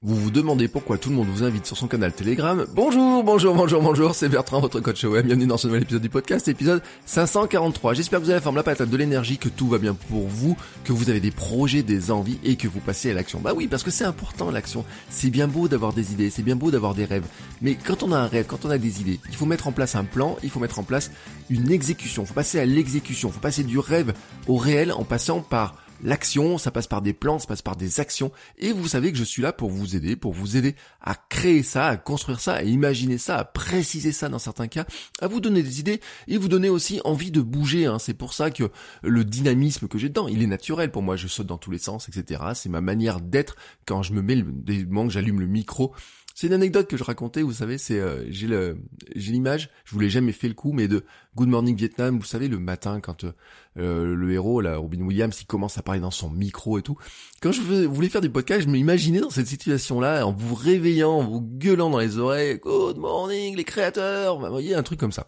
Vous 0.00 0.14
vous 0.14 0.30
demandez 0.30 0.68
pourquoi 0.68 0.96
tout 0.96 1.10
le 1.10 1.16
monde 1.16 1.26
vous 1.26 1.42
invite 1.42 1.66
sur 1.66 1.76
son 1.76 1.88
canal 1.88 2.12
Telegram. 2.12 2.64
Bonjour, 2.72 3.24
bonjour, 3.24 3.52
bonjour, 3.52 3.82
bonjour, 3.82 4.14
c'est 4.14 4.28
Bertrand, 4.28 4.60
votre 4.60 4.78
coach 4.78 5.02
web. 5.02 5.26
Bienvenue 5.26 5.48
dans 5.48 5.56
ce 5.56 5.66
nouvel 5.66 5.82
épisode 5.82 6.02
du 6.02 6.08
podcast, 6.08 6.46
épisode 6.46 6.84
543. 7.04 7.94
J'espère 7.94 8.20
que 8.20 8.24
vous 8.24 8.30
avez 8.30 8.38
la 8.38 8.40
forme, 8.40 8.54
la 8.54 8.62
patate, 8.62 8.88
de 8.88 8.96
l'énergie, 8.96 9.38
que 9.38 9.48
tout 9.48 9.66
va 9.66 9.78
bien 9.78 9.94
pour 9.94 10.28
vous, 10.28 10.56
que 10.84 10.92
vous 10.92 11.10
avez 11.10 11.18
des 11.18 11.32
projets, 11.32 11.82
des 11.82 12.12
envies 12.12 12.38
et 12.44 12.54
que 12.54 12.68
vous 12.68 12.78
passez 12.78 13.10
à 13.10 13.14
l'action. 13.14 13.40
Bah 13.40 13.54
oui, 13.56 13.66
parce 13.66 13.82
que 13.82 13.90
c'est 13.90 14.04
important 14.04 14.52
l'action. 14.52 14.84
C'est 15.10 15.30
bien 15.30 15.48
beau 15.48 15.66
d'avoir 15.66 15.92
des 15.92 16.12
idées, 16.12 16.30
c'est 16.30 16.44
bien 16.44 16.54
beau 16.54 16.70
d'avoir 16.70 16.94
des 16.94 17.04
rêves. 17.04 17.26
Mais 17.60 17.74
quand 17.74 18.04
on 18.04 18.12
a 18.12 18.18
un 18.18 18.28
rêve, 18.28 18.46
quand 18.46 18.64
on 18.64 18.70
a 18.70 18.78
des 18.78 19.00
idées, 19.00 19.18
il 19.28 19.34
faut 19.34 19.46
mettre 19.46 19.66
en 19.66 19.72
place 19.72 19.96
un 19.96 20.04
plan, 20.04 20.36
il 20.44 20.50
faut 20.50 20.60
mettre 20.60 20.78
en 20.78 20.84
place 20.84 21.10
une 21.50 21.72
exécution. 21.72 22.22
Il 22.22 22.26
faut 22.28 22.34
passer 22.34 22.60
à 22.60 22.66
l'exécution. 22.66 23.30
Il 23.30 23.32
faut 23.32 23.40
passer 23.40 23.64
du 23.64 23.80
rêve 23.80 24.14
au 24.46 24.58
réel 24.58 24.92
en 24.92 25.02
passant 25.02 25.40
par 25.40 25.74
L'action, 26.02 26.58
ça 26.58 26.70
passe 26.70 26.86
par 26.86 27.02
des 27.02 27.12
plans, 27.12 27.38
ça 27.38 27.46
passe 27.46 27.62
par 27.62 27.76
des 27.76 28.00
actions. 28.00 28.30
Et 28.58 28.72
vous 28.72 28.88
savez 28.88 29.10
que 29.12 29.18
je 29.18 29.24
suis 29.24 29.42
là 29.42 29.52
pour 29.52 29.70
vous 29.70 29.96
aider, 29.96 30.16
pour 30.16 30.32
vous 30.32 30.56
aider 30.56 30.74
à 31.00 31.14
créer 31.14 31.62
ça, 31.62 31.88
à 31.88 31.96
construire 31.96 32.40
ça, 32.40 32.54
à 32.54 32.62
imaginer 32.62 33.18
ça, 33.18 33.38
à 33.38 33.44
préciser 33.44 34.12
ça 34.12 34.28
dans 34.28 34.38
certains 34.38 34.68
cas, 34.68 34.86
à 35.20 35.26
vous 35.26 35.40
donner 35.40 35.62
des 35.62 35.80
idées 35.80 36.00
et 36.28 36.38
vous 36.38 36.48
donner 36.48 36.68
aussi 36.68 37.00
envie 37.04 37.30
de 37.30 37.40
bouger. 37.40 37.86
Hein. 37.86 37.98
C'est 37.98 38.14
pour 38.14 38.32
ça 38.32 38.50
que 38.50 38.70
le 39.02 39.24
dynamisme 39.24 39.88
que 39.88 39.98
j'ai 39.98 40.08
dedans, 40.08 40.28
il 40.28 40.42
est 40.42 40.46
naturel 40.46 40.90
pour 40.90 41.02
moi. 41.02 41.16
Je 41.16 41.26
saute 41.26 41.46
dans 41.46 41.58
tous 41.58 41.70
les 41.70 41.78
sens, 41.78 42.08
etc. 42.08 42.42
C'est 42.54 42.68
ma 42.68 42.80
manière 42.80 43.20
d'être 43.20 43.56
quand 43.86 44.02
je 44.02 44.12
me 44.12 44.22
mets, 44.22 44.42
des 44.42 44.84
moments 44.84 45.06
que 45.06 45.12
j'allume 45.12 45.40
le 45.40 45.46
micro 45.46 45.94
c'est 46.38 46.46
une 46.46 46.52
anecdote 46.52 46.86
que 46.86 46.96
je 46.96 47.02
racontais, 47.02 47.42
vous 47.42 47.54
savez, 47.54 47.78
c'est 47.78 47.98
euh, 47.98 48.24
j'ai 48.28 48.46
le 48.46 48.78
j'ai 49.16 49.32
l'image, 49.32 49.70
je 49.84 49.92
vous 49.92 49.98
l'ai 49.98 50.08
jamais 50.08 50.30
fait 50.30 50.46
le 50.46 50.54
coup, 50.54 50.70
mais 50.70 50.86
de 50.86 51.04
Good 51.34 51.48
Morning 51.48 51.74
Vietnam, 51.74 52.16
vous 52.16 52.24
savez 52.24 52.46
le 52.46 52.60
matin 52.60 53.00
quand 53.00 53.24
euh, 53.24 54.14
le 54.14 54.32
héros, 54.32 54.60
là, 54.60 54.76
Robin 54.76 55.00
Williams, 55.00 55.36
il 55.40 55.46
commence 55.46 55.78
à 55.78 55.82
parler 55.82 56.00
dans 56.00 56.12
son 56.12 56.30
micro 56.30 56.78
et 56.78 56.82
tout. 56.82 56.96
Quand 57.42 57.50
je 57.50 57.60
voulais 57.60 58.08
faire 58.08 58.20
du 58.20 58.30
podcast, 58.30 58.62
je 58.62 58.68
m'imaginais 58.68 59.18
dans 59.18 59.30
cette 59.30 59.48
situation-là, 59.48 60.24
en 60.24 60.32
vous 60.32 60.54
réveillant, 60.54 61.10
en 61.10 61.24
vous 61.24 61.40
gueulant 61.40 61.90
dans 61.90 61.98
les 61.98 62.18
oreilles, 62.18 62.60
Good 62.60 62.98
Morning 62.98 63.56
les 63.56 63.64
créateurs, 63.64 64.38
vous 64.38 64.46
voyez 64.46 64.76
un 64.76 64.84
truc 64.84 65.00
comme 65.00 65.10
ça. 65.10 65.26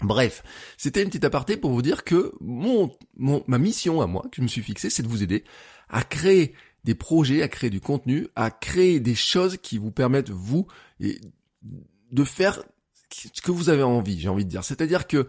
Bref, 0.00 0.42
c'était 0.78 1.02
une 1.02 1.08
petite 1.08 1.26
aparté 1.26 1.58
pour 1.58 1.72
vous 1.72 1.82
dire 1.82 2.04
que 2.04 2.32
mon, 2.40 2.90
mon 3.18 3.44
ma 3.48 3.58
mission 3.58 4.00
à 4.00 4.06
moi 4.06 4.22
que 4.32 4.36
je 4.38 4.42
me 4.42 4.48
suis 4.48 4.62
fixé, 4.62 4.88
c'est 4.88 5.02
de 5.02 5.08
vous 5.08 5.22
aider 5.22 5.44
à 5.90 6.02
créer 6.02 6.54
des 6.84 6.94
projets, 6.94 7.42
à 7.42 7.48
créer 7.48 7.70
du 7.70 7.80
contenu, 7.80 8.28
à 8.34 8.50
créer 8.50 9.00
des 9.00 9.14
choses 9.14 9.56
qui 9.56 9.78
vous 9.78 9.90
permettent, 9.90 10.30
vous, 10.30 10.66
de 11.00 12.24
faire 12.24 12.62
ce 13.10 13.42
que 13.42 13.52
vous 13.52 13.68
avez 13.68 13.82
envie, 13.82 14.18
j'ai 14.20 14.28
envie 14.28 14.44
de 14.44 14.50
dire. 14.50 14.64
C'est-à-dire 14.64 15.06
que 15.06 15.28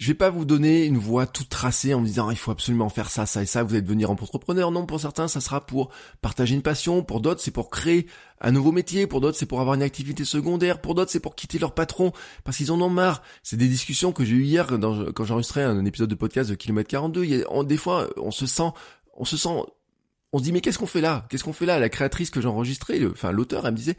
je 0.00 0.06
vais 0.06 0.14
pas 0.14 0.30
vous 0.30 0.46
donner 0.46 0.86
une 0.86 0.96
voie 0.96 1.26
toute 1.26 1.50
tracée 1.50 1.92
en 1.92 2.00
me 2.00 2.06
disant 2.06 2.30
il 2.30 2.36
faut 2.38 2.50
absolument 2.50 2.88
faire 2.88 3.10
ça, 3.10 3.26
ça 3.26 3.42
et 3.42 3.46
ça, 3.46 3.62
vous 3.62 3.74
allez 3.74 3.82
devenir 3.82 4.10
entrepreneur. 4.10 4.70
Non, 4.70 4.86
pour 4.86 4.98
certains, 4.98 5.28
ça 5.28 5.42
sera 5.42 5.66
pour 5.66 5.90
partager 6.22 6.54
une 6.54 6.62
passion, 6.62 7.02
pour 7.02 7.20
d'autres, 7.20 7.42
c'est 7.42 7.50
pour 7.50 7.68
créer 7.68 8.06
un 8.40 8.50
nouveau 8.50 8.72
métier, 8.72 9.06
pour 9.06 9.20
d'autres, 9.20 9.36
c'est 9.36 9.44
pour 9.44 9.60
avoir 9.60 9.74
une 9.74 9.82
activité 9.82 10.24
secondaire, 10.24 10.80
pour 10.80 10.94
d'autres, 10.94 11.10
c'est 11.10 11.20
pour 11.20 11.34
quitter 11.34 11.58
leur 11.58 11.74
patron 11.74 12.12
parce 12.44 12.56
qu'ils 12.56 12.72
en 12.72 12.80
ont 12.80 12.88
marre. 12.88 13.22
C'est 13.42 13.58
des 13.58 13.68
discussions 13.68 14.12
que 14.12 14.24
j'ai 14.24 14.36
eues 14.36 14.44
hier 14.44 14.66
quand 15.14 15.24
j'enregistrais 15.24 15.64
un 15.64 15.84
épisode 15.84 16.08
de 16.08 16.14
podcast 16.14 16.48
de 16.48 16.54
Kilomètre 16.54 16.88
42. 16.88 17.24
Il 17.26 17.44
a, 17.44 17.64
des 17.64 17.76
fois, 17.76 18.08
on 18.16 18.30
se 18.30 18.46
sent, 18.46 18.70
on 19.18 19.26
se 19.26 19.36
sent 19.36 19.50
on 20.32 20.38
se 20.38 20.44
dit 20.44 20.52
mais 20.52 20.60
qu'est-ce 20.60 20.78
qu'on 20.78 20.86
fait 20.86 21.00
là? 21.00 21.26
Qu'est-ce 21.28 21.44
qu'on 21.44 21.52
fait 21.52 21.66
là? 21.66 21.78
La 21.78 21.88
créatrice 21.88 22.30
que 22.30 22.40
j'ai 22.40 22.48
enregistrée, 22.48 23.04
enfin 23.06 23.32
l'auteur, 23.32 23.66
elle 23.66 23.72
me 23.72 23.76
disait, 23.76 23.96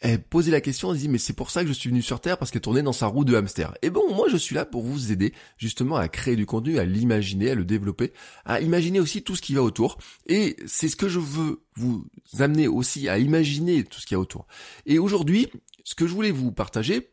elle 0.00 0.20
posait 0.20 0.50
la 0.50 0.60
question, 0.60 0.92
elle 0.92 0.98
dit 0.98 1.08
mais 1.08 1.18
c'est 1.18 1.32
pour 1.32 1.50
ça 1.50 1.62
que 1.62 1.68
je 1.68 1.72
suis 1.72 1.88
venu 1.88 2.02
sur 2.02 2.20
Terre 2.20 2.36
parce 2.36 2.50
qu'elle 2.50 2.60
tournait 2.60 2.82
dans 2.82 2.92
sa 2.92 3.06
roue 3.06 3.24
de 3.24 3.34
hamster. 3.36 3.72
Et 3.82 3.90
bon, 3.90 4.14
moi 4.14 4.26
je 4.28 4.36
suis 4.36 4.54
là 4.54 4.64
pour 4.64 4.82
vous 4.82 5.12
aider 5.12 5.32
justement 5.58 5.96
à 5.96 6.08
créer 6.08 6.36
du 6.36 6.44
contenu, 6.44 6.78
à 6.78 6.84
l'imaginer, 6.84 7.50
à 7.50 7.54
le 7.54 7.64
développer, 7.64 8.12
à 8.44 8.60
imaginer 8.60 8.98
aussi 9.00 9.22
tout 9.22 9.36
ce 9.36 9.42
qui 9.42 9.54
va 9.54 9.62
autour. 9.62 9.98
Et 10.26 10.56
c'est 10.66 10.88
ce 10.88 10.96
que 10.96 11.08
je 11.08 11.20
veux 11.20 11.62
vous 11.76 12.04
amener 12.38 12.66
aussi 12.68 13.08
à 13.08 13.18
imaginer 13.18 13.84
tout 13.84 14.00
ce 14.00 14.06
qui 14.06 14.14
y 14.14 14.16
a 14.16 14.20
autour. 14.20 14.46
Et 14.86 14.98
aujourd'hui, 14.98 15.48
ce 15.84 15.94
que 15.94 16.06
je 16.06 16.12
voulais 16.12 16.32
vous 16.32 16.50
partager, 16.50 17.12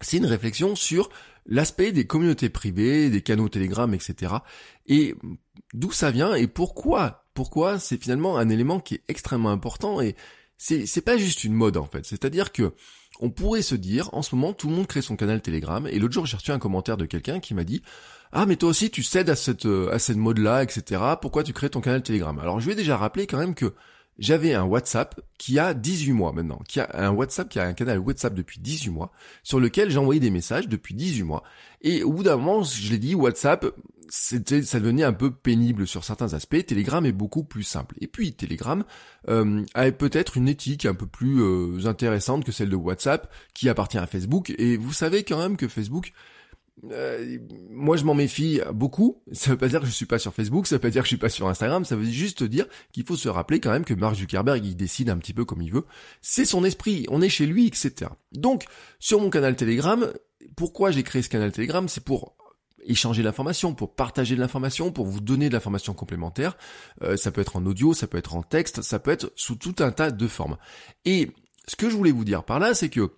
c'est 0.00 0.18
une 0.18 0.26
réflexion 0.26 0.76
sur 0.76 1.10
l'aspect 1.46 1.92
des 1.92 2.06
communautés 2.06 2.48
privées, 2.48 3.10
des 3.10 3.22
canaux 3.22 3.48
Telegram, 3.48 3.92
etc. 3.92 4.34
Et 4.86 5.14
d'où 5.72 5.92
ça 5.92 6.10
vient 6.10 6.34
et 6.34 6.46
pourquoi 6.46 7.24
Pourquoi 7.34 7.78
c'est 7.78 8.00
finalement 8.00 8.36
un 8.38 8.48
élément 8.48 8.80
qui 8.80 8.94
est 8.96 9.02
extrêmement 9.08 9.50
important 9.50 10.00
et 10.00 10.16
c'est 10.56 10.86
c'est 10.86 11.00
pas 11.00 11.16
juste 11.16 11.44
une 11.44 11.54
mode 11.54 11.76
en 11.76 11.86
fait. 11.86 12.06
C'est-à-dire 12.06 12.52
que 12.52 12.72
on 13.20 13.30
pourrait 13.30 13.62
se 13.62 13.74
dire, 13.74 14.10
en 14.12 14.22
ce 14.22 14.34
moment, 14.34 14.52
tout 14.52 14.68
le 14.68 14.74
monde 14.74 14.86
crée 14.86 15.02
son 15.02 15.16
canal 15.16 15.40
Telegram. 15.40 15.86
Et 15.86 15.98
l'autre 15.98 16.14
jour, 16.14 16.26
j'ai 16.26 16.36
reçu 16.36 16.50
un 16.50 16.58
commentaire 16.58 16.96
de 16.96 17.06
quelqu'un 17.06 17.40
qui 17.40 17.54
m'a 17.54 17.64
dit, 17.64 17.82
ah, 18.32 18.46
mais 18.46 18.56
toi 18.56 18.70
aussi, 18.70 18.90
tu 18.90 19.02
cèdes 19.02 19.30
à 19.30 19.36
cette, 19.36 19.66
à 19.66 19.98
cette 19.98 20.16
mode-là, 20.16 20.62
etc. 20.62 21.00
Pourquoi 21.20 21.44
tu 21.44 21.52
crées 21.52 21.70
ton 21.70 21.80
canal 21.80 22.02
Telegram? 22.02 22.36
Alors, 22.38 22.60
je 22.60 22.70
ai 22.70 22.74
déjà 22.74 22.96
rappelé 22.96 23.26
quand 23.26 23.38
même 23.38 23.54
que 23.54 23.74
j'avais 24.18 24.54
un 24.54 24.64
WhatsApp 24.64 25.20
qui 25.38 25.58
a 25.58 25.74
18 25.74 26.12
mois 26.12 26.32
maintenant, 26.32 26.60
qui 26.68 26.80
a 26.80 26.88
un 26.94 27.10
WhatsApp, 27.10 27.48
qui 27.48 27.58
a 27.58 27.64
un 27.64 27.72
canal 27.72 27.98
WhatsApp 27.98 28.34
depuis 28.34 28.60
18 28.60 28.90
mois, 28.90 29.12
sur 29.42 29.60
lequel 29.60 29.90
j'envoyais 29.90 30.20
des 30.20 30.30
messages 30.30 30.68
depuis 30.68 30.94
18 30.94 31.22
mois. 31.22 31.42
Et 31.82 32.02
au 32.02 32.12
bout 32.12 32.22
d'un 32.22 32.36
moment, 32.36 32.62
je 32.62 32.90
l'ai 32.90 32.98
dit, 32.98 33.14
WhatsApp, 33.14 33.66
c'était, 34.08 34.62
ça 34.62 34.80
devenait 34.80 35.04
un 35.04 35.12
peu 35.12 35.30
pénible 35.30 35.86
sur 35.86 36.04
certains 36.04 36.34
aspects. 36.34 36.64
Telegram 36.66 37.04
est 37.04 37.12
beaucoup 37.12 37.44
plus 37.44 37.62
simple. 37.62 37.96
Et 38.00 38.06
puis 38.06 38.34
Telegram 38.34 38.84
euh, 39.28 39.64
a 39.74 39.90
peut-être 39.92 40.36
une 40.36 40.48
éthique 40.48 40.86
un 40.86 40.94
peu 40.94 41.06
plus 41.06 41.40
euh, 41.40 41.86
intéressante 41.86 42.44
que 42.44 42.52
celle 42.52 42.70
de 42.70 42.76
WhatsApp, 42.76 43.32
qui 43.54 43.68
appartient 43.68 43.98
à 43.98 44.06
Facebook. 44.06 44.52
Et 44.58 44.76
vous 44.76 44.92
savez 44.92 45.24
quand 45.24 45.38
même 45.38 45.56
que 45.56 45.68
Facebook 45.68 46.12
euh, 46.90 47.38
moi 47.70 47.96
je 47.96 48.04
m'en 48.04 48.14
méfie 48.14 48.60
beaucoup. 48.72 49.22
Ça 49.32 49.50
veut 49.50 49.56
pas 49.56 49.68
dire 49.68 49.80
que 49.80 49.86
je 49.86 49.92
suis 49.92 50.06
pas 50.06 50.18
sur 50.18 50.34
Facebook, 50.34 50.66
ça 50.66 50.74
veut 50.74 50.80
pas 50.80 50.90
dire 50.90 51.02
que 51.02 51.06
je 51.06 51.14
suis 51.14 51.16
pas 51.16 51.28
sur 51.28 51.48
Instagram, 51.48 51.84
ça 51.84 51.94
veut 51.94 52.04
juste 52.04 52.42
dire 52.42 52.66
qu'il 52.92 53.06
faut 53.06 53.16
se 53.16 53.28
rappeler 53.28 53.60
quand 53.60 53.70
même 53.70 53.84
que 53.84 53.94
Mark 53.94 54.16
Zuckerberg 54.16 54.64
il 54.64 54.76
décide 54.76 55.08
un 55.08 55.16
petit 55.18 55.32
peu 55.32 55.44
comme 55.44 55.62
il 55.62 55.72
veut. 55.72 55.84
C'est 56.20 56.44
son 56.44 56.64
esprit, 56.64 57.06
on 57.10 57.22
est 57.22 57.28
chez 57.28 57.46
lui, 57.46 57.66
etc. 57.66 58.10
Donc 58.32 58.64
sur 58.98 59.20
mon 59.20 59.30
canal 59.30 59.54
Telegram, 59.54 60.12
pourquoi 60.56 60.90
j'ai 60.90 61.04
créé 61.04 61.22
ce 61.22 61.28
canal 61.28 61.52
Telegram? 61.52 61.88
C'est 61.88 62.04
pour 62.04 62.36
échanger 62.84 63.22
l'information, 63.22 63.74
pour 63.74 63.94
partager 63.94 64.36
de 64.36 64.40
l'information, 64.40 64.92
pour 64.92 65.06
vous 65.06 65.20
donner 65.20 65.48
de 65.48 65.54
l'information 65.54 65.94
complémentaire. 65.94 66.56
Euh, 67.02 67.16
ça 67.16 67.30
peut 67.30 67.40
être 67.40 67.56
en 67.56 67.66
audio, 67.66 67.94
ça 67.94 68.06
peut 68.06 68.18
être 68.18 68.34
en 68.34 68.42
texte, 68.42 68.82
ça 68.82 68.98
peut 68.98 69.10
être 69.10 69.32
sous 69.36 69.56
tout 69.56 69.76
un 69.80 69.90
tas 69.90 70.10
de 70.10 70.26
formes. 70.26 70.56
Et 71.04 71.30
ce 71.66 71.76
que 71.76 71.88
je 71.88 71.96
voulais 71.96 72.12
vous 72.12 72.24
dire 72.24 72.44
par 72.44 72.58
là, 72.58 72.74
c'est 72.74 72.90
que 72.90 73.12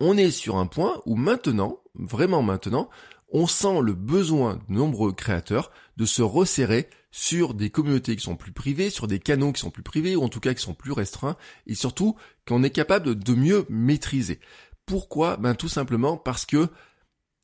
on 0.00 0.16
est 0.16 0.30
sur 0.30 0.56
un 0.56 0.66
point 0.66 1.00
où 1.06 1.14
maintenant, 1.14 1.78
vraiment 1.94 2.42
maintenant, 2.42 2.90
on 3.32 3.46
sent 3.46 3.80
le 3.82 3.94
besoin 3.94 4.56
de 4.68 4.74
nombreux 4.74 5.12
créateurs 5.12 5.70
de 5.96 6.04
se 6.04 6.22
resserrer 6.22 6.88
sur 7.10 7.54
des 7.54 7.70
communautés 7.70 8.16
qui 8.16 8.22
sont 8.22 8.36
plus 8.36 8.52
privées, 8.52 8.90
sur 8.90 9.06
des 9.06 9.18
canaux 9.18 9.52
qui 9.52 9.60
sont 9.60 9.70
plus 9.70 9.82
privés, 9.82 10.16
ou 10.16 10.22
en 10.22 10.28
tout 10.28 10.40
cas 10.40 10.54
qui 10.54 10.62
sont 10.62 10.74
plus 10.74 10.92
restreints, 10.92 11.36
et 11.66 11.74
surtout 11.74 12.16
qu'on 12.46 12.62
est 12.62 12.70
capable 12.70 13.14
de 13.14 13.34
mieux 13.34 13.66
maîtriser. 13.68 14.40
Pourquoi? 14.86 15.36
Ben 15.36 15.54
tout 15.54 15.68
simplement 15.68 16.16
parce 16.16 16.46
que 16.46 16.68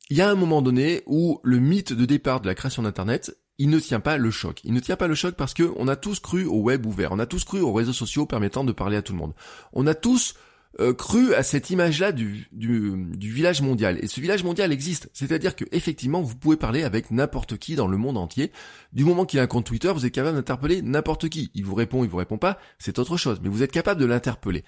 il 0.09 0.17
y 0.17 0.21
a 0.21 0.29
un 0.29 0.35
moment 0.35 0.61
donné 0.61 1.03
où 1.05 1.39
le 1.43 1.59
mythe 1.59 1.93
de 1.93 2.05
départ 2.05 2.41
de 2.41 2.47
la 2.47 2.55
création 2.55 2.83
d'Internet, 2.83 3.37
il 3.59 3.69
ne 3.69 3.79
tient 3.79 3.99
pas 3.99 4.17
le 4.17 4.31
choc. 4.31 4.61
Il 4.63 4.73
ne 4.73 4.79
tient 4.79 4.95
pas 4.95 5.07
le 5.07 5.15
choc 5.15 5.35
parce 5.35 5.53
que 5.53 5.71
on 5.75 5.87
a 5.87 5.95
tous 5.95 6.19
cru 6.19 6.45
au 6.45 6.61
web 6.61 6.85
ouvert, 6.85 7.11
on 7.11 7.19
a 7.19 7.25
tous 7.25 7.43
cru 7.43 7.59
aux 7.59 7.73
réseaux 7.73 7.93
sociaux 7.93 8.25
permettant 8.25 8.63
de 8.63 8.71
parler 8.71 8.97
à 8.97 9.01
tout 9.01 9.13
le 9.13 9.19
monde. 9.19 9.33
On 9.73 9.85
a 9.85 9.93
tous 9.93 10.33
euh, 10.79 10.93
cru 10.93 11.33
à 11.33 11.43
cette 11.43 11.69
image-là 11.69 12.11
du, 12.11 12.47
du, 12.51 12.93
du, 13.17 13.31
village 13.31 13.61
mondial. 13.61 13.99
Et 14.01 14.07
ce 14.07 14.21
village 14.21 14.43
mondial 14.43 14.71
existe. 14.71 15.09
C'est-à-dire 15.13 15.55
que 15.55 15.65
effectivement, 15.71 16.21
vous 16.21 16.35
pouvez 16.35 16.57
parler 16.57 16.83
avec 16.83 17.11
n'importe 17.11 17.57
qui 17.57 17.75
dans 17.75 17.87
le 17.87 17.97
monde 17.97 18.17
entier. 18.17 18.51
Du 18.93 19.03
moment 19.03 19.25
qu'il 19.25 19.39
a 19.39 19.43
un 19.43 19.47
compte 19.47 19.65
Twitter, 19.65 19.91
vous 19.93 20.05
êtes 20.05 20.13
capable 20.13 20.37
d'interpeller 20.37 20.81
n'importe 20.81 21.27
qui. 21.27 21.51
Il 21.53 21.65
vous 21.65 21.75
répond, 21.75 22.03
il 22.03 22.09
vous 22.09 22.17
répond 22.17 22.37
pas, 22.37 22.59
c'est 22.77 22.97
autre 22.97 23.17
chose. 23.17 23.39
Mais 23.43 23.49
vous 23.49 23.61
êtes 23.61 23.71
capable 23.71 23.99
de 23.99 24.05
l'interpeller. 24.05 24.63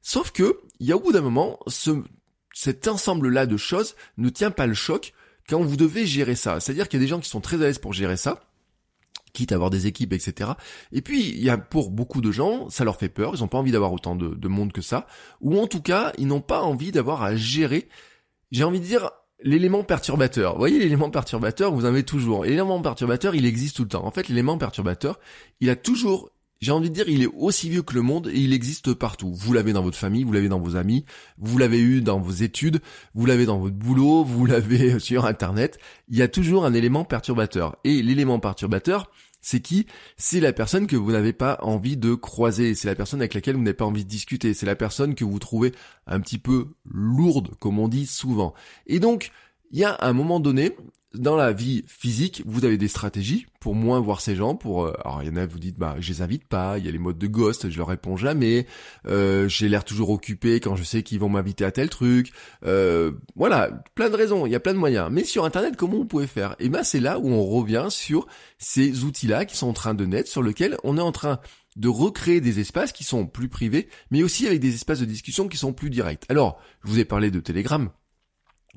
Sauf 0.00 0.32
que, 0.32 0.58
il 0.80 0.86
y 0.86 0.92
a 0.92 0.96
au 0.96 1.00
bout 1.00 1.12
d'un 1.12 1.20
moment, 1.20 1.60
ce, 1.68 2.02
cet 2.52 2.88
ensemble-là 2.88 3.46
de 3.46 3.56
choses 3.56 3.94
ne 4.18 4.28
tient 4.28 4.50
pas 4.50 4.66
le 4.66 4.74
choc 4.74 5.12
quand 5.48 5.62
vous 5.62 5.76
devez 5.76 6.06
gérer 6.06 6.34
ça. 6.34 6.60
C'est-à-dire 6.60 6.88
qu'il 6.88 7.00
y 7.00 7.02
a 7.02 7.04
des 7.04 7.08
gens 7.08 7.20
qui 7.20 7.28
sont 7.28 7.40
très 7.40 7.56
à 7.56 7.60
l'aise 7.60 7.78
pour 7.78 7.92
gérer 7.92 8.16
ça 8.16 8.40
quitte 9.32 9.52
à 9.52 9.54
avoir 9.54 9.70
des 9.70 9.86
équipes, 9.86 10.12
etc. 10.12 10.50
Et 10.92 11.00
puis, 11.00 11.30
il 11.30 11.42
y 11.42 11.50
a 11.50 11.58
pour 11.58 11.90
beaucoup 11.90 12.20
de 12.20 12.30
gens, 12.30 12.68
ça 12.70 12.84
leur 12.84 12.96
fait 12.96 13.08
peur, 13.08 13.32
ils 13.34 13.40
n'ont 13.40 13.48
pas 13.48 13.58
envie 13.58 13.72
d'avoir 13.72 13.92
autant 13.92 14.14
de, 14.14 14.48
monde 14.48 14.72
que 14.72 14.82
ça, 14.82 15.06
ou 15.40 15.58
en 15.58 15.66
tout 15.66 15.80
cas, 15.80 16.12
ils 16.18 16.26
n'ont 16.26 16.40
pas 16.40 16.62
envie 16.62 16.92
d'avoir 16.92 17.22
à 17.22 17.34
gérer, 17.34 17.88
j'ai 18.50 18.64
envie 18.64 18.80
de 18.80 18.84
dire, 18.84 19.10
l'élément 19.42 19.82
perturbateur. 19.82 20.52
Vous 20.52 20.58
voyez, 20.58 20.78
l'élément 20.78 21.10
perturbateur, 21.10 21.72
vous 21.72 21.84
en 21.84 21.88
avez 21.88 22.04
toujours. 22.04 22.44
L'élément 22.44 22.80
perturbateur, 22.80 23.34
il 23.34 23.46
existe 23.46 23.76
tout 23.76 23.82
le 23.82 23.88
temps. 23.88 24.04
En 24.04 24.10
fait, 24.10 24.28
l'élément 24.28 24.56
perturbateur, 24.58 25.18
il 25.60 25.70
a 25.70 25.76
toujours 25.76 26.30
j'ai 26.62 26.70
envie 26.70 26.90
de 26.90 26.94
dire, 26.94 27.08
il 27.08 27.22
est 27.24 27.30
aussi 27.36 27.68
vieux 27.68 27.82
que 27.82 27.94
le 27.94 28.02
monde 28.02 28.28
et 28.28 28.38
il 28.38 28.52
existe 28.52 28.94
partout. 28.94 29.34
Vous 29.34 29.52
l'avez 29.52 29.72
dans 29.72 29.82
votre 29.82 29.98
famille, 29.98 30.22
vous 30.22 30.32
l'avez 30.32 30.48
dans 30.48 30.60
vos 30.60 30.76
amis, 30.76 31.04
vous 31.36 31.58
l'avez 31.58 31.80
eu 31.80 32.02
dans 32.02 32.20
vos 32.20 32.30
études, 32.30 32.80
vous 33.14 33.26
l'avez 33.26 33.46
dans 33.46 33.58
votre 33.58 33.74
boulot, 33.74 34.22
vous 34.24 34.46
l'avez 34.46 35.00
sur 35.00 35.26
Internet. 35.26 35.80
Il 36.08 36.16
y 36.16 36.22
a 36.22 36.28
toujours 36.28 36.64
un 36.64 36.72
élément 36.72 37.04
perturbateur. 37.04 37.76
Et 37.82 38.00
l'élément 38.00 38.38
perturbateur, 38.38 39.10
c'est 39.40 39.58
qui? 39.58 39.88
C'est 40.16 40.38
la 40.38 40.52
personne 40.52 40.86
que 40.86 40.94
vous 40.94 41.10
n'avez 41.10 41.32
pas 41.32 41.58
envie 41.62 41.96
de 41.96 42.14
croiser, 42.14 42.76
c'est 42.76 42.86
la 42.86 42.94
personne 42.94 43.20
avec 43.20 43.34
laquelle 43.34 43.56
vous 43.56 43.62
n'avez 43.62 43.74
pas 43.74 43.84
envie 43.84 44.04
de 44.04 44.08
discuter, 44.08 44.54
c'est 44.54 44.64
la 44.64 44.76
personne 44.76 45.16
que 45.16 45.24
vous 45.24 45.40
trouvez 45.40 45.72
un 46.06 46.20
petit 46.20 46.38
peu 46.38 46.68
lourde, 46.88 47.56
comme 47.58 47.80
on 47.80 47.88
dit 47.88 48.06
souvent. 48.06 48.54
Et 48.86 49.00
donc, 49.00 49.32
il 49.72 49.80
y 49.80 49.84
a 49.84 49.96
un 50.00 50.12
moment 50.12 50.38
donné, 50.38 50.76
dans 51.14 51.36
la 51.36 51.52
vie 51.52 51.84
physique, 51.86 52.42
vous 52.46 52.64
avez 52.64 52.78
des 52.78 52.88
stratégies 52.88 53.46
pour 53.60 53.74
moins 53.74 54.00
voir 54.00 54.20
ces 54.20 54.34
gens. 54.34 54.54
Pour 54.54 54.84
euh, 54.84 54.92
alors 55.04 55.22
il 55.22 55.28
y 55.28 55.32
en 55.32 55.36
a 55.36 55.46
vous 55.46 55.58
dites 55.58 55.78
bah 55.78 55.96
je 56.00 56.08
les 56.12 56.22
invite 56.22 56.46
pas. 56.46 56.78
Il 56.78 56.84
y 56.84 56.88
a 56.88 56.90
les 56.90 56.98
modes 56.98 57.18
de 57.18 57.26
ghost, 57.26 57.70
je 57.70 57.78
leur 57.78 57.88
réponds 57.88 58.16
jamais. 58.16 58.66
Euh, 59.06 59.48
j'ai 59.48 59.68
l'air 59.68 59.84
toujours 59.84 60.10
occupé 60.10 60.60
quand 60.60 60.76
je 60.76 60.84
sais 60.84 61.02
qu'ils 61.02 61.20
vont 61.20 61.28
m'inviter 61.28 61.64
à 61.64 61.70
tel 61.70 61.88
truc. 61.88 62.32
Euh, 62.64 63.12
voilà, 63.36 63.70
plein 63.94 64.10
de 64.10 64.16
raisons. 64.16 64.46
Il 64.46 64.52
y 64.52 64.54
a 64.54 64.60
plein 64.60 64.74
de 64.74 64.78
moyens. 64.78 65.08
Mais 65.10 65.24
sur 65.24 65.44
internet, 65.44 65.76
comment 65.76 65.98
vous 65.98 66.06
pouvez 66.06 66.26
faire? 66.26 66.52
Et 66.52 66.66
eh 66.66 66.68
ben 66.68 66.82
c'est 66.82 67.00
là 67.00 67.18
où 67.18 67.28
on 67.28 67.44
revient 67.44 67.86
sur 67.90 68.26
ces 68.58 69.04
outils-là 69.04 69.44
qui 69.44 69.56
sont 69.56 69.68
en 69.68 69.72
train 69.72 69.94
de 69.94 70.06
naître, 70.06 70.30
sur 70.30 70.42
lesquels 70.42 70.76
on 70.84 70.96
est 70.96 71.02
en 71.02 71.12
train 71.12 71.40
de 71.76 71.88
recréer 71.88 72.40
des 72.40 72.60
espaces 72.60 72.92
qui 72.92 73.04
sont 73.04 73.26
plus 73.26 73.48
privés, 73.48 73.88
mais 74.10 74.22
aussi 74.22 74.46
avec 74.46 74.60
des 74.60 74.74
espaces 74.74 75.00
de 75.00 75.04
discussion 75.04 75.48
qui 75.48 75.56
sont 75.56 75.72
plus 75.72 75.90
directs. 75.90 76.24
Alors, 76.28 76.60
je 76.84 76.90
vous 76.90 76.98
ai 76.98 77.04
parlé 77.04 77.30
de 77.30 77.40
Telegram, 77.40 77.90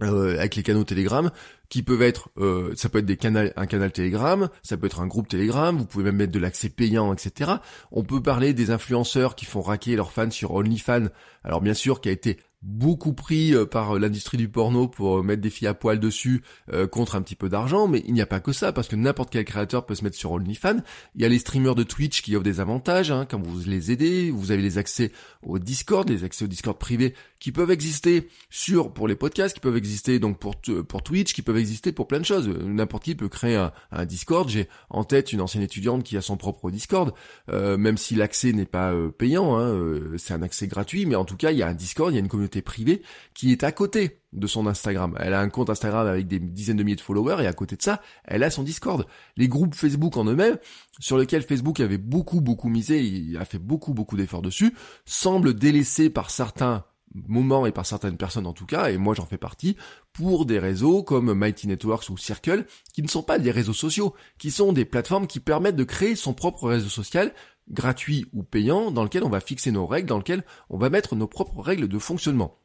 euh, 0.01 0.37
avec 0.37 0.55
les 0.55 0.63
canaux 0.63 0.83
Telegram 0.83 1.31
qui 1.69 1.81
peuvent 1.81 2.01
être 2.01 2.29
euh, 2.37 2.73
ça 2.75 2.89
peut 2.89 2.99
être 2.99 3.05
des 3.05 3.17
un 3.55 3.65
canal 3.65 3.91
Telegram 3.91 4.49
ça 4.61 4.75
peut 4.75 4.87
être 4.87 4.99
un 4.99 5.07
groupe 5.07 5.29
Telegram 5.29 5.77
vous 5.77 5.85
pouvez 5.85 6.03
même 6.03 6.17
mettre 6.17 6.33
de 6.33 6.39
l'accès 6.39 6.67
payant 6.67 7.13
etc 7.13 7.53
on 7.91 8.03
peut 8.03 8.21
parler 8.21 8.53
des 8.53 8.71
influenceurs 8.71 9.35
qui 9.35 9.45
font 9.45 9.61
raquer 9.61 9.95
leurs 9.95 10.11
fans 10.11 10.31
sur 10.31 10.51
OnlyFans. 10.51 11.07
Alors 11.43 11.61
bien 11.61 11.73
sûr 11.73 12.01
qui 12.01 12.09
a 12.09 12.11
été 12.11 12.39
beaucoup 12.65 13.13
pris 13.13 13.53
euh, 13.53 13.65
par 13.65 13.97
l'industrie 13.99 14.37
du 14.37 14.49
porno 14.49 14.87
pour 14.87 15.19
euh, 15.19 15.23
mettre 15.23 15.41
des 15.41 15.51
filles 15.51 15.67
à 15.67 15.75
poil 15.75 15.99
dessus 15.99 16.41
euh, 16.73 16.87
contre 16.87 17.15
un 17.15 17.21
petit 17.21 17.35
peu 17.35 17.47
d'argent, 17.47 17.87
mais 17.87 18.03
il 18.07 18.13
n'y 18.13 18.21
a 18.21 18.25
pas 18.25 18.39
que 18.39 18.51
ça, 18.51 18.73
parce 18.73 18.87
que 18.87 18.95
n'importe 18.95 19.29
quel 19.29 19.45
créateur 19.45 19.85
peut 19.85 19.93
se 19.93 20.03
mettre 20.03 20.17
sur 20.17 20.31
OnlyFans. 20.31 20.79
Il 21.13 21.21
y 21.21 21.25
a 21.25 21.29
les 21.29 21.37
streamers 21.37 21.75
de 21.75 21.83
Twitch 21.83 22.23
qui 22.23 22.35
offrent 22.35 22.43
des 22.43 22.59
avantages, 22.59 23.11
hein, 23.11 23.27
quand 23.29 23.39
vous 23.39 23.59
les 23.69 23.91
aidez, 23.91 24.31
vous 24.31 24.51
avez 24.51 24.63
les 24.63 24.79
accès 24.79 25.11
au 25.43 25.59
Discord, 25.59 26.09
les 26.09 26.23
accès 26.23 26.45
au 26.45 26.47
Discord 26.47 26.77
privé 26.77 27.13
qui 27.39 27.51
peuvent 27.51 27.69
exister 27.69 28.29
sur 28.49 28.91
pour 28.91 29.07
les 29.07 29.15
podcasts, 29.15 29.53
qui 29.53 29.59
peuvent 29.59 29.77
exister 29.77 30.17
donc 30.17 30.39
pour 30.39 30.55
pour 30.87 31.03
Twitch, 31.03 31.33
qui 31.33 31.43
peuvent 31.43 31.57
exister 31.57 31.91
pour 31.91 32.07
plein 32.07 32.19
de 32.19 32.25
choses. 32.25 32.47
N'importe 32.47 33.03
qui 33.03 33.13
peut 33.13 33.29
créer 33.29 33.55
un, 33.55 33.71
un 33.91 34.05
Discord. 34.05 34.49
J'ai 34.49 34.67
en 34.89 35.03
tête 35.03 35.31
une 35.31 35.41
ancienne 35.41 35.61
étudiante 35.61 36.03
qui 36.03 36.17
a 36.17 36.21
son 36.21 36.37
propre 36.37 36.71
Discord, 36.71 37.13
même 37.51 37.97
si 37.97 38.15
l'accès 38.15 38.51
n'est 38.53 38.65
pas 38.65 38.93
payant, 39.17 39.59
hein, 39.59 39.75
c'est 40.17 40.33
un 40.33 40.41
accès 40.41 40.67
gratuit, 40.67 41.05
mais 41.05 41.15
en 41.15 41.25
tout 41.25 41.37
cas 41.37 41.51
il 41.51 41.59
y 41.59 41.63
a 41.63 41.67
un 41.67 41.73
Discord, 41.73 42.11
il 42.11 42.15
y 42.15 42.17
a 42.17 42.21
une 42.21 42.27
communauté 42.27 42.54
privée 42.61 43.01
qui 43.33 43.51
est 43.51 43.63
à 43.63 43.71
côté 43.71 44.21
de 44.33 44.47
son 44.47 44.67
Instagram. 44.67 45.15
Elle 45.19 45.33
a 45.33 45.39
un 45.39 45.49
compte 45.49 45.69
Instagram 45.69 46.07
avec 46.07 46.27
des 46.27 46.39
dizaines 46.39 46.77
de 46.77 46.83
milliers 46.83 46.95
de 46.95 47.01
followers 47.01 47.43
et 47.43 47.47
à 47.47 47.53
côté 47.53 47.75
de 47.75 47.81
ça, 47.81 48.01
elle 48.25 48.43
a 48.43 48.49
son 48.49 48.63
Discord. 48.63 49.05
Les 49.37 49.47
groupes 49.47 49.75
Facebook 49.75 50.17
en 50.17 50.25
eux-mêmes, 50.25 50.57
sur 50.99 51.17
lesquels 51.17 51.43
Facebook 51.43 51.79
avait 51.79 51.97
beaucoup 51.97 52.41
beaucoup 52.41 52.69
misé, 52.69 53.01
il 53.03 53.37
a 53.37 53.45
fait 53.45 53.59
beaucoup 53.59 53.93
beaucoup 53.93 54.17
d'efforts 54.17 54.41
dessus, 54.41 54.75
semblent 55.05 55.53
délaissés 55.53 56.09
par 56.09 56.29
certains 56.29 56.85
moments 57.27 57.65
et 57.65 57.71
par 57.71 57.85
certaines 57.85 58.17
personnes 58.17 58.45
en 58.45 58.53
tout 58.53 58.65
cas, 58.65 58.89
et 58.89 58.97
moi 58.97 59.13
j'en 59.15 59.25
fais 59.25 59.37
partie, 59.37 59.77
pour 60.13 60.45
des 60.45 60.59
réseaux 60.59 61.03
comme 61.03 61.33
Mighty 61.33 61.67
Networks 61.67 62.09
ou 62.09 62.17
Circle, 62.17 62.65
qui 62.93 63.01
ne 63.01 63.07
sont 63.07 63.23
pas 63.23 63.39
des 63.39 63.51
réseaux 63.51 63.73
sociaux, 63.73 64.13
qui 64.37 64.51
sont 64.51 64.73
des 64.73 64.85
plateformes 64.85 65.27
qui 65.27 65.39
permettent 65.39 65.75
de 65.75 65.83
créer 65.83 66.15
son 66.15 66.33
propre 66.33 66.67
réseau 66.67 66.89
social 66.89 67.33
gratuit 67.69 68.25
ou 68.33 68.43
payant, 68.43 68.91
dans 68.91 69.03
lequel 69.03 69.23
on 69.23 69.29
va 69.29 69.39
fixer 69.39 69.71
nos 69.71 69.87
règles, 69.87 70.07
dans 70.07 70.17
lequel 70.17 70.43
on 70.69 70.77
va 70.77 70.89
mettre 70.89 71.15
nos 71.15 71.27
propres 71.27 71.61
règles 71.61 71.87
de 71.87 71.99
fonctionnement. 71.99 72.57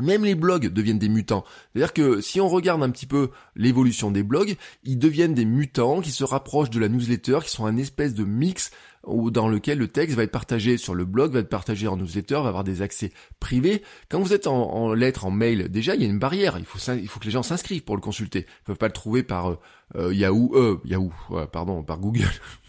Même 0.00 0.24
les 0.24 0.36
blogs 0.36 0.68
deviennent 0.68 0.98
des 0.98 1.08
mutants. 1.08 1.44
C'est-à-dire 1.72 1.92
que 1.92 2.20
si 2.20 2.40
on 2.40 2.48
regarde 2.48 2.82
un 2.84 2.90
petit 2.90 3.06
peu 3.06 3.30
l'évolution 3.56 4.12
des 4.12 4.22
blogs, 4.22 4.56
ils 4.84 4.98
deviennent 4.98 5.34
des 5.34 5.44
mutants 5.44 6.00
qui 6.00 6.12
se 6.12 6.22
rapprochent 6.22 6.70
de 6.70 6.78
la 6.78 6.88
newsletter, 6.88 7.40
qui 7.42 7.50
sont 7.50 7.66
un 7.66 7.76
espèce 7.76 8.14
de 8.14 8.24
mix 8.24 8.70
dans 9.06 9.48
lequel 9.48 9.78
le 9.78 9.88
texte 9.88 10.16
va 10.16 10.22
être 10.22 10.30
partagé 10.30 10.76
sur 10.76 10.94
le 10.94 11.04
blog, 11.04 11.32
va 11.32 11.40
être 11.40 11.48
partagé 11.48 11.88
en 11.88 11.96
newsletter, 11.96 12.34
va 12.34 12.48
avoir 12.48 12.64
des 12.64 12.82
accès 12.82 13.12
privés. 13.40 13.82
Quand 14.08 14.20
vous 14.20 14.32
êtes 14.32 14.46
en, 14.46 14.70
en 14.70 14.92
lettre, 14.92 15.24
en 15.24 15.30
mail, 15.30 15.68
déjà 15.68 15.94
il 15.94 16.02
y 16.02 16.04
a 16.04 16.08
une 16.08 16.18
barrière. 16.18 16.58
Il 16.58 16.64
faut, 16.64 16.78
il 16.92 17.08
faut 17.08 17.18
que 17.18 17.24
les 17.24 17.30
gens 17.30 17.42
s'inscrivent 17.42 17.84
pour 17.84 17.96
le 17.96 18.02
consulter. 18.02 18.46
Ils 18.46 18.64
peuvent 18.66 18.78
pas 18.78 18.86
le 18.86 18.92
trouver 18.92 19.22
par 19.24 19.50
euh, 19.50 19.58
euh, 19.96 20.14
Yahoo, 20.14 20.52
euh, 20.54 20.80
Yahoo, 20.84 21.12
pardon, 21.50 21.82
par 21.82 21.98
Google. 21.98 22.30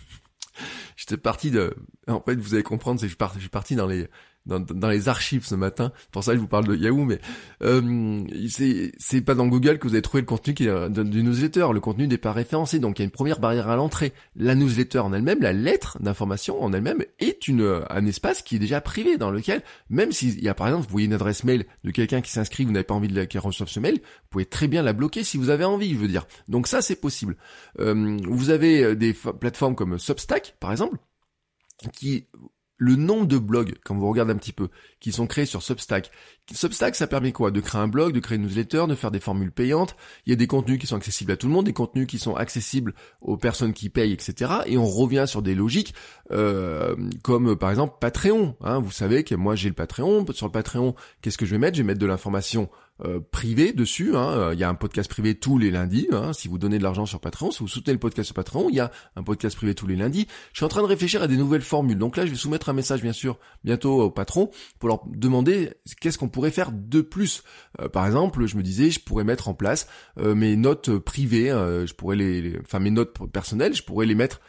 J'étais 0.95 1.17
parti 1.17 1.51
de, 1.51 1.75
en 2.07 2.21
fait, 2.21 2.35
vous 2.35 2.53
allez 2.53 2.63
comprendre, 2.63 3.00
c'est 3.00 3.07
que 3.07 3.35
je 3.35 3.39
suis 3.39 3.50
parti 3.50 3.75
dans 3.75 3.88
les, 3.88 4.07
dans, 4.49 4.89
les 4.89 5.07
archives 5.07 5.45
ce 5.45 5.55
matin. 5.55 5.91
Pour 6.11 6.23
ça, 6.23 6.33
je 6.33 6.39
vous 6.39 6.47
parle 6.47 6.67
de 6.67 6.75
Yahoo, 6.75 7.05
mais 7.05 7.19
euh, 7.63 8.23
c'est 8.97 9.21
pas 9.21 9.35
dans 9.35 9.47
Google 9.47 9.79
que 9.79 9.87
vous 9.87 9.93
avez 9.93 10.01
trouvé 10.01 10.21
le 10.21 10.27
contenu 10.27 10.53
qui 10.53 10.67
est 10.67 10.89
du 10.89 11.23
newsletter. 11.23 11.67
Le 11.73 11.79
contenu 11.79 12.07
n'est 12.07 12.17
pas 12.17 12.31
référencé, 12.31 12.79
donc 12.79 12.99
il 12.99 13.01
y 13.01 13.03
a 13.03 13.05
une 13.05 13.11
première 13.11 13.39
barrière 13.39 13.69
à 13.69 13.75
l'entrée. 13.75 14.13
La 14.35 14.55
newsletter 14.55 14.99
en 14.99 15.13
elle-même, 15.13 15.39
la 15.41 15.53
lettre 15.53 15.97
d'information 16.01 16.61
en 16.61 16.73
elle-même, 16.73 17.03
est 17.19 17.47
une 17.47 17.83
un 17.89 18.05
espace 18.05 18.41
qui 18.41 18.55
est 18.55 18.59
déjà 18.59 18.81
privé 18.81 19.17
dans 19.17 19.31
lequel, 19.31 19.61
même 19.89 20.11
s'il 20.11 20.41
y 20.43 20.49
a 20.49 20.53
par 20.53 20.67
exemple, 20.67 20.85
vous 20.85 20.91
voyez 20.91 21.07
une 21.07 21.13
adresse 21.13 21.43
mail 21.43 21.65
de 21.83 21.91
quelqu'un 21.91 22.21
qui 22.21 22.31
s'inscrit, 22.31 22.65
vous 22.65 22.71
n'avez 22.71 22.83
pas 22.83 22.93
envie 22.93 23.07
de 23.07 23.23
qu'elle 23.25 23.41
reçoive 23.41 23.69
ce 23.69 23.79
mail, 23.79 23.95
vous 23.95 24.29
pouvez 24.29 24.45
très 24.45 24.67
bien 24.67 24.81
la 24.81 24.93
bloquer 24.93 25.23
si 25.23 25.37
vous 25.37 25.49
avez 25.49 25.65
envie, 25.65 25.93
je 25.93 25.99
veux 25.99 26.07
dire. 26.07 26.25
Donc 26.47 26.67
ça, 26.67 26.81
c'est 26.81 26.95
possible. 26.95 27.35
Euh, 27.79 28.17
vous 28.23 28.49
avez 28.49 28.95
des 28.95 29.13
plateformes 29.13 29.75
comme 29.75 29.99
Substack, 29.99 30.55
par 30.59 30.71
exemple, 30.71 30.97
qui 31.93 32.27
le 32.79 32.95
nombre 32.95 33.27
de 33.27 33.37
blogs, 33.37 33.75
quand 33.83 33.95
vous 33.95 34.09
regardez 34.09 34.31
un 34.31 34.37
petit 34.37 34.53
peu, 34.53 34.69
qui 34.99 35.11
sont 35.11 35.27
créés 35.27 35.45
sur 35.45 35.61
Substack. 35.61 36.09
Substack, 36.51 36.95
ça 36.95 37.07
permet 37.07 37.33
quoi? 37.33 37.51
De 37.51 37.59
créer 37.59 37.81
un 37.81 37.87
blog, 37.87 38.13
de 38.13 38.19
créer 38.19 38.37
une 38.37 38.43
newsletter, 38.43 38.85
de 38.87 38.95
faire 38.95 39.11
des 39.11 39.19
formules 39.19 39.51
payantes. 39.51 39.95
Il 40.25 40.29
y 40.29 40.33
a 40.33 40.37
des 40.37 40.47
contenus 40.47 40.79
qui 40.79 40.87
sont 40.87 40.95
accessibles 40.95 41.33
à 41.33 41.37
tout 41.37 41.47
le 41.47 41.53
monde, 41.53 41.65
des 41.65 41.73
contenus 41.73 42.07
qui 42.07 42.17
sont 42.17 42.35
accessibles 42.35 42.95
aux 43.21 43.37
personnes 43.37 43.73
qui 43.73 43.89
payent, 43.89 44.13
etc. 44.13 44.51
Et 44.65 44.77
on 44.77 44.87
revient 44.87 45.25
sur 45.27 45.41
des 45.41 45.53
logiques 45.53 45.93
euh, 46.31 46.95
comme 47.21 47.55
par 47.57 47.69
exemple 47.69 47.97
Patreon. 47.99 48.55
Hein. 48.61 48.79
Vous 48.79 48.91
savez 48.91 49.23
que 49.23 49.35
moi 49.35 49.55
j'ai 49.55 49.69
le 49.69 49.75
Patreon. 49.75 50.25
Sur 50.31 50.47
le 50.47 50.51
Patreon, 50.51 50.95
qu'est-ce 51.21 51.37
que 51.37 51.45
je 51.45 51.51
vais 51.51 51.59
mettre? 51.59 51.75
Je 51.77 51.83
vais 51.83 51.87
mettre 51.87 51.99
de 51.99 52.07
l'information 52.07 52.69
euh, 53.05 53.19
privé 53.31 53.71
dessus. 53.71 54.15
Hein. 54.15 54.29
Euh, 54.29 54.53
il 54.53 54.59
y 54.59 54.63
a 54.63 54.69
un 54.69 54.75
podcast 54.75 55.09
privé 55.09 55.35
tous 55.35 55.57
les 55.57 55.71
lundis. 55.71 56.07
Hein. 56.11 56.33
Si 56.33 56.47
vous 56.47 56.57
donnez 56.57 56.77
de 56.77 56.83
l'argent 56.83 57.05
sur 57.05 57.19
Patreon, 57.19 57.51
si 57.51 57.59
vous 57.59 57.67
soutenez 57.67 57.93
le 57.93 57.99
podcast 57.99 58.27
sur 58.27 58.35
Patreon, 58.35 58.67
il 58.69 58.75
y 58.75 58.79
a 58.79 58.91
un 59.15 59.23
podcast 59.23 59.55
privé 59.55 59.73
tous 59.73 59.87
les 59.87 59.95
lundis. 59.95 60.27
Je 60.51 60.57
suis 60.57 60.65
en 60.65 60.69
train 60.69 60.81
de 60.81 60.87
réfléchir 60.87 61.21
à 61.21 61.27
des 61.27 61.37
nouvelles 61.37 61.61
formules. 61.61 61.97
Donc 61.97 62.17
là, 62.17 62.25
je 62.25 62.31
vais 62.31 62.37
soumettre 62.37 62.69
un 62.69 62.73
message, 62.73 63.01
bien 63.01 63.13
sûr, 63.13 63.39
bientôt 63.63 64.01
au 64.01 64.11
patron 64.11 64.49
pour 64.79 64.89
leur 64.89 65.01
demander 65.07 65.71
qu'est-ce 66.01 66.18
qu'on 66.18 66.29
pourrait 66.29 66.51
faire 66.51 66.71
de 66.73 67.01
plus. 67.01 67.44
Euh, 67.79 67.89
par 67.89 68.06
exemple, 68.06 68.45
je 68.45 68.57
me 68.57 68.63
disais, 68.63 68.89
je 68.89 68.99
pourrais 68.99 69.23
mettre 69.23 69.47
en 69.47 69.53
place 69.53 69.87
mes 70.18 70.56
notes 70.56 70.97
privées. 70.97 71.47
je 71.49 71.94
pourrais 71.94 72.15
les, 72.15 72.59
enfin 72.61 72.79
mes 72.79 72.91
notes 72.91 73.18
personnelles, 73.31 73.73
je 73.73 73.83
pourrais 73.83 74.06
les 74.06 74.15
mettre 74.15 74.41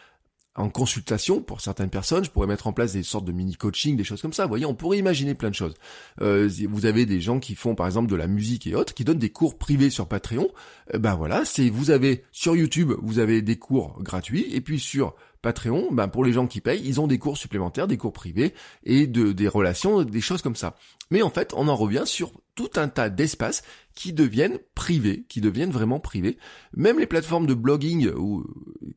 en 0.61 0.69
consultation 0.69 1.41
pour 1.41 1.61
certaines 1.61 1.91
personnes, 1.91 2.25
je 2.25 2.31
pourrais 2.31 2.47
mettre 2.47 2.67
en 2.67 2.73
place 2.73 2.93
des 2.93 3.03
sortes 3.03 3.25
de 3.25 3.33
mini 3.33 3.55
coaching, 3.55 3.97
des 3.97 4.05
choses 4.05 4.23
comme 4.23 4.33
ça. 4.33 4.45
Vous 4.45 4.51
voyez, 4.51 4.67
on 4.67 4.75
pourrait 4.75 4.99
imaginer 4.99 5.35
plein 5.35 5.51
de 5.51 5.55
choses. 5.55 5.75
Euh, 6.21 6.49
vous 6.69 6.87
avez 6.87 7.07
des 7.07 7.21
gens 7.21 7.41
qui 7.41 7.55
font 7.55 7.75
par 7.75 7.87
exemple 7.87 8.11
de 8.11 8.17
la 8.17 8.27
musique 8.27 8.67
et 8.67 8.75
autres, 8.75 8.95
qui 8.95 9.05
donnent 9.05 9.19
des 9.19 9.31
cours 9.31 9.59
privés 9.59 9.91
sur 9.91 10.07
Patreon. 10.07 10.49
Euh, 10.95 10.99
ben 10.99 11.15
voilà, 11.15 11.45
c'est 11.45 11.69
vous 11.71 11.91
avez 11.91 12.25
sur 12.33 12.57
YouTube, 12.57 12.93
vous 13.03 13.19
avez 13.19 13.43
des 13.43 13.57
cours 13.57 14.03
gratuits 14.03 14.47
et 14.53 14.61
puis 14.61 14.79
sur 14.79 15.15
Patreon, 15.43 15.89
ben 15.91 16.09
pour 16.09 16.25
les 16.25 16.33
gens 16.33 16.47
qui 16.47 16.61
payent, 16.61 16.83
ils 16.85 17.01
ont 17.01 17.07
des 17.07 17.19
cours 17.19 17.37
supplémentaires, 17.37 17.87
des 17.87 17.97
cours 17.97 18.13
privés 18.13 18.55
et 18.85 19.07
de, 19.07 19.33
des 19.33 19.49
relations, 19.49 20.03
des 20.03 20.21
choses 20.21 20.43
comme 20.43 20.57
ça. 20.57 20.77
Mais 21.11 21.23
en 21.23 21.31
fait, 21.31 21.53
on 21.57 21.69
en 21.69 21.77
revient 21.77 22.03
sur 22.05 22.33
tout 22.55 22.71
un 22.77 22.89
tas 22.89 23.09
d'espaces 23.09 23.63
qui 23.95 24.13
deviennent 24.13 24.59
privés, 24.75 25.25
qui 25.29 25.41
deviennent 25.41 25.71
vraiment 25.71 26.01
privés. 26.01 26.37
Même 26.75 26.99
les 26.99 27.07
plateformes 27.07 27.47
de 27.47 27.55
blogging 27.55 28.11
ou 28.11 28.45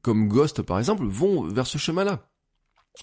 comme 0.01 0.27
Ghost 0.27 0.61
par 0.61 0.79
exemple 0.79 1.05
vont 1.05 1.43
vers 1.43 1.67
ce 1.67 1.77
chemin-là. 1.77 2.29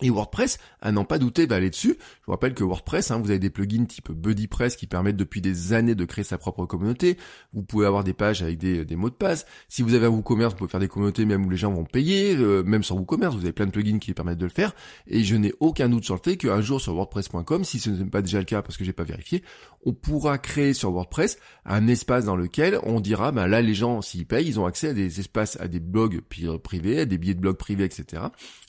Et 0.02 0.08
WordPress, 0.08 0.58
à 0.80 0.92
n'en 0.92 1.04
pas 1.04 1.18
douter, 1.18 1.46
va 1.46 1.56
aller 1.56 1.68
dessus. 1.68 1.96
Je 1.98 2.26
vous 2.26 2.32
rappelle 2.32 2.54
que 2.54 2.62
WordPress, 2.62 3.10
hein, 3.10 3.18
vous 3.18 3.30
avez 3.30 3.40
des 3.40 3.50
plugins 3.50 3.84
type 3.84 4.12
BuddyPress 4.12 4.76
qui 4.76 4.86
permettent 4.86 5.16
depuis 5.16 5.40
des 5.40 5.72
années 5.72 5.96
de 5.96 6.04
créer 6.04 6.24
sa 6.24 6.38
propre 6.38 6.64
communauté. 6.64 7.18
Vous 7.52 7.62
pouvez 7.62 7.86
avoir 7.86 8.04
des 8.04 8.12
pages 8.12 8.40
avec 8.42 8.58
des, 8.58 8.96
mots 8.96 9.10
de 9.10 9.14
passe. 9.14 9.46
Si 9.68 9.82
vous 9.82 9.94
avez 9.94 10.06
un 10.06 10.10
WooCommerce, 10.10 10.52
vous 10.52 10.58
pouvez 10.58 10.70
faire 10.70 10.80
des 10.80 10.88
communautés 10.88 11.24
même 11.24 11.44
où 11.44 11.50
les 11.50 11.56
gens 11.56 11.72
vont 11.72 11.84
payer. 11.84 12.36
Euh, 12.36 12.62
même 12.62 12.84
sur 12.84 12.96
WooCommerce, 12.96 13.34
vous 13.34 13.42
avez 13.42 13.52
plein 13.52 13.66
de 13.66 13.72
plugins 13.72 13.98
qui 13.98 14.14
permettent 14.14 14.38
de 14.38 14.44
le 14.44 14.50
faire. 14.50 14.74
Et 15.08 15.24
je 15.24 15.34
n'ai 15.34 15.52
aucun 15.58 15.88
doute 15.88 16.04
sur 16.04 16.14
le 16.14 16.20
fait 16.22 16.36
qu'un 16.36 16.60
jour 16.60 16.80
sur 16.80 16.94
WordPress.com, 16.94 17.64
si 17.64 17.80
ce 17.80 17.90
n'est 17.90 18.04
pas 18.04 18.22
déjà 18.22 18.38
le 18.38 18.44
cas 18.44 18.62
parce 18.62 18.76
que 18.76 18.84
j'ai 18.84 18.92
pas 18.92 19.04
vérifié, 19.04 19.42
on 19.84 19.92
pourra 19.92 20.38
créer 20.38 20.72
sur 20.72 20.92
WordPress 20.92 21.38
un 21.64 21.88
espace 21.88 22.24
dans 22.24 22.36
lequel 22.36 22.78
on 22.84 23.00
dira, 23.00 23.32
ben 23.32 23.48
là 23.48 23.60
les 23.60 23.74
gens 23.74 24.02
s'ils 24.02 24.26
payent, 24.26 24.46
ils 24.46 24.60
ont 24.60 24.66
accès 24.66 24.90
à 24.90 24.92
des 24.92 25.20
espaces, 25.20 25.58
à 25.60 25.68
des 25.68 25.80
blogs 25.80 26.20
privés, 26.62 27.00
à 27.00 27.04
des 27.06 27.18
billets 27.18 27.34
de 27.34 27.40
blog 27.40 27.56
privés, 27.56 27.84
etc. 27.84 28.22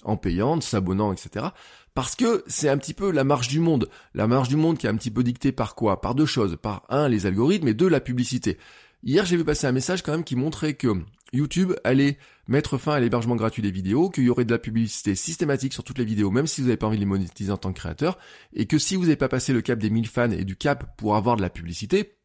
En 0.03 0.17
payant, 0.17 0.53
en 0.53 0.61
s'abonnant 0.61 1.13
etc. 1.13 1.47
Parce 1.93 2.15
que 2.15 2.43
c'est 2.47 2.69
un 2.69 2.77
petit 2.77 2.93
peu 2.93 3.11
la 3.11 3.23
marche 3.23 3.47
du 3.47 3.59
monde. 3.59 3.89
La 4.13 4.27
marche 4.27 4.49
du 4.49 4.55
monde 4.55 4.77
qui 4.77 4.87
est 4.87 4.89
un 4.89 4.95
petit 4.95 5.11
peu 5.11 5.23
dictée 5.23 5.51
par 5.51 5.75
quoi? 5.75 6.01
Par 6.01 6.15
deux 6.15 6.25
choses. 6.25 6.57
Par 6.61 6.83
un, 6.89 7.09
les 7.09 7.25
algorithmes 7.25 7.67
et 7.67 7.73
deux, 7.73 7.89
la 7.89 7.99
publicité. 7.99 8.57
Hier, 9.03 9.25
j'ai 9.25 9.35
vu 9.35 9.43
passer 9.43 9.67
un 9.67 9.71
message 9.71 10.03
quand 10.03 10.11
même 10.11 10.23
qui 10.23 10.35
montrait 10.35 10.75
que 10.75 10.89
YouTube 11.33 11.73
allait 11.83 12.17
mettre 12.47 12.77
fin 12.77 12.93
à 12.93 12.99
l'hébergement 12.99 13.35
gratuit 13.35 13.63
des 13.63 13.71
vidéos, 13.71 14.09
qu'il 14.09 14.25
y 14.25 14.29
aurait 14.29 14.45
de 14.45 14.51
la 14.51 14.59
publicité 14.59 15.15
systématique 15.15 15.73
sur 15.73 15.83
toutes 15.83 15.97
les 15.97 16.05
vidéos, 16.05 16.29
même 16.29 16.47
si 16.47 16.61
vous 16.61 16.67
n'avez 16.67 16.77
pas 16.77 16.87
envie 16.87 16.97
de 16.97 17.01
les 17.01 17.07
monétiser 17.07 17.51
en 17.51 17.57
tant 17.57 17.71
que 17.71 17.79
créateur, 17.79 18.19
et 18.53 18.65
que 18.67 18.77
si 18.77 18.95
vous 18.95 19.03
n'avez 19.03 19.15
pas 19.15 19.29
passé 19.29 19.53
le 19.53 19.61
cap 19.61 19.79
des 19.79 19.89
1000 19.89 20.07
fans 20.07 20.31
et 20.31 20.43
du 20.43 20.55
cap 20.55 20.95
pour 20.97 21.15
avoir 21.15 21.37
de 21.37 21.41
la 21.41 21.49
publicité, 21.49 22.17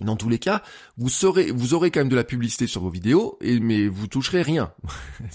dans 0.00 0.16
tous 0.16 0.28
les 0.28 0.38
cas, 0.38 0.62
vous 0.96 1.24
aurez 1.74 1.90
quand 1.90 2.00
même 2.00 2.08
de 2.08 2.16
la 2.16 2.24
publicité 2.24 2.66
sur 2.66 2.80
vos 2.80 2.90
vidéos, 2.90 3.38
mais 3.42 3.88
vous 3.88 4.06
toucherez 4.06 4.42
rien. 4.42 4.72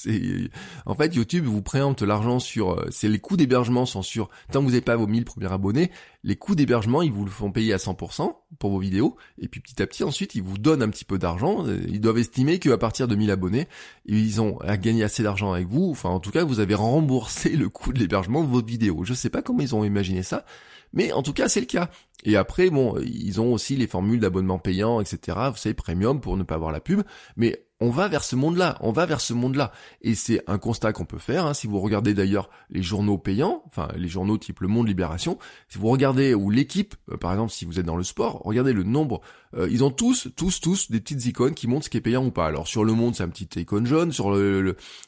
en 0.86 0.96
fait, 0.96 1.16
YouTube 1.16 1.46
vous 1.46 1.62
préempte 1.62 2.02
l'argent 2.02 2.40
sur, 2.40 2.72
euh, 2.72 2.88
c'est 2.90 3.08
les 3.08 3.20
coûts 3.20 3.38
d'hébergement 3.38 3.86
sont 3.86 4.02
sur, 4.02 4.30
tant 4.52 4.60
que 4.60 4.66
vous 4.66 4.72
n'avez 4.72 4.82
pas 4.82 4.96
vos 4.96 5.08
1000 5.08 5.26
premiers 5.26 5.52
abonnés, 5.52 5.92
les 6.24 6.36
coûts 6.36 6.56
d'hébergement, 6.56 7.02
ils 7.02 7.12
vous 7.12 7.24
le 7.24 7.32
font 7.32 7.52
payer 7.52 7.74
à 7.74 7.78
100% 7.78 8.36
pour 8.60 8.72
vos 8.72 8.80
vidéos, 8.80 9.16
et 9.40 9.48
puis 9.48 9.62
petit 9.62 9.82
à 9.82 9.88
petit, 9.88 10.04
ensuite, 10.04 10.36
ils 10.36 10.44
vous 10.44 10.58
donnent 10.58 10.82
un 10.82 10.90
petit 10.90 11.06
peu 11.06 11.18
d'argent. 11.18 11.66
Ils 11.88 12.02
doivent 12.02 12.18
estimer 12.18 12.60
qu'à 12.60 12.78
partir 12.78 13.08
de 13.08 13.16
1000 13.16 13.32
abonnés, 13.32 13.68
ils 14.06 14.42
ont 14.42 14.60
à 14.62 14.78
gagner 14.78 15.04
assez 15.04 15.24
d'argent 15.24 15.54
avec 15.54 15.68
vous. 15.68 15.90
Enfin, 15.92 16.10
en 16.10 16.20
tout 16.20 16.32
cas, 16.32 16.44
vous 16.44 16.60
avez 16.60 16.76
remboursé 16.76 17.50
le 17.50 17.70
coût 17.70 17.94
de 17.94 18.00
l'hébergement 18.00 18.44
de 18.44 18.50
votre 18.50 18.68
vidéo. 18.68 19.04
Je 19.04 19.14
sais 19.14 19.30
pas 19.30 19.42
comment 19.42 19.62
ils 19.62 19.76
ont 19.76 19.84
imaginé 19.84 20.24
ça, 20.24 20.46
mais 20.94 21.12
en 21.12 21.24
tout 21.24 21.34
cas, 21.34 21.50
c'est 21.50 21.60
le 21.60 21.66
cas. 21.66 21.90
Et 22.24 22.36
après, 22.36 22.70
bon, 22.70 22.98
ils 23.00 23.40
ont 23.40 23.54
aussi 23.54 23.76
les 23.76 23.88
formules 23.88 24.20
d'abonnement 24.20 24.60
payant, 24.60 25.00
etc. 25.00 25.38
Vous 25.52 25.58
savez, 25.58 25.76
premium 25.76 26.20
pour 26.20 26.36
ne 26.36 26.44
pas 26.44 26.56
avoir 26.56 26.72
la 26.72 26.80
pub. 26.80 27.04
Mais 27.36 27.68
on 27.80 27.92
va 27.92 28.08
vers 28.08 28.24
ce 28.24 28.36
monde-là, 28.36 28.78
on 28.82 28.92
va 28.92 29.06
vers 29.06 29.22
ce 29.22 29.34
monde-là. 29.34 29.72
Et 30.02 30.16
c'est 30.16 30.42
un 30.48 30.58
constat 30.58 30.94
qu'on 30.94 31.06
peut 31.06 31.20
faire. 31.20 31.46
Hein. 31.46 31.54
Si 31.54 31.68
vous 31.68 31.80
regardez 31.80 32.14
d'ailleurs 32.14 32.50
les 32.70 32.82
journaux 32.82 33.20
payants, 33.20 33.62
enfin 33.68 33.90
les 33.96 34.08
journaux 34.08 34.38
type 34.38 34.62
Le 34.62 34.68
Monde, 34.68 34.88
Libération, 34.88 35.38
si 35.70 35.78
vous 35.78 35.88
regardez 35.88 36.34
ou 36.34 36.50
l'équipe, 36.50 36.96
euh, 37.12 37.18
par 37.18 37.32
exemple, 37.32 37.52
si 37.52 37.66
vous 37.66 37.80
êtes 37.80 37.86
dans 37.86 37.96
le 37.96 38.04
sport, 38.04 38.42
regardez 38.44 38.74
le 38.74 38.84
nombre. 38.84 39.22
Euh, 39.56 39.68
ils 39.70 39.84
ont 39.84 39.92
tous, 39.92 40.30
tous, 40.36 40.60
tous 40.60 40.90
des 40.90 41.00
petites 41.00 41.26
icônes 41.28 41.54
qui 41.54 41.68
montrent 41.68 41.86
ce 41.86 41.90
qui 41.90 41.98
est 41.98 42.02
payant 42.02 42.26
ou 42.26 42.32
pas. 42.32 42.48
Alors 42.48 42.68
sur 42.68 42.84
Le 42.84 42.94
Monde, 42.94 43.16
c'est 43.16 43.24
un 43.24 43.30
petit 43.30 43.60
icône 43.60 43.86
jaune. 43.86 44.12
Sur 44.12 44.36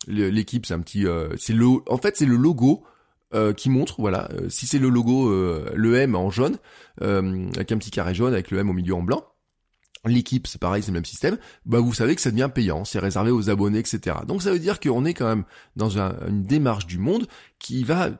l'équipe, 0.08 0.66
c'est 0.66 0.74
un 0.76 0.82
petit, 0.82 1.08
euh, 1.08 1.30
c'est 1.38 1.54
le, 1.54 1.68
en 1.88 1.98
fait, 1.98 2.18
c'est 2.18 2.28
le 2.28 2.36
logo 2.36 2.84
euh, 3.34 3.54
qui 3.54 3.70
montre, 3.70 3.96
voilà, 4.00 4.28
euh, 4.34 4.50
si 4.50 4.66
c'est 4.66 4.80
le 4.80 4.90
logo, 4.90 5.30
euh, 5.30 5.72
le 5.76 5.96
M 5.96 6.16
en 6.16 6.32
jaune, 6.32 6.58
avec 7.00 7.72
un 7.72 7.78
petit 7.78 7.92
carré 7.92 8.14
jaune, 8.14 8.34
avec 8.34 8.52
le 8.52 8.58
M 8.58 8.70
au 8.70 8.74
milieu 8.74 8.96
en 8.96 9.04
blanc, 9.04 9.24
l'équipe, 10.06 10.48
c'est 10.48 10.60
pareil, 10.60 10.82
c'est 10.82 10.92
le 10.92 10.96
même 10.96 11.06
système, 11.06 11.38
bah 11.66 11.80
vous 11.80 11.94
savez 11.94 12.16
que 12.16 12.22
ça 12.22 12.32
devient 12.32 12.50
payant, 12.54 12.86
c'est 12.86 13.00
réservé 13.00 13.32
aux 13.32 13.50
abonnés, 13.50 13.80
etc. 13.80 14.18
Donc 14.28 14.42
ça 14.42 14.52
veut 14.52 14.60
dire 14.60 14.80
qu'on 14.80 15.06
est 15.06 15.14
quand 15.14 15.28
même 15.28 15.44
dans 15.76 16.00
une 16.00 16.44
démarche 16.44 16.88
du 16.88 16.98
monde 16.98 17.28
qui 17.60 17.84
va 17.84 18.12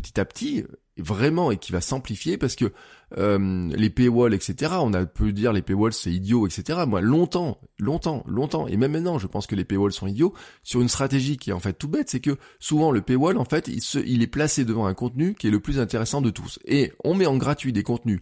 petit 0.00 0.18
à 0.20 0.24
petit 0.24 0.64
vraiment 0.96 1.50
et 1.50 1.56
qui 1.56 1.72
va 1.72 1.80
s'amplifier 1.80 2.36
parce 2.36 2.56
que 2.56 2.72
euh, 3.16 3.68
les 3.74 3.90
paywalls, 3.90 4.34
etc. 4.34 4.72
On 4.80 4.92
a 4.92 5.06
pu 5.06 5.32
dire 5.32 5.52
les 5.52 5.62
paywalls 5.62 5.92
c'est 5.92 6.12
idiot, 6.12 6.46
etc. 6.46 6.80
Moi, 6.86 7.00
longtemps, 7.00 7.60
longtemps, 7.78 8.24
longtemps, 8.26 8.66
et 8.66 8.76
même 8.76 8.92
maintenant, 8.92 9.18
je 9.18 9.26
pense 9.26 9.46
que 9.46 9.54
les 9.54 9.64
paywalls 9.64 9.92
sont 9.92 10.06
idiots 10.06 10.34
sur 10.62 10.80
une 10.80 10.88
stratégie 10.88 11.36
qui 11.36 11.50
est 11.50 11.52
en 11.52 11.60
fait 11.60 11.74
tout 11.74 11.88
bête, 11.88 12.10
c'est 12.10 12.20
que 12.20 12.36
souvent 12.58 12.90
le 12.90 13.02
paywall, 13.02 13.38
en 13.38 13.44
fait, 13.44 13.68
il, 13.68 13.82
se, 13.82 13.98
il 13.98 14.22
est 14.22 14.28
placé 14.28 14.64
devant 14.64 14.86
un 14.86 14.94
contenu 14.94 15.34
qui 15.34 15.46
est 15.46 15.50
le 15.50 15.60
plus 15.60 15.78
intéressant 15.78 16.20
de 16.20 16.30
tous. 16.30 16.58
Et 16.64 16.92
on 17.04 17.14
met 17.14 17.26
en 17.26 17.36
gratuit 17.36 17.72
des 17.72 17.82
contenus 17.82 18.20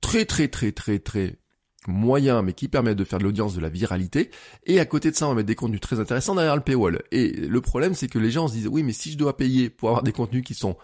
très 0.00 0.24
très 0.24 0.48
très 0.48 0.72
très 0.72 0.98
très 0.98 1.38
moyens, 1.88 2.42
mais 2.44 2.52
qui 2.52 2.68
permettent 2.68 2.98
de 2.98 3.04
faire 3.04 3.18
de 3.18 3.24
l'audience, 3.24 3.54
de 3.54 3.60
la 3.60 3.68
viralité. 3.68 4.30
Et 4.64 4.80
à 4.80 4.84
côté 4.84 5.10
de 5.10 5.16
ça, 5.16 5.26
on 5.26 5.30
va 5.30 5.36
mettre 5.36 5.46
des 5.46 5.54
contenus 5.54 5.80
très 5.80 6.00
intéressants 6.00 6.34
derrière 6.34 6.56
le 6.56 6.62
paywall. 6.62 7.02
Et 7.12 7.30
le 7.32 7.60
problème, 7.60 7.94
c'est 7.94 8.08
que 8.08 8.18
les 8.18 8.30
gens 8.30 8.48
se 8.48 8.54
disent, 8.54 8.68
oui, 8.68 8.82
mais 8.82 8.92
si 8.92 9.12
je 9.12 9.18
dois 9.18 9.36
payer 9.36 9.70
pour 9.70 9.88
avoir 9.90 10.02
des 10.02 10.12
contenus 10.12 10.44
qui 10.44 10.54
sont 10.54 10.76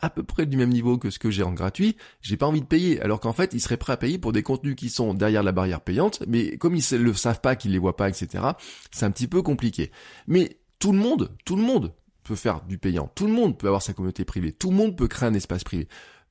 à 0.00 0.10
peu 0.10 0.22
près 0.22 0.46
du 0.46 0.56
même 0.56 0.70
niveau 0.70 0.98
que 0.98 1.10
ce 1.10 1.18
que 1.18 1.30
j'ai 1.30 1.42
en 1.42 1.52
gratuit, 1.52 1.96
j'ai 2.20 2.36
pas 2.36 2.46
envie 2.46 2.60
de 2.60 2.66
payer. 2.66 3.00
Alors 3.00 3.20
qu'en 3.20 3.32
fait, 3.32 3.54
ils 3.54 3.60
seraient 3.60 3.76
prêts 3.76 3.94
à 3.94 3.96
payer 3.96 4.18
pour 4.18 4.32
des 4.32 4.42
contenus 4.42 4.76
qui 4.76 4.90
sont 4.90 5.14
derrière 5.14 5.42
la 5.42 5.52
barrière 5.52 5.80
payante, 5.80 6.22
mais 6.26 6.58
comme 6.58 6.76
ils 6.76 6.84
le 6.98 7.14
savent 7.14 7.40
pas, 7.40 7.56
qu'ils 7.56 7.72
les 7.72 7.78
voient 7.78 7.96
pas, 7.96 8.08
etc., 8.08 8.44
c'est 8.90 9.06
un 9.06 9.10
petit 9.10 9.26
peu 9.26 9.42
compliqué. 9.42 9.90
Mais 10.26 10.58
tout 10.78 10.92
le 10.92 10.98
monde, 10.98 11.34
tout 11.44 11.56
le 11.56 11.62
monde 11.62 11.94
peut 12.24 12.34
faire 12.34 12.62
du 12.62 12.78
payant. 12.78 13.10
Tout 13.14 13.26
le 13.26 13.32
monde 13.32 13.56
peut 13.56 13.68
avoir 13.68 13.82
sa 13.82 13.92
communauté 13.92 14.24
privée. 14.24 14.52
Tout 14.52 14.70
le 14.70 14.76
monde 14.76 14.96
peut 14.96 15.08
créer 15.08 15.28
un 15.28 15.34
espace 15.34 15.64
privé. 15.64 15.88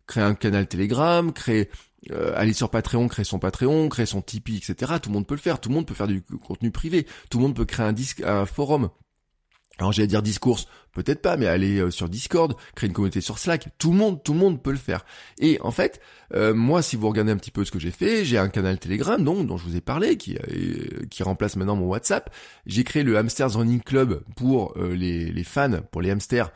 Créer 0.08 0.24
un 0.24 0.36
canal 0.36 0.68
Telegram, 0.68 1.32
créer, 1.34 1.70
euh, 2.12 2.34
aller 2.36 2.54
sur 2.54 2.70
Patreon, 2.70 3.08
créer 3.08 3.26
son 3.26 3.40
Patreon, 3.40 3.90
créer 3.90 4.06
son 4.06 4.22
Tipeee, 4.22 4.58
etc. 4.58 4.94
Tout 5.02 5.10
le 5.10 5.14
monde 5.14 5.28
peut 5.28 5.36
le 5.36 5.42
faire. 5.42 5.60
Tout 5.60 5.70
le 5.70 5.76
monde 5.76 5.86
peut 5.86 5.94
faire 5.94 6.08
du 6.08 6.22
contenu 6.22 6.72
privé. 6.72 7.06
Tout 7.30 7.40
le 7.40 7.44
monde 7.44 7.56
peut 7.56 7.66
créer 7.66 7.86
un 7.86 7.94
disque, 7.94 8.22
un 8.22 8.46
forum. 8.46 8.90
Alors 9.78 9.92
j'allais 9.92 10.08
dire 10.08 10.22
discours, 10.22 10.60
peut-être 10.96 11.22
pas, 11.22 11.38
mais 11.38 11.46
aller 11.46 11.80
euh, 11.80 11.92
sur 11.92 12.10
Discord, 12.10 12.56
créer 12.74 12.88
une 12.88 12.94
communauté 12.94 13.22
sur 13.22 13.38
Slack, 13.38 13.68
tout 13.78 13.92
le 13.92 13.98
monde, 13.98 14.24
tout 14.24 14.34
le 14.34 14.40
monde 14.40 14.64
peut 14.64 14.72
le 14.72 14.78
faire. 14.78 15.06
Et 15.40 15.60
en 15.62 15.72
fait, 15.72 16.02
euh, 16.34 16.56
moi, 16.56 16.82
si 16.82 16.96
vous 16.96 17.08
regardez 17.08 17.32
un 17.32 17.38
petit 17.38 17.52
peu 17.52 17.64
ce 17.64 17.72
que 17.72 17.80
j'ai 17.80 17.92
fait, 17.92 18.26
j'ai 18.26 18.40
un 18.40 18.50
canal 18.50 18.80
Telegram, 18.80 19.24
donc 19.24 19.46
dont 19.46 19.58
je 19.58 19.66
vous 19.66 19.76
ai 19.76 19.82
parlé, 19.82 20.18
qui 20.18 20.38
euh, 20.38 21.06
qui 21.12 21.22
remplace 21.22 21.58
maintenant 21.58 21.76
mon 21.76 21.88
WhatsApp. 21.88 22.34
J'ai 22.66 22.84
créé 22.84 23.04
le 23.04 23.18
Hamsters 23.18 23.54
Running 23.54 23.82
Club 23.82 24.24
pour 24.36 24.74
les, 24.78 25.32
les 25.32 25.44
fans, 25.44 25.82
pour 25.92 26.02
les 26.02 26.10
hamsters 26.10 26.52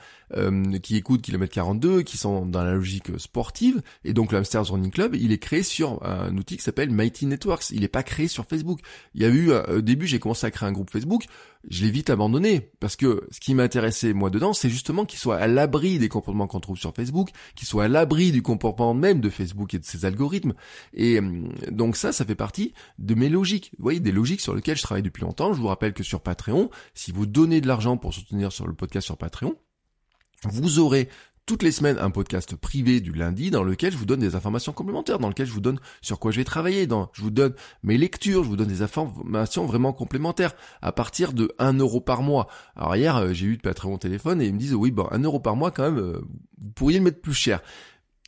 qui 0.83 0.95
écoutent 0.95 1.23
Kilomètre 1.23 1.53
42, 1.53 2.03
qui 2.03 2.17
sont 2.17 2.45
dans 2.45 2.63
la 2.63 2.73
logique 2.73 3.19
sportive. 3.19 3.81
Et 4.03 4.13
donc 4.13 4.31
le 4.31 4.37
Hamsters 4.37 4.71
Running 4.71 4.91
Club, 4.91 5.15
il 5.15 5.31
est 5.31 5.39
créé 5.39 5.63
sur 5.63 6.03
un 6.05 6.35
outil 6.37 6.57
qui 6.57 6.63
s'appelle 6.63 6.91
Mighty 6.91 7.25
Networks. 7.25 7.71
Il 7.71 7.81
n'est 7.81 7.87
pas 7.87 8.03
créé 8.03 8.27
sur 8.27 8.45
Facebook. 8.45 8.79
Il 9.15 9.21
y 9.21 9.25
a 9.25 9.29
eu, 9.29 9.51
au 9.51 9.81
début, 9.81 10.07
j'ai 10.07 10.19
commencé 10.19 10.45
à 10.45 10.51
créer 10.51 10.69
un 10.69 10.71
groupe 10.71 10.91
Facebook. 10.91 11.25
Je 11.67 11.83
l'ai 11.83 11.91
vite 11.91 12.09
abandonné 12.09 12.71
parce 12.79 12.95
que 12.95 13.27
ce 13.31 13.39
qui 13.39 13.53
m'intéressait 13.53 14.13
moi 14.13 14.28
dedans, 14.29 14.53
c'est 14.53 14.69
justement 14.69 15.05
qu'il 15.05 15.19
soit 15.19 15.37
à 15.37 15.47
l'abri 15.47 15.99
des 15.99 16.09
comportements 16.09 16.47
qu'on 16.47 16.59
trouve 16.59 16.77
sur 16.77 16.93
Facebook, 16.93 17.29
qu'il 17.55 17.67
soit 17.67 17.85
à 17.85 17.87
l'abri 17.87 18.31
du 18.31 18.41
comportement 18.41 18.93
même 18.93 19.21
de 19.21 19.29
Facebook 19.29 19.73
et 19.73 19.79
de 19.79 19.85
ses 19.85 20.05
algorithmes. 20.05 20.53
Et 20.93 21.19
euh, 21.19 21.47
donc 21.71 21.95
ça, 21.95 22.11
ça 22.11 22.25
fait 22.25 22.35
partie 22.35 22.73
de 22.97 23.15
mes 23.15 23.29
logiques. 23.29 23.71
Vous 23.77 23.83
voyez, 23.83 23.99
des 23.99 24.11
logiques 24.11 24.41
sur 24.41 24.55
lesquelles 24.55 24.77
je 24.77 24.83
travaille 24.83 25.03
depuis 25.03 25.21
longtemps. 25.21 25.53
Je 25.53 25.59
vous 25.59 25.67
rappelle 25.67 25.93
que 25.93 26.03
sur 26.03 26.21
Patreon, 26.21 26.69
si 26.93 27.11
vous 27.11 27.25
donnez 27.25 27.61
de 27.61 27.67
l'argent 27.67 27.97
pour 27.97 28.13
soutenir 28.13 28.51
sur 28.51 28.67
le 28.67 28.73
podcast 28.73 29.05
sur 29.05 29.17
Patreon, 29.17 29.55
vous 30.43 30.79
aurez 30.79 31.09
toutes 31.49 31.63
les 31.63 31.71
semaines 31.71 31.97
un 31.97 32.11
podcast 32.11 32.55
privé 32.55 33.01
du 33.01 33.11
lundi 33.11 33.49
dans 33.49 33.63
lequel 33.63 33.91
je 33.91 33.97
vous 33.97 34.05
donne 34.05 34.19
des 34.19 34.35
informations 34.35 34.71
complémentaires, 34.71 35.17
dans 35.17 35.29
lequel 35.29 35.47
je 35.47 35.51
vous 35.51 35.61
donne 35.61 35.79
sur 35.99 36.19
quoi 36.19 36.29
je 36.29 36.37
vais 36.37 36.43
travailler, 36.43 36.85
dans, 36.85 37.09
je 37.11 37.23
vous 37.23 37.31
donne 37.31 37.55
mes 37.81 37.97
lectures, 37.97 38.43
je 38.43 38.49
vous 38.49 38.55
donne 38.55 38.67
des 38.67 38.83
informations 38.83 39.65
vraiment 39.65 39.91
complémentaires 39.91 40.53
à 40.83 40.91
partir 40.91 41.33
de 41.33 41.51
1 41.57 41.79
euro 41.79 42.01
par 42.01 42.21
mois. 42.21 42.49
Alors 42.75 42.95
hier, 42.95 43.15
euh, 43.15 43.33
j'ai 43.33 43.47
eu 43.47 43.57
de 43.57 43.63
Patreon 43.63 43.95
au 43.95 43.97
téléphone 43.97 44.43
et 44.43 44.45
ils 44.45 44.53
me 44.53 44.59
disent 44.59 44.75
oui, 44.75 44.91
bon, 44.91 45.07
1 45.09 45.23
euro 45.23 45.39
par 45.39 45.55
mois 45.55 45.71
quand 45.71 45.85
même, 45.85 45.97
euh, 45.97 46.21
vous 46.61 46.69
pourriez 46.69 46.99
le 46.99 47.05
mettre 47.05 47.19
plus 47.19 47.33
cher. 47.33 47.63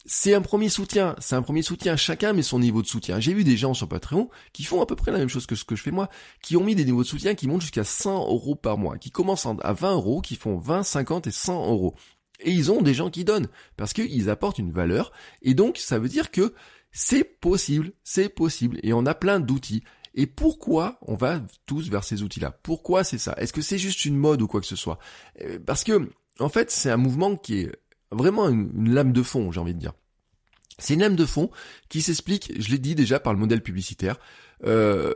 C'est 0.07 0.33
un 0.33 0.41
premier 0.41 0.69
soutien, 0.69 1.15
c'est 1.19 1.35
un 1.35 1.43
premier 1.43 1.61
soutien, 1.61 1.95
chacun 1.97 2.33
met 2.33 2.41
son 2.41 2.57
niveau 2.57 2.81
de 2.81 2.87
soutien. 2.87 3.19
J'ai 3.19 3.35
vu 3.35 3.43
des 3.43 3.55
gens 3.55 3.75
sur 3.75 3.87
Patreon 3.87 4.31
qui 4.51 4.63
font 4.63 4.81
à 4.81 4.87
peu 4.87 4.95
près 4.95 5.11
la 5.11 5.19
même 5.19 5.29
chose 5.29 5.45
que 5.45 5.53
ce 5.53 5.63
que 5.63 5.75
je 5.75 5.83
fais 5.83 5.91
moi, 5.91 6.09
qui 6.41 6.57
ont 6.57 6.63
mis 6.63 6.73
des 6.73 6.85
niveaux 6.85 7.03
de 7.03 7.07
soutien 7.07 7.35
qui 7.35 7.47
montent 7.47 7.61
jusqu'à 7.61 7.83
100 7.83 8.31
euros 8.31 8.55
par 8.55 8.79
mois, 8.79 8.97
qui 8.97 9.11
commencent 9.11 9.45
à 9.45 9.73
20 9.73 9.93
euros, 9.93 10.21
qui 10.21 10.37
font 10.37 10.57
20, 10.57 10.81
50 10.81 11.27
et 11.27 11.31
100 11.31 11.69
euros. 11.69 11.93
Et 12.41 12.51
ils 12.51 12.71
ont 12.71 12.81
des 12.81 12.93
gens 12.93 13.09
qui 13.09 13.23
donnent, 13.23 13.47
parce 13.77 13.93
qu'ils 13.93 14.29
apportent 14.29 14.59
une 14.59 14.71
valeur, 14.71 15.11
et 15.41 15.53
donc 15.53 15.77
ça 15.77 15.99
veut 15.99 16.09
dire 16.09 16.31
que 16.31 16.53
c'est 16.91 17.23
possible, 17.23 17.93
c'est 18.03 18.29
possible, 18.29 18.79
et 18.83 18.93
on 18.93 19.05
a 19.05 19.13
plein 19.13 19.39
d'outils. 19.39 19.83
Et 20.13 20.27
pourquoi 20.27 20.99
on 21.03 21.15
va 21.15 21.41
tous 21.65 21.89
vers 21.89 22.03
ces 22.03 22.21
outils-là? 22.21 22.51
Pourquoi 22.63 23.03
c'est 23.03 23.17
ça? 23.17 23.33
Est-ce 23.37 23.53
que 23.53 23.61
c'est 23.61 23.77
juste 23.77 24.05
une 24.05 24.17
mode 24.17 24.41
ou 24.41 24.47
quoi 24.47 24.59
que 24.59 24.67
ce 24.67 24.75
soit? 24.75 24.99
Euh, 25.41 25.57
Parce 25.65 25.83
que, 25.83 26.09
en 26.39 26.49
fait, 26.49 26.69
c'est 26.69 26.91
un 26.91 26.97
mouvement 26.97 27.37
qui 27.37 27.61
est 27.61 27.71
vraiment 28.11 28.49
une, 28.49 28.93
lame 28.93 29.13
de 29.13 29.23
fond, 29.23 29.51
j'ai 29.51 29.59
envie 29.59 29.73
de 29.73 29.79
dire. 29.79 29.93
C'est 30.79 30.95
une 30.95 31.01
lame 31.01 31.15
de 31.15 31.25
fond 31.25 31.49
qui 31.87 32.01
s'explique, 32.01 32.51
je 32.59 32.69
l'ai 32.71 32.77
dit 32.77 32.95
déjà, 32.95 33.19
par 33.19 33.33
le 33.33 33.39
modèle 33.39 33.63
publicitaire. 33.63 34.17
Euh, 34.65 35.13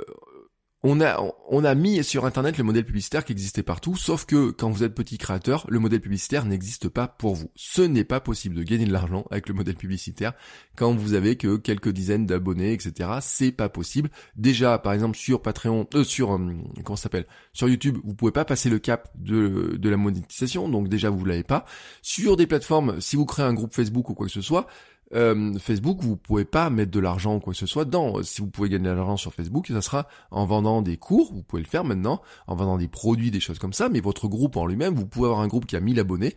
on 0.88 1.02
a, 1.02 1.20
on 1.50 1.64
a 1.64 1.74
mis 1.74 2.04
sur 2.04 2.26
Internet 2.26 2.60
le 2.60 2.64
modèle 2.64 2.86
publicitaire 2.86 3.26
qui 3.26 3.32
existait 3.32 3.64
partout, 3.64 3.96
sauf 3.96 4.26
que 4.26 4.52
quand 4.52 4.70
vous 4.70 4.84
êtes 4.84 4.94
petit 4.94 5.18
créateur, 5.18 5.66
le 5.68 5.80
modèle 5.80 6.00
publicitaire 6.00 6.46
n'existe 6.46 6.90
pas 6.90 7.08
pour 7.08 7.34
vous. 7.34 7.50
Ce 7.56 7.82
n'est 7.82 8.04
pas 8.04 8.20
possible 8.20 8.54
de 8.54 8.62
gagner 8.62 8.86
de 8.86 8.94
l'argent 8.94 9.26
avec 9.32 9.50
le 9.50 9.56
modèle 9.56 9.78
publicitaire 9.78 10.34
quand 10.76 10.94
vous 10.94 11.14
avez 11.14 11.38
que 11.38 11.58
quelques 11.58 11.90
dizaines 11.90 12.28
d'abonnés, 12.28 12.72
etc. 12.72 13.10
C'est 13.22 13.52
pas 13.52 13.68
possible. 13.68 14.12
Déjà, 14.36 14.78
par 14.78 14.94
exemple, 14.94 15.18
sur 15.18 15.42
Patreon, 15.42 15.88
euh, 15.96 16.04
sur, 16.04 16.36
euh, 16.36 16.54
comment 16.84 16.96
s'appelle, 16.96 17.26
sur 17.52 17.68
YouTube, 17.68 17.98
vous 18.04 18.14
pouvez 18.14 18.32
pas 18.32 18.46
passer 18.46 18.70
le 18.70 18.78
cap 18.78 19.10
de, 19.16 19.78
de 19.80 19.90
la 19.90 19.98
monétisation, 19.98 20.70
donc 20.70 20.88
déjà 20.88 21.10
vous 21.10 21.26
l'avez 21.26 21.44
pas. 21.44 21.66
Sur 22.04 22.38
des 22.38 22.46
plateformes, 22.46 23.02
si 23.02 23.16
vous 23.16 23.26
créez 23.26 23.46
un 23.46 23.56
groupe 23.56 23.74
Facebook 23.74 24.08
ou 24.12 24.14
quoi 24.14 24.28
que 24.28 24.32
ce 24.32 24.42
soit, 24.42 24.68
euh, 25.14 25.58
Facebook, 25.60 26.00
vous 26.02 26.18
pouvez 26.18 26.46
pas 26.46 26.70
mettre 26.70 26.92
de 26.92 27.00
l'argent 27.00 27.36
ou 27.36 27.40
quoi 27.40 27.54
que 27.54 27.60
ce 27.60 27.66
soit 27.66 27.86
dedans. 27.86 28.24
Si 28.24 28.42
vous 28.42 28.48
pouvez 28.48 28.70
gagner 28.70 28.90
de 28.90 28.94
l'argent 28.94 29.18
sur 29.18 29.34
Facebook, 29.34 29.68
ça 29.68 29.82
sera 29.82 30.08
en 30.32 30.46
vendant 30.46 30.82
des 30.82 30.98
cours, 30.98 31.34
vous 31.34 31.44
pouvez 31.44 31.62
le 31.62 31.68
faire 31.68 31.84
maintenant, 31.84 32.22
en 32.48 32.56
vendant 32.56 32.78
des 32.78 32.88
produits, 32.88 33.32
des 33.32 33.40
choses 33.40 33.60
comme 33.60 33.74
ça, 33.74 33.90
mais 33.90 34.00
votre 34.00 34.28
groupe 34.28 34.58
en 34.58 34.66
lui-même, 34.66 34.96
vous 34.96 35.06
pouvez 35.06 35.28
avoir 35.28 35.42
un 35.42 35.48
groupe 35.48 35.66
qui 35.66 35.76
a 35.76 35.80
1000 35.80 36.00
abonnés, 36.00 36.36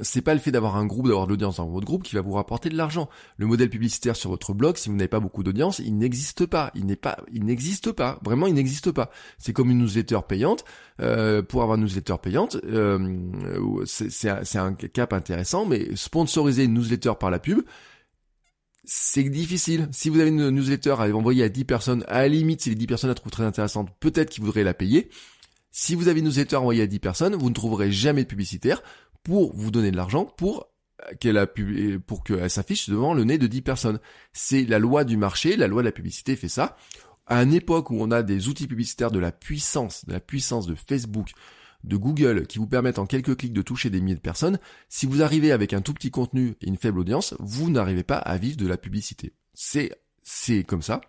c'est 0.00 0.22
pas 0.22 0.34
le 0.34 0.40
fait 0.40 0.50
d'avoir 0.50 0.76
un 0.76 0.86
groupe, 0.86 1.06
d'avoir 1.06 1.26
de 1.26 1.30
l'audience 1.30 1.56
dans 1.56 1.68
votre 1.68 1.86
groupe 1.86 2.02
qui 2.02 2.14
va 2.14 2.20
vous 2.20 2.32
rapporter 2.32 2.68
de 2.68 2.76
l'argent. 2.76 3.08
Le 3.36 3.46
modèle 3.46 3.70
publicitaire 3.70 4.16
sur 4.16 4.30
votre 4.30 4.52
blog, 4.52 4.76
si 4.76 4.88
vous 4.88 4.96
n'avez 4.96 5.08
pas 5.08 5.20
beaucoup 5.20 5.42
d'audience, 5.42 5.78
il 5.78 5.96
n'existe 5.96 6.46
pas. 6.46 6.72
Il 6.74 6.86
n'est 6.86 6.96
pas, 6.96 7.18
il 7.32 7.44
n'existe 7.44 7.92
pas. 7.92 8.18
Vraiment, 8.24 8.46
il 8.46 8.54
n'existe 8.54 8.90
pas. 8.90 9.10
C'est 9.38 9.52
comme 9.52 9.70
une 9.70 9.78
newsletter 9.78 10.20
payante. 10.26 10.64
Euh, 11.00 11.42
pour 11.42 11.62
avoir 11.62 11.76
une 11.76 11.84
newsletter 11.84 12.16
payante, 12.20 12.56
euh, 12.64 13.18
c'est 13.86 14.58
un 14.58 14.74
cap 14.74 15.12
intéressant, 15.12 15.64
mais 15.64 15.94
sponsoriser 15.94 16.64
une 16.64 16.74
newsletter 16.74 17.12
par 17.18 17.30
la 17.30 17.38
pub, 17.38 17.60
c'est 18.84 19.24
difficile. 19.24 19.88
Si 19.92 20.08
vous 20.08 20.20
avez 20.20 20.30
une 20.30 20.50
newsletter 20.50 20.96
à 20.98 21.06
envoyer 21.14 21.44
à 21.44 21.48
10 21.48 21.64
personnes, 21.64 22.04
à 22.08 22.22
la 22.22 22.28
limite, 22.28 22.62
si 22.62 22.70
les 22.70 22.74
10 22.74 22.86
personnes 22.86 23.10
la 23.10 23.14
trouvent 23.14 23.32
très 23.32 23.44
intéressante, 23.44 23.88
peut-être 24.00 24.30
qu'ils 24.30 24.44
voudraient 24.44 24.64
la 24.64 24.74
payer. 24.74 25.08
Si 25.70 25.94
vous 25.94 26.08
avez 26.08 26.20
une 26.20 26.26
newsletter 26.26 26.56
envoyée 26.56 26.82
à 26.82 26.86
10 26.86 26.98
personnes, 26.98 27.34
vous 27.34 27.48
ne 27.48 27.54
trouverez 27.54 27.90
jamais 27.90 28.22
de 28.22 28.28
publicitaire 28.28 28.82
pour 29.22 29.54
vous 29.56 29.70
donner 29.70 29.90
de 29.90 29.96
l'argent 29.96 30.24
pour 30.24 30.68
qu'elle 31.20 31.38
a 31.38 31.46
pour 32.06 32.24
qu'elle 32.24 32.48
s'affiche 32.50 32.88
devant 32.88 33.14
le 33.14 33.24
nez 33.24 33.38
de 33.38 33.46
10 33.46 33.62
personnes. 33.62 34.00
C'est 34.32 34.64
la 34.64 34.78
loi 34.78 35.04
du 35.04 35.16
marché, 35.16 35.56
la 35.56 35.66
loi 35.66 35.82
de 35.82 35.88
la 35.88 35.92
publicité 35.92 36.36
fait 36.36 36.48
ça. 36.48 36.76
À 37.26 37.42
une 37.42 37.54
époque 37.54 37.90
où 37.90 37.96
on 37.98 38.10
a 38.10 38.22
des 38.22 38.48
outils 38.48 38.66
publicitaires 38.66 39.10
de 39.10 39.18
la 39.18 39.32
puissance, 39.32 40.04
de 40.04 40.12
la 40.12 40.20
puissance 40.20 40.66
de 40.66 40.74
Facebook, 40.74 41.30
de 41.84 41.96
Google 41.96 42.46
qui 42.46 42.58
vous 42.58 42.66
permettent 42.66 42.98
en 42.98 43.06
quelques 43.06 43.36
clics 43.36 43.52
de 43.52 43.62
toucher 43.62 43.90
des 43.90 44.00
milliers 44.00 44.16
de 44.16 44.20
personnes, 44.20 44.58
si 44.88 45.06
vous 45.06 45.22
arrivez 45.22 45.52
avec 45.52 45.72
un 45.72 45.80
tout 45.80 45.94
petit 45.94 46.10
contenu 46.10 46.56
et 46.60 46.66
une 46.66 46.76
faible 46.76 46.98
audience, 46.98 47.34
vous 47.38 47.70
n'arrivez 47.70 48.02
pas 48.02 48.16
à 48.16 48.36
vivre 48.36 48.56
de 48.56 48.66
la 48.66 48.76
publicité. 48.76 49.32
C'est 49.52 49.92
c'est 50.22 50.64
comme 50.64 50.82
ça. 50.82 51.00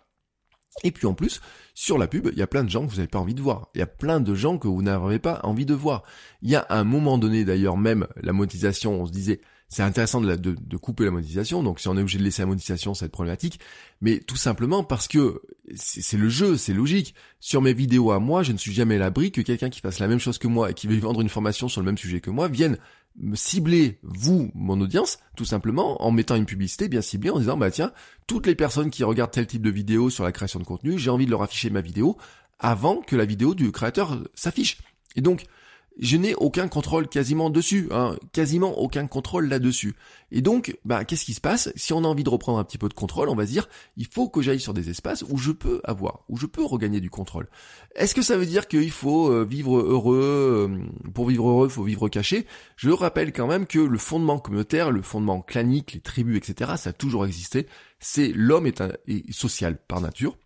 Et 0.84 0.90
puis 0.90 1.06
en 1.06 1.14
plus, 1.14 1.40
sur 1.74 1.96
la 1.96 2.06
pub, 2.06 2.28
il 2.32 2.38
y 2.38 2.42
a 2.42 2.46
plein 2.46 2.62
de 2.62 2.68
gens 2.68 2.84
que 2.84 2.90
vous 2.90 2.96
n'avez 2.96 3.08
pas 3.08 3.18
envie 3.18 3.34
de 3.34 3.40
voir. 3.40 3.70
Il 3.74 3.78
y 3.78 3.82
a 3.82 3.86
plein 3.86 4.20
de 4.20 4.34
gens 4.34 4.58
que 4.58 4.68
vous 4.68 4.82
n'avez 4.82 5.18
pas 5.18 5.40
envie 5.42 5.64
de 5.64 5.74
voir. 5.74 6.02
Il 6.42 6.50
y 6.50 6.56
a 6.56 6.66
un 6.68 6.84
moment 6.84 7.16
donné 7.16 7.44
d'ailleurs 7.46 7.78
même 7.78 8.06
la 8.16 8.34
monétisation, 8.34 9.00
on 9.00 9.06
se 9.06 9.12
disait 9.12 9.40
c'est 9.68 9.82
intéressant 9.82 10.20
de, 10.20 10.36
de, 10.36 10.76
couper 10.76 11.04
la 11.04 11.10
monétisation, 11.10 11.62
donc 11.62 11.80
si 11.80 11.88
on 11.88 11.96
est 11.96 12.00
obligé 12.00 12.18
de 12.18 12.24
laisser 12.24 12.42
la 12.42 12.46
monétisation, 12.46 12.94
c'est 12.94 13.08
problématique, 13.08 13.58
mais 14.00 14.20
tout 14.20 14.36
simplement 14.36 14.84
parce 14.84 15.08
que 15.08 15.42
c'est 15.74 16.16
le 16.16 16.28
jeu, 16.28 16.56
c'est 16.56 16.72
logique. 16.72 17.14
Sur 17.40 17.62
mes 17.62 17.72
vidéos 17.72 18.12
à 18.12 18.20
moi, 18.20 18.44
je 18.44 18.52
ne 18.52 18.58
suis 18.58 18.72
jamais 18.72 18.94
à 18.94 18.98
l'abri 18.98 19.32
que 19.32 19.40
quelqu'un 19.40 19.68
qui 19.68 19.80
fasse 19.80 19.98
la 19.98 20.06
même 20.06 20.20
chose 20.20 20.38
que 20.38 20.46
moi 20.46 20.70
et 20.70 20.74
qui 20.74 20.86
veut 20.86 20.98
vendre 20.98 21.20
une 21.20 21.28
formation 21.28 21.68
sur 21.68 21.80
le 21.80 21.86
même 21.86 21.98
sujet 21.98 22.20
que 22.20 22.30
moi 22.30 22.46
vienne 22.46 22.78
me 23.18 23.34
cibler, 23.34 23.98
vous, 24.02 24.50
mon 24.54 24.80
audience, 24.80 25.18
tout 25.36 25.44
simplement, 25.44 26.02
en 26.02 26.10
mettant 26.10 26.36
une 26.36 26.46
publicité 26.46 26.88
bien 26.88 27.00
ciblée, 27.00 27.30
en 27.30 27.38
disant, 27.38 27.56
bah 27.56 27.70
tiens, 27.70 27.92
toutes 28.26 28.46
les 28.46 28.54
personnes 28.54 28.90
qui 28.90 29.04
regardent 29.04 29.30
tel 29.30 29.46
type 29.46 29.62
de 29.62 29.70
vidéo 29.70 30.10
sur 30.10 30.24
la 30.24 30.32
création 30.32 30.60
de 30.60 30.64
contenu, 30.64 30.98
j'ai 30.98 31.10
envie 31.10 31.26
de 31.26 31.30
leur 31.30 31.42
afficher 31.42 31.70
ma 31.70 31.80
vidéo 31.80 32.16
avant 32.58 33.00
que 33.00 33.16
la 33.16 33.24
vidéo 33.24 33.54
du 33.54 33.72
créateur 33.72 34.22
s'affiche. 34.34 34.78
Et 35.16 35.20
donc, 35.20 35.46
je 35.98 36.16
n'ai 36.16 36.34
aucun 36.34 36.68
contrôle 36.68 37.08
quasiment 37.08 37.50
dessus, 37.50 37.88
hein, 37.90 38.16
quasiment 38.32 38.78
aucun 38.78 39.06
contrôle 39.06 39.48
là-dessus. 39.48 39.94
Et 40.30 40.42
donc, 40.42 40.76
bah, 40.84 41.04
qu'est-ce 41.04 41.24
qui 41.24 41.34
se 41.34 41.40
passe? 41.40 41.72
Si 41.76 41.92
on 41.92 42.04
a 42.04 42.08
envie 42.08 42.24
de 42.24 42.28
reprendre 42.28 42.58
un 42.58 42.64
petit 42.64 42.78
peu 42.78 42.88
de 42.88 42.94
contrôle, 42.94 43.28
on 43.28 43.34
va 43.34 43.46
se 43.46 43.52
dire, 43.52 43.68
il 43.96 44.06
faut 44.06 44.28
que 44.28 44.42
j'aille 44.42 44.60
sur 44.60 44.74
des 44.74 44.90
espaces 44.90 45.24
où 45.28 45.38
je 45.38 45.52
peux 45.52 45.80
avoir, 45.84 46.24
où 46.28 46.36
je 46.36 46.46
peux 46.46 46.64
regagner 46.64 47.00
du 47.00 47.10
contrôle. 47.10 47.48
Est-ce 47.94 48.14
que 48.14 48.22
ça 48.22 48.36
veut 48.36 48.46
dire 48.46 48.68
qu'il 48.68 48.90
faut 48.90 49.30
euh, 49.30 49.44
vivre 49.44 49.78
heureux 49.78 50.68
euh, 50.70 51.10
Pour 51.12 51.28
vivre 51.28 51.48
heureux, 51.48 51.68
il 51.68 51.72
faut 51.72 51.84
vivre 51.84 52.08
caché? 52.08 52.46
Je 52.76 52.90
rappelle 52.90 53.32
quand 53.32 53.46
même 53.46 53.66
que 53.66 53.78
le 53.78 53.98
fondement 53.98 54.38
communautaire, 54.38 54.90
le 54.90 55.02
fondement 55.02 55.40
clanique, 55.40 55.92
les 55.94 56.00
tribus, 56.00 56.36
etc., 56.36 56.72
ça 56.76 56.90
a 56.90 56.92
toujours 56.92 57.24
existé. 57.24 57.66
C'est 58.00 58.32
l'homme 58.34 58.66
est, 58.66 58.82
est 59.08 59.32
social 59.32 59.78
par 59.88 60.00
nature. 60.00 60.36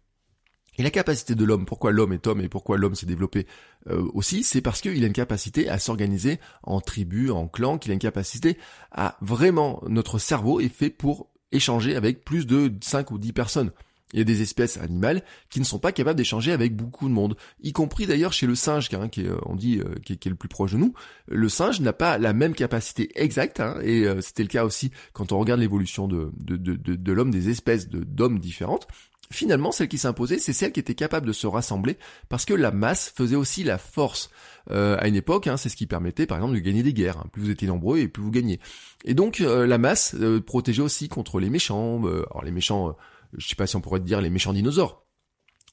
Et 0.81 0.83
la 0.83 0.91
capacité 0.91 1.35
de 1.35 1.45
l'homme, 1.45 1.67
pourquoi 1.67 1.93
l'homme 1.93 2.15
est 2.15 2.27
homme 2.27 2.41
et 2.41 2.49
pourquoi 2.49 2.79
l'homme 2.79 2.95
s'est 2.95 3.05
développé 3.05 3.47
euh, 3.91 4.09
aussi, 4.15 4.43
c'est 4.43 4.63
parce 4.63 4.81
qu'il 4.81 5.05
a 5.05 5.07
une 5.07 5.13
capacité 5.13 5.69
à 5.69 5.79
s'organiser 5.79 6.41
en 6.63 6.81
tribus, 6.81 7.33
en 7.33 7.49
clans, 7.49 7.77
qu'il 7.77 7.91
a 7.91 7.93
une 7.93 8.01
capacité 8.01 8.57
à 8.91 9.19
vraiment, 9.21 9.83
notre 9.89 10.19
cerveau 10.19 10.59
est 10.59 10.71
fait 10.71 10.89
pour 10.89 11.29
échanger 11.53 11.97
avec 11.97 12.25
plus 12.25 12.47
de 12.47 12.73
5 12.81 13.11
ou 13.11 13.19
10 13.19 13.35
personnes. 13.35 13.73
Il 14.15 14.21
y 14.21 14.23
a 14.23 14.25
des 14.25 14.41
espèces 14.41 14.79
animales 14.79 15.23
qui 15.51 15.61
ne 15.61 15.67
sont 15.67 15.79
pas 15.79 15.93
capables 15.93 16.17
d'échanger 16.17 16.51
avec 16.51 16.75
beaucoup 16.75 17.11
de 17.11 17.13
monde, 17.13 17.37
y 17.63 17.75
compris 17.75 18.07
d'ailleurs 18.07 18.33
chez 18.33 18.47
le 18.47 18.55
singe, 18.55 18.89
hein, 18.95 19.11
qui 19.11 19.27
est, 19.27 19.31
on 19.45 19.57
dit, 19.57 19.81
euh, 19.81 19.97
qui, 20.03 20.15
est, 20.15 20.27
le 20.31 20.35
plus 20.35 20.49
proche 20.49 20.73
de 20.73 20.79
nous. 20.79 20.95
Le 21.29 21.51
singe 21.51 21.83
n'a 21.83 21.93
pas 21.93 22.17
la 22.17 22.33
même 22.33 22.55
capacité 22.55 23.11
exacte, 23.17 23.61
hein, 23.61 23.77
et 23.83 24.07
euh, 24.07 24.23
c'était 24.23 24.45
le 24.45 24.49
cas 24.49 24.65
aussi 24.65 24.93
quand 25.13 25.31
on 25.33 25.39
regarde 25.39 25.61
l'évolution 25.61 26.09
de, 26.09 26.31
de, 26.39 26.57
de, 26.57 26.75
de 26.75 27.13
l'homme, 27.13 27.31
des 27.31 27.51
espèces 27.51 27.91
d'hommes 27.91 28.39
différentes 28.39 28.87
finalement, 29.33 29.73
celle 29.73 29.89
qui 29.89 29.99
s'imposait, 29.99 30.39
c'est 30.39 30.53
celle 30.53 30.73
qui 30.73 30.81
était 30.81 30.95
capable 30.95 31.27
de 31.27 31.33
se 31.33 31.47
rassembler, 31.47 31.99
parce 32.29 32.45
que 32.45 32.55
la 32.55 32.71
masse 32.71 33.13
faisait 33.15 33.37
aussi 33.37 33.65
la 33.65 33.79
force. 33.79 34.31
Euh, 34.71 34.97
à 34.99 35.09
une 35.09 35.17
époque, 35.17 35.47
hein, 35.47 35.57
c'est 35.57 35.69
ce 35.69 35.77
qui 35.77 35.87
permettait, 35.87 36.27
par 36.27 36.39
exemple, 36.39 36.55
de 36.55 36.61
gagner 36.61 36.83
des 36.83 36.93
guerres. 36.93 37.25
Plus 37.33 37.43
vous 37.43 37.51
étiez 37.51 37.69
nombreux 37.69 37.99
et 37.99 38.09
plus 38.09 38.23
vous 38.23 38.31
gagnez. 38.31 38.61
Et 39.05 39.15
donc, 39.15 39.41
euh, 39.41 39.67
la 39.67 39.79
masse 39.79 40.15
euh, 40.21 40.41
protégeait 40.41 40.83
aussi 40.83 41.09
contre 41.09 41.41
les 41.41 41.51
méchants. 41.51 41.99
alors 42.05 42.43
les 42.45 42.51
méchants, 42.51 42.97
je 43.37 43.47
sais 43.47 43.57
pas 43.57 43.67
si 43.67 43.77
on 43.77 43.81
pourrait 43.81 44.01
dire 44.01 44.21
les 44.21 44.31
méchants 44.31 44.53
dinosaures. 44.53 45.05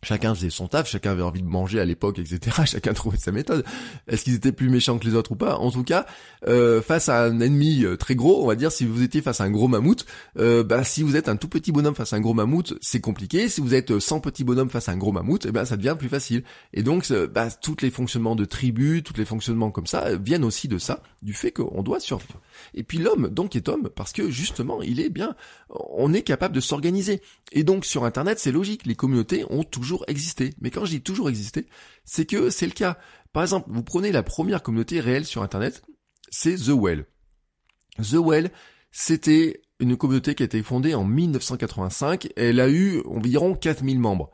Chacun 0.04 0.36
faisait 0.36 0.52
son 0.52 0.68
taf, 0.68 0.88
chacun 0.88 1.12
avait 1.12 1.24
envie 1.24 1.42
de 1.42 1.48
manger 1.48 1.80
à 1.80 1.86
l'époque, 1.86 2.20
etc. 2.20 2.62
Chacun 2.66 2.94
trouvait 2.94 3.18
sa 3.18 3.32
méthode. 3.32 3.66
Est-ce 4.08 4.24
qu'ils 4.24 4.36
étaient 4.36 4.52
plus 4.52 4.70
méchants 4.70 5.00
que 5.00 5.08
les 5.08 5.16
autres 5.16 5.32
ou 5.32 5.36
pas? 5.36 5.58
En 5.58 5.72
tout 5.72 5.84
cas, 5.84 6.06
euh, 6.48 6.84
face 6.84 7.10
à 7.10 7.24
un 7.24 7.40
ennemi 7.40 7.84
euh, 7.84 7.98
très 7.98 8.14
gros, 8.14 8.44
on 8.44 8.48
va 8.48 8.54
dire, 8.54 8.72
si 8.72 8.86
vous 8.86 9.02
étiez 9.02 9.24
face 9.24 9.42
à 9.42 9.46
un 9.46 9.50
gros 9.50 9.68
mammouth, 9.68 10.06
euh, 10.38 10.64
bah, 10.64 10.84
si 10.84 11.02
vous 11.02 11.16
êtes 11.16 11.30
un 11.30 11.36
tout 11.36 11.48
petit 11.48 11.72
bonhomme 11.72 11.96
face 11.96 12.14
à 12.14 12.18
un 12.18 12.20
gros 12.20 12.36
mammouth, 12.36 12.76
c'est 12.80 13.02
compliqué. 13.02 13.50
Si 13.50 13.60
vous 13.60 13.74
êtes 13.74 13.98
100 13.98 14.20
petits 14.20 14.44
bonhommes 14.44 14.70
face 14.70 14.88
à 14.88 14.92
un 14.92 14.98
gros 14.98 15.12
mammouth, 15.12 15.48
eh 15.48 15.52
ben, 15.52 15.66
ça 15.66 15.78
devient 15.78 15.96
plus 15.98 16.10
facile. 16.10 16.44
Et 16.74 16.84
donc, 16.84 17.12
bah, 17.34 17.50
tous 17.50 17.78
les 17.82 17.90
fonctionnements 17.90 18.36
de 18.36 18.46
tribus, 18.46 19.02
tous 19.04 19.18
les 19.18 19.26
fonctionnements 19.26 19.72
comme 19.72 19.88
ça, 19.88 20.16
viennent 20.16 20.46
aussi 20.46 20.68
de 20.68 20.78
ça, 20.78 21.02
du 21.24 21.34
fait 21.34 21.52
qu'on 21.52 21.82
doit 21.82 22.00
survivre. 22.00 22.40
Et 22.76 22.84
puis 22.84 23.00
l'homme, 23.00 23.30
donc, 23.30 23.56
est 23.56 23.68
homme 23.68 23.90
parce 23.96 24.14
que 24.14 24.30
justement, 24.30 24.84
il 24.84 25.00
est 25.00 25.10
bien, 25.10 25.36
on 25.70 26.14
est 26.14 26.22
capable 26.22 26.54
de 26.54 26.62
s'organiser. 26.62 27.20
Et 27.52 27.64
donc, 27.64 27.84
sur 27.84 28.06
Internet, 28.06 28.38
c'est 28.38 28.52
logique, 28.52 28.86
les 28.86 28.96
communautés 28.96 29.44
ont 29.50 29.64
toujours 29.64 29.87
existé. 30.08 30.54
Mais 30.60 30.72
quand 30.72 30.86
je 30.86 30.92
dis 30.92 31.02
toujours 31.02 31.30
existé, 31.30 31.68
c'est 32.06 32.26
que 32.26 32.50
c'est 32.50 32.66
le 32.66 32.72
cas. 32.72 32.98
Par 33.34 33.44
exemple, 33.44 33.70
vous 33.72 33.84
prenez 33.84 34.12
la 34.12 34.24
première 34.24 34.64
communauté 34.64 35.00
réelle 35.00 35.26
sur 35.26 35.44
Internet, 35.44 35.84
c'est 36.30 36.56
The 36.56 36.70
Well. 36.70 37.06
The 37.98 38.16
Well, 38.16 38.52
c'était 38.92 39.62
une 39.80 39.98
communauté 39.98 40.36
qui 40.36 40.44
a 40.44 40.46
été 40.46 40.62
fondée 40.64 40.96
en 40.96 41.04
1985. 41.04 42.30
Elle 42.36 42.60
a 42.60 42.70
eu 42.70 43.02
environ 43.06 43.56
4000 43.56 44.00
membres. 44.00 44.32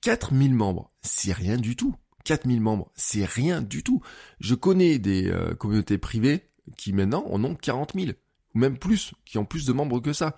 4000 0.00 0.54
membres, 0.54 0.90
c'est 1.02 1.32
rien 1.32 1.56
du 1.56 1.76
tout. 1.76 1.94
4000 2.24 2.60
membres, 2.60 2.90
c'est 2.94 3.24
rien 3.24 3.60
du 3.60 3.82
tout. 3.82 4.00
Je 4.40 4.54
connais 4.54 4.98
des 4.98 5.28
euh, 5.28 5.54
communautés 5.54 5.98
privées 5.98 6.50
qui 6.76 6.92
maintenant 6.92 7.24
en 7.28 7.42
ont 7.44 7.54
40 7.54 7.92
000, 7.94 8.12
ou 8.54 8.58
même 8.58 8.78
plus, 8.78 9.12
qui 9.24 9.38
ont 9.38 9.44
plus 9.44 9.66
de 9.66 9.72
membres 9.72 10.00
que 10.00 10.12
ça. 10.12 10.36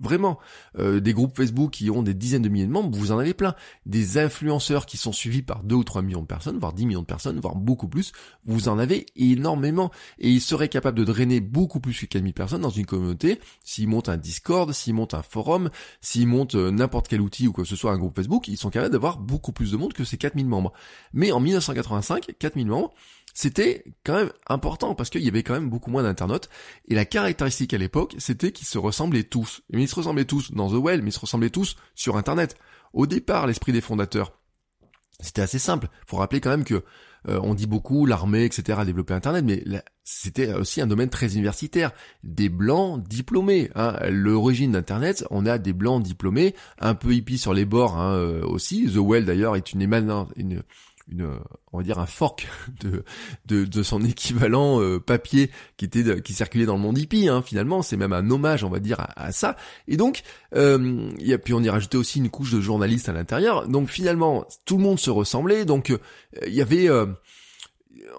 Vraiment, 0.00 0.38
euh, 0.78 1.00
des 1.00 1.12
groupes 1.12 1.36
Facebook 1.36 1.72
qui 1.72 1.90
ont 1.90 2.02
des 2.02 2.14
dizaines 2.14 2.40
de 2.40 2.48
milliers 2.48 2.66
de 2.66 2.72
membres, 2.72 2.96
vous 2.96 3.12
en 3.12 3.18
avez 3.18 3.34
plein. 3.34 3.54
Des 3.84 4.16
influenceurs 4.16 4.86
qui 4.86 4.96
sont 4.96 5.12
suivis 5.12 5.42
par 5.42 5.62
2 5.62 5.74
ou 5.74 5.84
3 5.84 6.00
millions 6.00 6.22
de 6.22 6.26
personnes, 6.26 6.58
voire 6.58 6.72
10 6.72 6.86
millions 6.86 7.02
de 7.02 7.06
personnes, 7.06 7.38
voire 7.38 7.54
beaucoup 7.54 7.86
plus, 7.86 8.12
vous 8.46 8.68
en 8.68 8.78
avez 8.78 9.06
énormément. 9.16 9.90
Et 10.18 10.30
ils 10.30 10.40
seraient 10.40 10.68
capables 10.68 10.98
de 10.98 11.04
drainer 11.04 11.40
beaucoup 11.40 11.80
plus 11.80 11.98
que 12.00 12.06
4000 12.06 12.32
personnes 12.32 12.62
dans 12.62 12.70
une 12.70 12.86
communauté, 12.86 13.40
s'ils 13.62 13.88
montent 13.88 14.08
un 14.08 14.16
Discord, 14.16 14.72
s'ils 14.72 14.94
montent 14.94 15.14
un 15.14 15.22
forum, 15.22 15.68
s'ils 16.00 16.26
montent 16.26 16.54
euh, 16.54 16.70
n'importe 16.70 17.08
quel 17.08 17.20
outil 17.20 17.46
ou 17.46 17.52
que 17.52 17.64
ce 17.64 17.76
soit 17.76 17.92
un 17.92 17.98
groupe 17.98 18.16
Facebook, 18.16 18.48
ils 18.48 18.56
sont 18.56 18.70
capables 18.70 18.92
d'avoir 18.92 19.18
beaucoup 19.18 19.52
plus 19.52 19.72
de 19.72 19.76
monde 19.76 19.92
que 19.92 20.04
ces 20.04 20.16
4000 20.16 20.46
membres. 20.46 20.72
Mais 21.12 21.30
en 21.30 21.40
1985, 21.40 22.30
4000 22.38 22.66
membres, 22.66 22.94
c'était 23.40 23.84
quand 24.04 24.12
même 24.12 24.32
important 24.48 24.94
parce 24.94 25.08
qu'il 25.08 25.22
y 25.22 25.28
avait 25.28 25.42
quand 25.42 25.54
même 25.54 25.70
beaucoup 25.70 25.90
moins 25.90 26.02
d'internautes. 26.02 26.50
Et 26.88 26.94
la 26.94 27.06
caractéristique 27.06 27.72
à 27.72 27.78
l'époque, 27.78 28.14
c'était 28.18 28.52
qu'ils 28.52 28.66
se 28.66 28.76
ressemblaient 28.76 29.24
tous. 29.24 29.62
Mais 29.70 29.84
ils 29.84 29.88
se 29.88 29.94
ressemblaient 29.94 30.26
tous 30.26 30.52
dans 30.52 30.68
The 30.68 30.74
Well, 30.74 31.00
mais 31.00 31.08
ils 31.08 31.14
se 31.14 31.20
ressemblaient 31.20 31.48
tous 31.48 31.76
sur 31.94 32.18
Internet. 32.18 32.54
Au 32.92 33.06
départ, 33.06 33.46
l'esprit 33.46 33.72
des 33.72 33.80
fondateurs, 33.80 34.38
c'était 35.20 35.40
assez 35.40 35.58
simple. 35.58 35.88
Faut 36.06 36.18
rappeler 36.18 36.42
quand 36.42 36.50
même 36.50 36.64
que 36.64 36.84
euh, 37.28 37.40
on 37.42 37.54
dit 37.54 37.66
beaucoup 37.66 38.04
l'armée, 38.04 38.44
etc. 38.44 38.78
a 38.80 38.84
développé 38.84 39.14
Internet, 39.14 39.44
mais 39.46 39.64
c'était 40.04 40.52
aussi 40.52 40.80
un 40.80 40.86
domaine 40.86 41.08
très 41.10 41.34
universitaire. 41.34 41.92
Des 42.22 42.50
blancs 42.50 43.02
diplômés. 43.06 43.70
Hein. 43.74 43.96
L'origine 44.10 44.72
d'Internet, 44.72 45.24
on 45.30 45.46
a 45.46 45.56
des 45.56 45.72
blancs 45.72 46.02
diplômés, 46.02 46.54
un 46.78 46.94
peu 46.94 47.14
hippies 47.14 47.38
sur 47.38 47.54
les 47.54 47.64
bords 47.64 47.98
hein, 47.98 48.14
euh, 48.16 48.42
aussi. 48.44 48.86
The 48.86 48.98
Well 48.98 49.24
d'ailleurs 49.24 49.56
est 49.56 49.72
une, 49.72 49.82
une, 50.36 50.62
une, 51.10 51.28
on 51.72 51.78
va 51.78 51.84
dire 51.84 51.98
un 51.98 52.06
fork 52.06 52.48
de, 52.80 53.04
de, 53.46 53.64
de 53.64 53.82
son 53.82 54.02
équivalent 54.04 54.80
euh, 54.80 54.98
papier 54.98 55.50
qui 55.76 55.84
était 55.84 56.20
qui 56.22 56.32
circulait 56.32 56.66
dans 56.66 56.76
le 56.76 56.80
monde 56.80 56.98
hippie. 56.98 57.28
Hein, 57.28 57.42
finalement, 57.42 57.82
c'est 57.82 57.96
même 57.96 58.12
un 58.12 58.30
hommage, 58.30 58.64
on 58.64 58.70
va 58.70 58.80
dire, 58.80 59.06
à, 59.16 59.32
ça. 59.32 59.56
Et 59.88 59.96
donc, 59.96 60.22
euh, 60.54 61.10
y 61.18 61.32
a, 61.32 61.38
puis 61.38 61.54
on 61.54 61.62
y 61.62 61.70
rajoutait 61.70 61.98
aussi 61.98 62.18
une 62.18 62.30
couche 62.30 62.52
de 62.52 62.60
journalistes 62.60 63.08
à 63.08 63.12
l'intérieur. 63.12 63.68
Donc 63.68 63.88
finalement, 63.88 64.46
tout 64.64 64.76
le 64.76 64.82
monde 64.82 64.98
se 64.98 65.10
ressemblait. 65.10 65.64
Donc 65.64 65.90
euh, 65.90 65.98
il 66.46 66.54
y 66.54 66.62
avait 66.62 66.88
euh, 66.88 67.06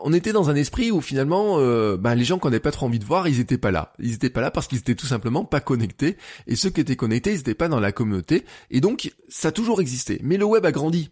on 0.04 0.13
était 0.13 0.32
dans 0.32 0.49
un 0.49 0.56
esprit 0.56 0.91
où 0.91 1.01
finalement, 1.01 1.58
bah, 1.97 2.13
les 2.13 2.23
gens 2.23 2.38
qu'on 2.38 2.49
n'avait 2.49 2.60
pas 2.60 2.71
trop 2.71 2.86
envie 2.86 2.99
de 2.99 3.06
voir, 3.06 3.27
ils 3.27 3.39
étaient 3.39 3.58
pas 3.58 3.71
là. 3.71 3.93
Ils 3.99 4.13
étaient 4.13 4.30
pas 4.30 4.41
là 4.41 4.51
parce 4.51 4.67
qu'ils 4.67 4.77
étaient 4.77 4.95
tout 4.95 5.08
simplement 5.08 5.43
pas 5.43 5.60
connectés. 5.60 6.17
Et 6.47 6.56
ceux 6.56 6.69
qui 6.69 6.82
étaient 6.82 6.95
connectés, 6.95 7.32
ils 7.32 7.39
étaient 7.39 7.56
pas 7.56 7.67
dans 7.67 7.80
la 7.80 7.91
communauté. 7.91 8.45
Et 8.69 8.80
donc, 8.80 9.12
ça 9.27 9.47
a 9.47 9.51
toujours 9.51 9.82
existé. 9.82 10.19
Mais 10.23 10.38
le 10.38 10.45
web 10.45 10.65
a 10.65 10.71
grandi. 10.71 11.12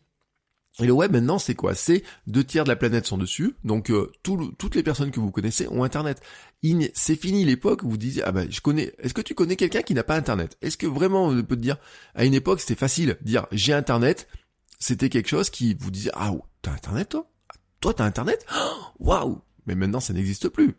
Et 0.80 0.86
le 0.86 0.94
web 0.94 1.12
maintenant 1.12 1.39
c'est 1.39 1.56
quoi? 1.56 1.76
C'est 1.76 2.04
deux 2.28 2.44
tiers 2.44 2.63
de 2.63 2.70
la 2.70 2.76
planète 2.76 3.06
sont 3.06 3.18
dessus, 3.18 3.56
donc 3.63 3.92
euh, 3.92 4.12
toutes 4.24 4.76
les 4.76 4.84
personnes 4.84 5.12
que 5.12 5.20
vous 5.20 5.32
connaissez 5.32 5.68
ont 5.68 5.84
internet. 5.84 6.22
C'est 6.94 7.15
fini 7.15 7.46
l'époque 7.46 7.84
où 7.84 7.89
vous 7.89 7.98
disiez 7.98 8.24
ah 8.24 8.32
bah 8.32 8.44
je 8.50 8.62
connais. 8.62 8.94
Est-ce 9.00 9.13
que 9.13 9.22
tu 9.22 9.36
connais 9.36 9.56
quelqu'un 9.56 9.82
qui 9.82 9.94
n'a 9.94 10.04
pas 10.04 10.15
internet? 10.15 10.58
Est-ce 10.62 10.78
que 10.78 10.88
vraiment 10.88 11.28
on 11.28 11.44
peut 11.44 11.56
te 11.56 11.62
dire 11.62 11.78
à 12.15 12.26
une 12.26 12.34
époque 12.34 12.62
c'était 12.62 12.76
facile 12.76 13.18
dire 13.22 13.48
j'ai 13.52 13.74
internet, 13.74 14.28
c'était 14.80 15.10
quelque 15.10 15.30
chose 15.30 15.50
qui 15.50 15.76
vous 15.80 15.92
disait 15.92 16.12
ah 16.13 16.32
t'as 16.62 16.72
internet 16.72 17.10
toi? 17.10 17.30
Toi 17.82 17.94
t'as 17.94 18.06
internet? 18.06 18.46
Waouh 19.00 19.42
Mais 19.65 19.76
maintenant, 19.76 20.00
ça 20.00 20.13
n'existe 20.13 20.50
plus. 20.50 20.76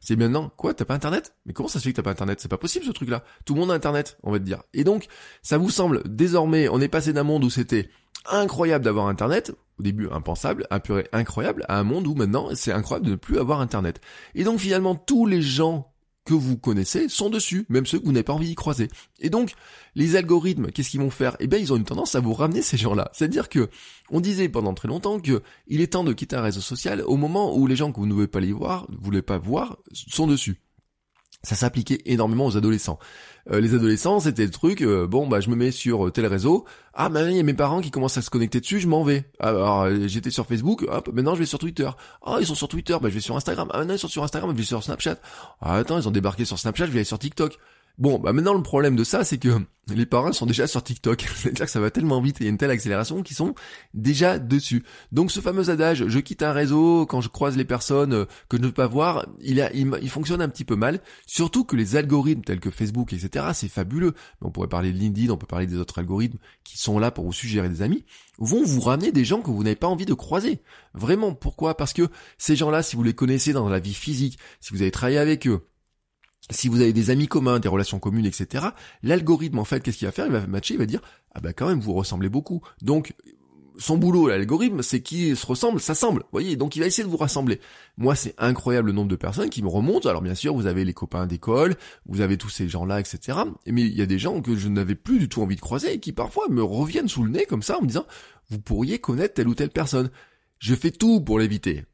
C'est 0.00 0.16
maintenant, 0.16 0.50
quoi, 0.56 0.74
t'as 0.74 0.84
pas 0.84 0.94
internet? 0.94 1.34
Mais 1.46 1.52
comment 1.52 1.68
ça 1.68 1.78
se 1.78 1.84
fait 1.84 1.92
que 1.92 1.96
t'as 1.96 2.02
pas 2.02 2.10
internet? 2.10 2.40
C'est 2.40 2.48
pas 2.48 2.58
possible, 2.58 2.84
ce 2.84 2.90
truc-là. 2.90 3.22
Tout 3.44 3.54
le 3.54 3.60
monde 3.60 3.70
a 3.70 3.74
internet, 3.74 4.18
on 4.24 4.32
va 4.32 4.38
te 4.40 4.44
dire. 4.44 4.62
Et 4.72 4.82
donc, 4.82 5.06
ça 5.42 5.56
vous 5.56 5.70
semble, 5.70 6.02
désormais, 6.04 6.68
on 6.68 6.80
est 6.80 6.88
passé 6.88 7.12
d'un 7.12 7.22
monde 7.22 7.44
où 7.44 7.50
c'était 7.50 7.88
incroyable 8.30 8.84
d'avoir 8.84 9.06
internet, 9.06 9.52
au 9.78 9.82
début 9.82 10.08
impensable, 10.10 10.66
un 10.70 10.80
purée 10.80 11.08
incroyable, 11.12 11.64
à 11.68 11.78
un 11.78 11.84
monde 11.84 12.06
où 12.06 12.14
maintenant, 12.14 12.48
c'est 12.54 12.72
incroyable 12.72 13.06
de 13.06 13.12
ne 13.12 13.16
plus 13.16 13.38
avoir 13.38 13.60
internet. 13.60 14.00
Et 14.34 14.44
donc, 14.44 14.60
finalement, 14.60 14.94
tous 14.94 15.26
les 15.26 15.42
gens 15.42 15.90
que 16.24 16.34
vous 16.34 16.56
connaissez 16.56 17.08
sont 17.08 17.28
dessus, 17.28 17.66
même 17.68 17.84
ceux 17.84 17.98
que 17.98 18.06
vous 18.06 18.12
n'avez 18.12 18.24
pas 18.24 18.32
envie 18.32 18.46
d'y 18.46 18.54
croiser. 18.54 18.88
Et 19.20 19.28
donc, 19.28 19.52
les 19.94 20.16
algorithmes, 20.16 20.70
qu'est-ce 20.70 20.90
qu'ils 20.90 21.00
vont 21.00 21.10
faire? 21.10 21.36
Eh 21.38 21.46
bien, 21.46 21.58
ils 21.58 21.72
ont 21.72 21.76
une 21.76 21.84
tendance 21.84 22.14
à 22.14 22.20
vous 22.20 22.32
ramener 22.32 22.62
ces 22.62 22.76
gens-là. 22.76 23.10
C'est-à-dire 23.12 23.48
que, 23.48 23.68
on 24.10 24.20
disait 24.20 24.48
pendant 24.48 24.72
très 24.74 24.88
longtemps 24.88 25.20
que 25.20 25.42
il 25.66 25.80
est 25.82 25.92
temps 25.92 26.04
de 26.04 26.12
quitter 26.12 26.36
un 26.36 26.42
réseau 26.42 26.62
social 26.62 27.02
au 27.02 27.16
moment 27.16 27.54
où 27.54 27.66
les 27.66 27.76
gens 27.76 27.92
que 27.92 28.00
vous 28.00 28.06
ne 28.06 28.14
voulez 28.14 28.26
pas 28.26 28.40
les 28.40 28.52
voir, 28.52 28.86
vous 28.88 29.04
voulez 29.04 29.22
pas 29.22 29.38
voir, 29.38 29.76
sont 29.92 30.26
dessus. 30.26 30.60
Ça 31.44 31.54
s'appliquait 31.54 32.00
énormément 32.06 32.46
aux 32.46 32.56
adolescents. 32.56 32.98
Euh, 33.50 33.60
les 33.60 33.74
adolescents, 33.74 34.20
c'était 34.20 34.44
le 34.44 34.50
truc, 34.50 34.80
euh, 34.80 35.06
bon 35.06 35.26
bah 35.26 35.40
je 35.40 35.50
me 35.50 35.56
mets 35.56 35.70
sur 35.70 36.06
euh, 36.06 36.10
tel 36.10 36.26
réseau, 36.26 36.64
ah 36.94 37.10
maintenant 37.10 37.30
il 37.30 37.36
y 37.36 37.40
a 37.40 37.42
mes 37.42 37.52
parents 37.52 37.82
qui 37.82 37.90
commencent 37.90 38.16
à 38.16 38.22
se 38.22 38.30
connecter 38.30 38.58
dessus, 38.60 38.80
je 38.80 38.88
m'en 38.88 39.04
vais. 39.04 39.30
Alors 39.38 39.86
j'étais 40.06 40.30
sur 40.30 40.46
Facebook, 40.46 40.86
hop, 40.88 41.10
maintenant 41.12 41.34
je 41.34 41.40
vais 41.40 41.46
sur 41.46 41.58
Twitter. 41.58 41.90
Ah 42.24 42.38
ils 42.40 42.46
sont 42.46 42.54
sur 42.54 42.68
Twitter, 42.68 42.96
bah 43.02 43.10
je 43.10 43.14
vais 43.14 43.20
sur 43.20 43.36
Instagram. 43.36 43.68
Ah 43.72 43.78
maintenant 43.78 43.94
ils 43.94 43.98
sont 43.98 44.08
sur 44.08 44.24
Instagram, 44.24 44.50
je 44.52 44.56
vais 44.56 44.64
sur 44.64 44.82
Snapchat. 44.82 45.16
Ah 45.60 45.74
attends, 45.74 45.98
ils 45.98 46.08
ont 46.08 46.12
débarqué 46.12 46.46
sur 46.46 46.58
Snapchat, 46.58 46.86
je 46.86 46.90
vais 46.92 46.98
aller 47.00 47.04
sur 47.04 47.18
TikTok. 47.18 47.58
Bon, 47.96 48.18
bah 48.18 48.32
maintenant 48.32 48.54
le 48.54 48.62
problème 48.62 48.96
de 48.96 49.04
ça, 49.04 49.22
c'est 49.22 49.38
que 49.38 49.60
les 49.88 50.06
parents 50.06 50.32
sont 50.32 50.46
déjà 50.46 50.66
sur 50.66 50.82
TikTok. 50.82 51.26
C'est-à-dire 51.36 51.66
que 51.66 51.70
ça 51.70 51.78
va 51.78 51.90
tellement 51.90 52.20
vite 52.20 52.40
et 52.40 52.44
il 52.44 52.46
y 52.46 52.48
a 52.48 52.50
une 52.50 52.58
telle 52.58 52.70
accélération 52.70 53.22
qu'ils 53.22 53.36
sont 53.36 53.54
déjà 53.92 54.38
dessus. 54.40 54.82
Donc 55.12 55.30
ce 55.30 55.38
fameux 55.40 55.70
adage, 55.70 56.08
je 56.08 56.18
quitte 56.18 56.42
un 56.42 56.52
réseau 56.52 57.06
quand 57.06 57.20
je 57.20 57.28
croise 57.28 57.56
les 57.56 57.64
personnes 57.64 58.26
que 58.48 58.56
je 58.56 58.62
ne 58.62 58.66
peux 58.66 58.72
pas 58.72 58.86
voir, 58.88 59.26
il, 59.40 59.60
a, 59.60 59.72
il, 59.72 60.10
fonctionne 60.10 60.42
un 60.42 60.48
petit 60.48 60.64
peu 60.64 60.74
mal. 60.74 61.00
Surtout 61.26 61.64
que 61.64 61.76
les 61.76 61.94
algorithmes 61.94 62.42
tels 62.42 62.60
que 62.60 62.70
Facebook, 62.70 63.12
etc., 63.12 63.46
c'est 63.54 63.68
fabuleux. 63.68 64.14
On 64.40 64.50
pourrait 64.50 64.68
parler 64.68 64.92
de 64.92 64.98
LinkedIn, 64.98 65.32
on 65.32 65.36
peut 65.36 65.46
parler 65.46 65.66
des 65.66 65.76
autres 65.76 65.98
algorithmes 66.00 66.38
qui 66.64 66.78
sont 66.78 66.98
là 66.98 67.12
pour 67.12 67.24
vous 67.24 67.32
suggérer 67.32 67.68
des 67.68 67.82
amis, 67.82 68.04
vont 68.38 68.64
vous 68.64 68.80
ramener 68.80 69.12
des 69.12 69.24
gens 69.24 69.40
que 69.40 69.50
vous 69.50 69.62
n'avez 69.62 69.76
pas 69.76 69.86
envie 69.86 70.06
de 70.06 70.14
croiser. 70.14 70.62
Vraiment, 70.94 71.32
pourquoi? 71.32 71.76
Parce 71.76 71.92
que 71.92 72.08
ces 72.38 72.56
gens-là, 72.56 72.82
si 72.82 72.96
vous 72.96 73.04
les 73.04 73.14
connaissez 73.14 73.52
dans 73.52 73.68
la 73.68 73.78
vie 73.78 73.94
physique, 73.94 74.38
si 74.60 74.72
vous 74.72 74.82
avez 74.82 74.90
travaillé 74.90 75.18
avec 75.18 75.46
eux, 75.46 75.68
si 76.50 76.68
vous 76.68 76.80
avez 76.80 76.92
des 76.92 77.10
amis 77.10 77.26
communs, 77.26 77.58
des 77.58 77.68
relations 77.68 77.98
communes, 77.98 78.26
etc., 78.26 78.66
l'algorithme, 79.02 79.58
en 79.58 79.64
fait, 79.64 79.82
qu'est-ce 79.82 79.98
qu'il 79.98 80.06
va 80.06 80.12
faire? 80.12 80.26
Il 80.26 80.32
va 80.32 80.46
matcher, 80.46 80.74
il 80.74 80.78
va 80.78 80.86
dire, 80.86 81.00
ah 81.34 81.40
bah 81.40 81.52
quand 81.52 81.66
même, 81.66 81.80
vous 81.80 81.94
ressemblez 81.94 82.28
beaucoup. 82.28 82.60
Donc, 82.82 83.14
son 83.76 83.96
boulot, 83.96 84.28
l'algorithme, 84.28 84.82
c'est 84.82 85.00
qui 85.00 85.34
se 85.34 85.46
ressemble, 85.46 85.80
ça 85.80 85.94
semble. 85.94 86.20
Vous 86.20 86.28
voyez, 86.32 86.56
donc 86.56 86.76
il 86.76 86.80
va 86.80 86.86
essayer 86.86 87.04
de 87.04 87.08
vous 87.08 87.16
rassembler. 87.16 87.60
Moi, 87.96 88.14
c'est 88.14 88.34
incroyable 88.38 88.88
le 88.88 88.92
nombre 88.92 89.08
de 89.08 89.16
personnes 89.16 89.50
qui 89.50 89.62
me 89.62 89.68
remontent. 89.68 90.08
Alors 90.08 90.22
bien 90.22 90.34
sûr, 90.34 90.54
vous 90.54 90.66
avez 90.66 90.84
les 90.84 90.92
copains 90.92 91.26
d'école, 91.26 91.74
vous 92.06 92.20
avez 92.20 92.36
tous 92.36 92.50
ces 92.50 92.68
gens-là, 92.68 93.00
etc. 93.00 93.38
Mais 93.66 93.82
il 93.82 93.96
y 93.96 94.02
a 94.02 94.06
des 94.06 94.18
gens 94.18 94.40
que 94.40 94.54
je 94.54 94.68
n'avais 94.68 94.94
plus 94.94 95.18
du 95.18 95.28
tout 95.28 95.42
envie 95.42 95.56
de 95.56 95.60
croiser 95.60 95.94
et 95.94 96.00
qui 96.00 96.12
parfois 96.12 96.48
me 96.48 96.62
reviennent 96.62 97.08
sous 97.08 97.24
le 97.24 97.30
nez 97.30 97.46
comme 97.46 97.62
ça 97.62 97.78
en 97.78 97.82
me 97.82 97.88
disant, 97.88 98.06
vous 98.50 98.60
pourriez 98.60 98.98
connaître 98.98 99.34
telle 99.34 99.48
ou 99.48 99.54
telle 99.54 99.70
personne. 99.70 100.10
Je 100.58 100.74
fais 100.74 100.90
tout 100.90 101.20
pour 101.20 101.38
l'éviter 101.38 101.84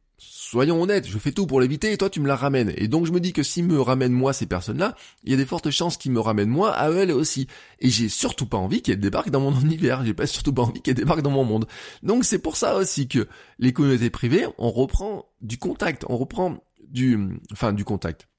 soyons 0.50 0.82
honnêtes, 0.82 1.06
je 1.06 1.18
fais 1.18 1.30
tout 1.30 1.46
pour 1.46 1.60
l'éviter 1.60 1.92
et 1.92 1.96
toi 1.96 2.10
tu 2.10 2.20
me 2.20 2.26
la 2.26 2.34
ramènes. 2.34 2.72
Et 2.76 2.88
donc 2.88 3.06
je 3.06 3.12
me 3.12 3.20
dis 3.20 3.32
que 3.32 3.44
s'ils 3.44 3.64
me 3.64 3.80
ramènent 3.80 4.12
moi 4.12 4.32
ces 4.32 4.46
personnes-là, 4.46 4.96
il 5.22 5.30
y 5.30 5.34
a 5.34 5.36
des 5.36 5.46
fortes 5.46 5.70
chances 5.70 5.96
qu'ils 5.96 6.10
me 6.10 6.18
ramènent 6.20 6.48
moi 6.48 6.72
à 6.72 6.90
elles 6.90 7.12
aussi. 7.12 7.46
Et 7.78 7.88
j'ai 7.88 8.08
surtout 8.08 8.46
pas 8.46 8.56
envie 8.56 8.82
qu'elles 8.82 8.98
débarquent 8.98 9.30
dans 9.30 9.40
mon 9.40 9.58
univers, 9.60 10.04
j'ai 10.04 10.14
pas 10.14 10.26
surtout 10.26 10.52
pas 10.52 10.62
envie 10.62 10.82
qu'elles 10.82 10.94
débarquent 10.94 11.22
dans 11.22 11.30
mon 11.30 11.44
monde. 11.44 11.66
Donc 12.02 12.24
c'est 12.24 12.40
pour 12.40 12.56
ça 12.56 12.76
aussi 12.76 13.06
que 13.06 13.28
les 13.58 13.72
communautés 13.72 14.10
privées, 14.10 14.46
on 14.58 14.70
reprend 14.70 15.26
du 15.40 15.56
contact, 15.56 16.04
on 16.08 16.16
reprend 16.16 16.58
du, 16.88 17.40
enfin 17.52 17.72
du 17.72 17.84
contact 17.84 18.29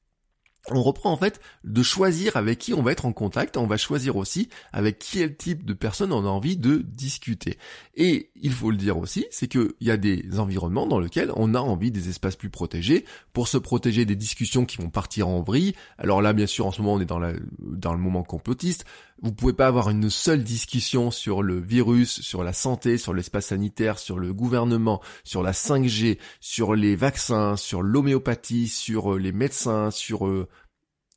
on 0.69 0.84
reprend 0.84 1.12
en 1.12 1.17
fait 1.17 1.41
de 1.63 1.82
choisir 1.82 2.38
avec 2.38 2.60
qui 2.60 2.74
on 2.74 2.84
va 2.84 2.91
être 2.91 3.06
en 3.06 3.13
contact, 3.13 3.58
on 3.58 3.65
va 3.65 3.78
choisir 3.78 4.15
aussi 4.15 4.50
avec 4.74 5.00
quel 5.00 5.36
type 5.36 5.65
de 5.65 5.74
personne 5.74 6.13
on 6.13 6.24
a 6.26 6.30
envie 6.30 6.58
de 6.58 6.78
discuter. 6.78 7.58
Et 7.95 8.32
il 8.36 8.52
faut 8.52 8.69
le 8.69 8.78
dire 8.78 8.97
aussi, 8.97 9.26
c'est 9.32 9.47
qu'il 9.47 9.74
y 9.82 9.91
a 9.91 9.97
des 9.97 10.39
environnements 10.39 10.86
dans 10.86 11.00
lesquels 11.00 11.32
on 11.36 11.56
a 11.56 11.60
envie 11.60 11.91
des 11.91 12.10
espaces 12.10 12.36
plus 12.36 12.50
protégés 12.50 13.06
pour 13.34 13.47
se 13.47 13.58
protéger 13.58 14.06
des 14.06 14.15
discussions 14.15 14.65
qui 14.65 14.78
vont 14.78 14.89
partir 14.89 15.28
en 15.28 15.41
vrille. 15.41 15.74
Alors 15.97 16.21
là, 16.21 16.34
bien 16.34 16.47
sûr, 16.47 16.67
en 16.67 16.71
ce 16.71 16.82
moment, 16.82 16.95
on 16.95 17.02
est 17.02 17.06
dans, 17.06 17.19
la, 17.19 17.34
dans 17.60 17.93
le 17.93 18.00
moment 18.00 18.24
complotiste. 18.24 18.86
Vous 19.21 19.31
pouvez 19.31 19.53
pas 19.53 19.67
avoir 19.67 19.91
une 19.91 20.10
seule 20.10 20.43
discussion 20.43 21.12
sur 21.12 21.43
le 21.43 21.60
virus, 21.60 22.21
sur 22.21 22.43
la 22.43 22.53
santé, 22.53 22.97
sur 22.97 23.13
l'espace 23.13 23.47
sanitaire, 23.47 23.99
sur 23.99 24.17
le 24.17 24.34
gouvernement, 24.34 24.99
sur 25.23 25.43
la 25.43 25.51
5G, 25.51 26.17
sur 26.39 26.73
les 26.73 26.95
vaccins, 26.95 27.55
sur 27.55 27.84
l'homéopathie, 27.84 28.67
sur 28.67 29.13
euh, 29.13 29.19
les 29.19 29.31
médecins, 29.31 29.91
sur 29.91 30.25
euh, 30.27 30.47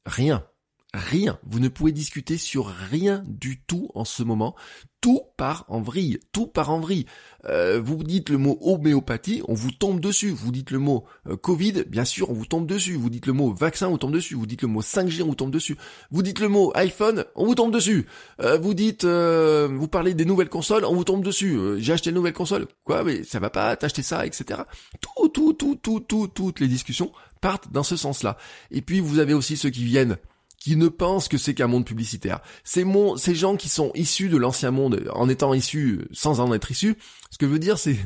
rien. 0.05 0.45
Rien. 0.95 1.41
Vous 1.45 1.59
ne 1.59 1.67
pouvez 1.67 1.91
discuter 1.91 2.39
sur 2.39 2.69
rien 2.69 3.25
du 3.27 3.61
tout 3.61 3.91
en 3.97 4.05
ce 4.05 4.23
moment. 4.23 4.55
Tout 5.01 5.23
part 5.37 5.65
en 5.67 5.81
vrille. 5.81 6.21
Tout 6.31 6.47
part 6.47 6.71
en 6.71 6.79
vrille. 6.79 7.07
Euh, 7.47 7.81
vous 7.83 8.05
dites 8.05 8.31
le 8.31 8.39
mot 8.39 8.57
homéopathie, 8.61 9.43
on 9.49 9.55
vous 9.55 9.73
tombe 9.73 9.99
dessus. 9.99 10.31
Vous 10.31 10.53
dites 10.53 10.71
le 10.71 10.79
mot 10.79 11.05
euh, 11.29 11.37
Covid, 11.37 11.85
bien 11.89 12.05
sûr, 12.05 12.31
on 12.31 12.33
vous 12.33 12.47
tombe 12.47 12.69
dessus. 12.69 12.95
Vous 12.95 13.11
dites 13.11 13.27
le 13.27 13.33
mot 13.33 13.53
vaccin, 13.53 13.89
on 13.89 13.91
vous 13.91 13.99
tombe 13.99 14.13
dessus. 14.13 14.37
Vous 14.37 14.47
dites 14.47 14.63
le 14.63 14.69
mot 14.69 14.83
5G, 14.83 15.23
on 15.23 15.27
vous 15.27 15.35
tombe 15.35 15.51
dessus. 15.51 15.77
Vous 16.13 16.23
dites 16.23 16.39
le 16.39 16.49
mot 16.49 16.71
iPhone, 16.77 17.25
on 17.35 17.45
vous 17.45 17.57
tombe 17.57 17.73
dessus. 17.73 18.07
Euh, 18.41 18.57
vous 18.57 18.73
dites, 18.73 19.05
vous 19.05 19.89
parlez 19.89 20.15
des 20.15 20.25
nouvelles 20.25 20.49
consoles, 20.49 20.85
on 20.85 20.95
vous 20.95 21.05
tombe 21.05 21.25
dessus. 21.25 21.59
J'ai 21.79 21.93
acheté 21.93 22.11
une 22.11 22.17
nouvelle 22.17 22.33
console. 22.33 22.69
Quoi, 22.85 23.03
mais 23.03 23.25
ça 23.25 23.41
va 23.41 23.51
pas, 23.51 23.75
t'as 23.75 23.89
ça, 23.89 24.25
etc. 24.25 24.61
Tout, 25.01 25.29
tout, 25.29 25.55
tout, 25.55 25.75
tout, 25.75 26.01
tout, 26.01 26.29
toutes 26.29 26.61
les 26.61 26.69
discussions 26.69 27.11
partent 27.41 27.73
dans 27.73 27.83
ce 27.83 27.97
sens-là. 27.97 28.39
Et 28.71 28.81
puis 28.81 29.01
vous 29.01 29.19
avez 29.19 29.35
aussi 29.35 29.57
ceux 29.57 29.71
qui 29.71 29.85
viennent 29.85 30.19
qui 30.65 30.77
ne 30.77 30.89
pensent 30.89 31.29
que 31.29 31.37
c'est 31.37 31.53
qu'un 31.53 31.67
monde 31.67 31.85
publicitaire. 31.85 32.41
Ces, 32.65 32.87
ces 33.19 33.35
gens 33.35 33.57
qui 33.57 33.69
sont 33.69 33.93
issus 33.95 34.31
de 34.31 34.39
l'ancien 34.39 34.71
monde, 34.71 35.11
en 35.13 35.29
étant 35.29 35.53
issus, 35.53 36.01
sans 36.11 36.41
en 36.41 36.55
être 36.55 36.71
issus, 36.71 36.97
ce 37.31 37.37
que 37.37 37.47
je 37.47 37.53
veux 37.53 37.59
dire, 37.59 37.77
c'est 37.77 37.99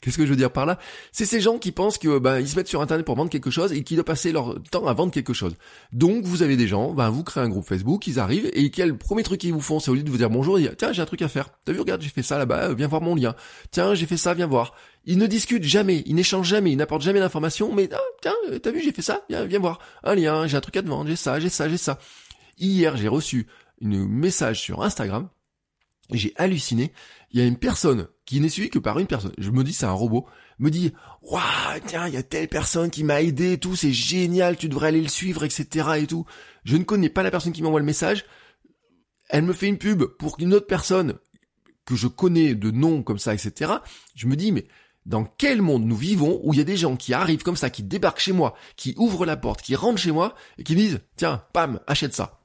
Qu'est-ce 0.00 0.16
que 0.16 0.24
je 0.24 0.30
veux 0.30 0.36
dire 0.36 0.52
par 0.52 0.66
là? 0.66 0.78
C'est 1.12 1.24
ces 1.24 1.40
gens 1.40 1.58
qui 1.58 1.72
pensent 1.72 1.98
que 1.98 2.18
ben 2.18 2.40
ils 2.40 2.48
se 2.48 2.56
mettent 2.56 2.68
sur 2.68 2.80
internet 2.80 3.04
pour 3.04 3.16
vendre 3.16 3.30
quelque 3.30 3.50
chose 3.50 3.72
et 3.72 3.82
qui 3.82 3.94
doivent 3.94 4.04
passer 4.04 4.32
leur 4.32 4.60
temps 4.70 4.86
à 4.86 4.92
vendre 4.92 5.12
quelque 5.12 5.32
chose. 5.32 5.56
Donc 5.92 6.24
vous 6.24 6.42
avez 6.42 6.56
des 6.56 6.68
gens, 6.68 6.92
ben 6.92 7.10
vous 7.10 7.24
créez 7.24 7.42
un 7.42 7.48
groupe 7.48 7.66
Facebook, 7.66 8.06
ils 8.06 8.18
arrivent 8.18 8.50
et 8.52 8.70
quel 8.70 8.96
premier 8.96 9.22
truc 9.22 9.40
qu'ils 9.40 9.52
vous 9.52 9.60
font, 9.60 9.80
c'est 9.80 9.90
au 9.90 9.94
lieu 9.94 10.02
de 10.02 10.10
vous 10.10 10.18
dire 10.18 10.30
bonjour, 10.30 10.58
ils 10.58 10.68
disent 10.68 10.76
tiens 10.78 10.92
j'ai 10.92 11.02
un 11.02 11.06
truc 11.06 11.22
à 11.22 11.28
faire. 11.28 11.50
T'as 11.64 11.72
vu 11.72 11.80
regarde 11.80 12.02
j'ai 12.02 12.08
fait 12.08 12.22
ça 12.22 12.38
là-bas, 12.38 12.74
viens 12.74 12.88
voir 12.88 13.02
mon 13.02 13.14
lien. 13.14 13.34
Tiens 13.70 13.94
j'ai 13.94 14.06
fait 14.06 14.16
ça, 14.16 14.34
viens 14.34 14.46
voir. 14.46 14.74
Ils 15.06 15.18
ne 15.18 15.26
discutent 15.26 15.64
jamais, 15.64 16.02
ils 16.06 16.14
n'échangent 16.14 16.48
jamais, 16.48 16.72
ils 16.72 16.76
n'apportent 16.76 17.02
jamais 17.02 17.20
d'informations, 17.20 17.72
mais 17.74 17.88
ah, 17.92 18.00
tiens 18.22 18.34
t'as 18.62 18.70
vu 18.70 18.82
j'ai 18.82 18.92
fait 18.92 19.02
ça, 19.02 19.22
viens 19.28 19.44
viens 19.44 19.58
voir. 19.58 19.78
Un 20.04 20.14
lien, 20.14 20.46
j'ai 20.46 20.56
un 20.56 20.60
truc 20.60 20.76
à 20.76 20.82
te 20.82 20.88
vendre, 20.88 21.08
j'ai 21.08 21.16
ça, 21.16 21.40
j'ai 21.40 21.48
ça, 21.48 21.68
j'ai 21.68 21.78
ça. 21.78 21.98
Hier 22.58 22.96
j'ai 22.96 23.08
reçu 23.08 23.46
une 23.80 24.06
message 24.06 24.60
sur 24.60 24.82
Instagram 24.82 25.28
j'ai 26.12 26.32
halluciné. 26.36 26.92
Il 27.30 27.40
y 27.40 27.42
a 27.42 27.46
une 27.46 27.56
personne 27.56 28.08
qui 28.24 28.40
n'est 28.40 28.48
suivi 28.48 28.70
que 28.70 28.78
par 28.78 28.98
une 28.98 29.06
personne. 29.06 29.32
Je 29.38 29.50
me 29.50 29.64
dis 29.64 29.72
c'est 29.72 29.86
un 29.86 29.92
robot. 29.92 30.26
Me 30.58 30.70
dit 30.70 30.92
waouh 31.22 31.80
tiens 31.86 32.08
il 32.08 32.14
y 32.14 32.16
a 32.16 32.22
telle 32.22 32.48
personne 32.48 32.90
qui 32.90 33.04
m'a 33.04 33.22
aidé 33.22 33.52
et 33.52 33.58
tout 33.58 33.76
c'est 33.76 33.92
génial 33.92 34.56
tu 34.56 34.68
devrais 34.68 34.88
aller 34.88 35.00
le 35.00 35.08
suivre 35.08 35.44
etc 35.44 35.88
et 35.98 36.06
tout. 36.06 36.26
Je 36.64 36.76
ne 36.76 36.84
connais 36.84 37.08
pas 37.08 37.22
la 37.22 37.30
personne 37.30 37.52
qui 37.52 37.62
m'envoie 37.62 37.80
le 37.80 37.86
message. 37.86 38.24
Elle 39.28 39.44
me 39.44 39.52
fait 39.52 39.68
une 39.68 39.78
pub 39.78 40.04
pour 40.04 40.36
une 40.38 40.54
autre 40.54 40.66
personne 40.66 41.18
que 41.84 41.96
je 41.96 42.08
connais 42.08 42.54
de 42.54 42.70
nom 42.70 43.02
comme 43.02 43.18
ça 43.18 43.34
etc. 43.34 43.72
Je 44.14 44.26
me 44.26 44.36
dis 44.36 44.52
mais 44.52 44.66
dans 45.06 45.24
quel 45.24 45.62
monde 45.62 45.84
nous 45.84 45.96
vivons 45.96 46.40
où 46.44 46.52
il 46.52 46.58
y 46.58 46.60
a 46.60 46.64
des 46.64 46.76
gens 46.76 46.96
qui 46.96 47.14
arrivent 47.14 47.42
comme 47.42 47.56
ça, 47.56 47.70
qui 47.70 47.82
débarquent 47.82 48.20
chez 48.20 48.32
moi, 48.32 48.54
qui 48.76 48.94
ouvrent 48.98 49.24
la 49.24 49.36
porte, 49.36 49.62
qui 49.62 49.74
rentrent 49.74 50.00
chez 50.00 50.12
moi 50.12 50.34
et 50.58 50.62
qui 50.62 50.74
disent 50.74 51.00
tiens 51.16 51.44
pam 51.52 51.80
achète 51.86 52.14
ça. 52.14 52.40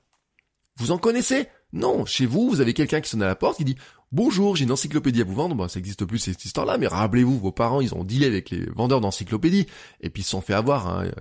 Vous 0.78 0.92
en 0.92 0.98
connaissez? 0.98 1.48
Non, 1.76 2.06
chez 2.06 2.26
vous, 2.26 2.50
vous 2.50 2.62
avez 2.62 2.74
quelqu'un 2.74 3.02
qui 3.02 3.10
sonne 3.10 3.22
à 3.22 3.28
la 3.28 3.36
porte, 3.36 3.58
qui 3.58 3.66
dit 3.66 3.76
Bonjour, 4.14 4.56
j'ai 4.56 4.64
une 4.64 4.72
encyclopédie 4.72 5.20
à 5.20 5.24
vous 5.26 5.34
vendre. 5.34 5.56
Bon, 5.56 5.68
ça 5.68 5.78
existe 5.78 6.06
plus 6.06 6.20
cette 6.20 6.46
histoire-là, 6.46 6.78
mais 6.78 6.88
rappelez-vous, 6.88 7.38
vos 7.38 7.52
parents, 7.52 7.82
ils 7.82 7.94
ont 7.94 8.06
dealé 8.06 8.28
avec 8.28 8.50
les 8.50 8.66
vendeurs 8.74 9.02
d'encyclopédies, 9.02 9.68
et 10.00 10.10
puis 10.10 10.22
ils 10.22 10.26
se 10.26 10.32
sont 10.32 10.40
fait 10.40 10.54
avoir. 10.54 10.88
Hein. 10.88 11.12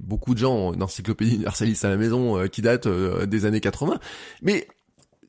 Beaucoup 0.00 0.34
de 0.34 0.40
gens 0.40 0.52
ont 0.52 0.72
une 0.72 0.82
encyclopédie 0.82 1.36
universaliste 1.36 1.84
à 1.84 1.90
la 1.90 1.96
maison 1.96 2.38
euh, 2.38 2.48
qui 2.48 2.60
date 2.60 2.86
euh, 2.86 3.24
des 3.24 3.44
années 3.44 3.60
80. 3.60 4.00
Mais 4.42 4.66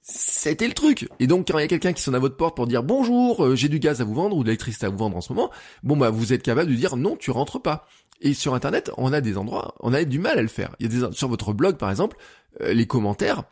c'était 0.01 0.67
le 0.67 0.73
truc. 0.73 1.09
Et 1.19 1.27
donc 1.27 1.47
quand 1.51 1.59
il 1.59 1.61
y 1.61 1.65
a 1.65 1.67
quelqu'un 1.67 1.93
qui 1.93 2.01
sonne 2.01 2.15
à 2.15 2.19
votre 2.19 2.35
porte 2.35 2.55
pour 2.55 2.65
dire 2.65 2.81
bonjour, 2.81 3.45
euh, 3.45 3.55
j'ai 3.55 3.69
du 3.69 3.77
gaz 3.77 4.01
à 4.01 4.03
vous 4.03 4.15
vendre 4.15 4.35
ou 4.35 4.41
de 4.41 4.47
l'électricité 4.47 4.87
à 4.87 4.89
vous 4.89 4.97
vendre 4.97 5.15
en 5.15 5.21
ce 5.21 5.31
moment, 5.31 5.51
bon 5.83 5.95
bah 5.95 6.09
vous 6.09 6.33
êtes 6.33 6.41
capable 6.41 6.71
de 6.71 6.75
dire 6.75 6.97
non, 6.97 7.17
tu 7.17 7.29
rentres 7.29 7.61
pas. 7.61 7.85
Et 8.21 8.33
sur 8.33 8.55
internet, 8.55 8.89
on 8.97 9.13
a 9.13 9.21
des 9.21 9.37
endroits, 9.37 9.75
on 9.79 9.93
a 9.93 10.03
du 10.05 10.17
mal 10.17 10.39
à 10.39 10.41
le 10.41 10.47
faire. 10.47 10.75
Il 10.79 10.91
y 10.91 11.03
a 11.03 11.09
des 11.09 11.15
sur 11.15 11.27
votre 11.27 11.53
blog 11.53 11.77
par 11.77 11.91
exemple, 11.91 12.17
les 12.59 12.87
commentaires, 12.87 13.43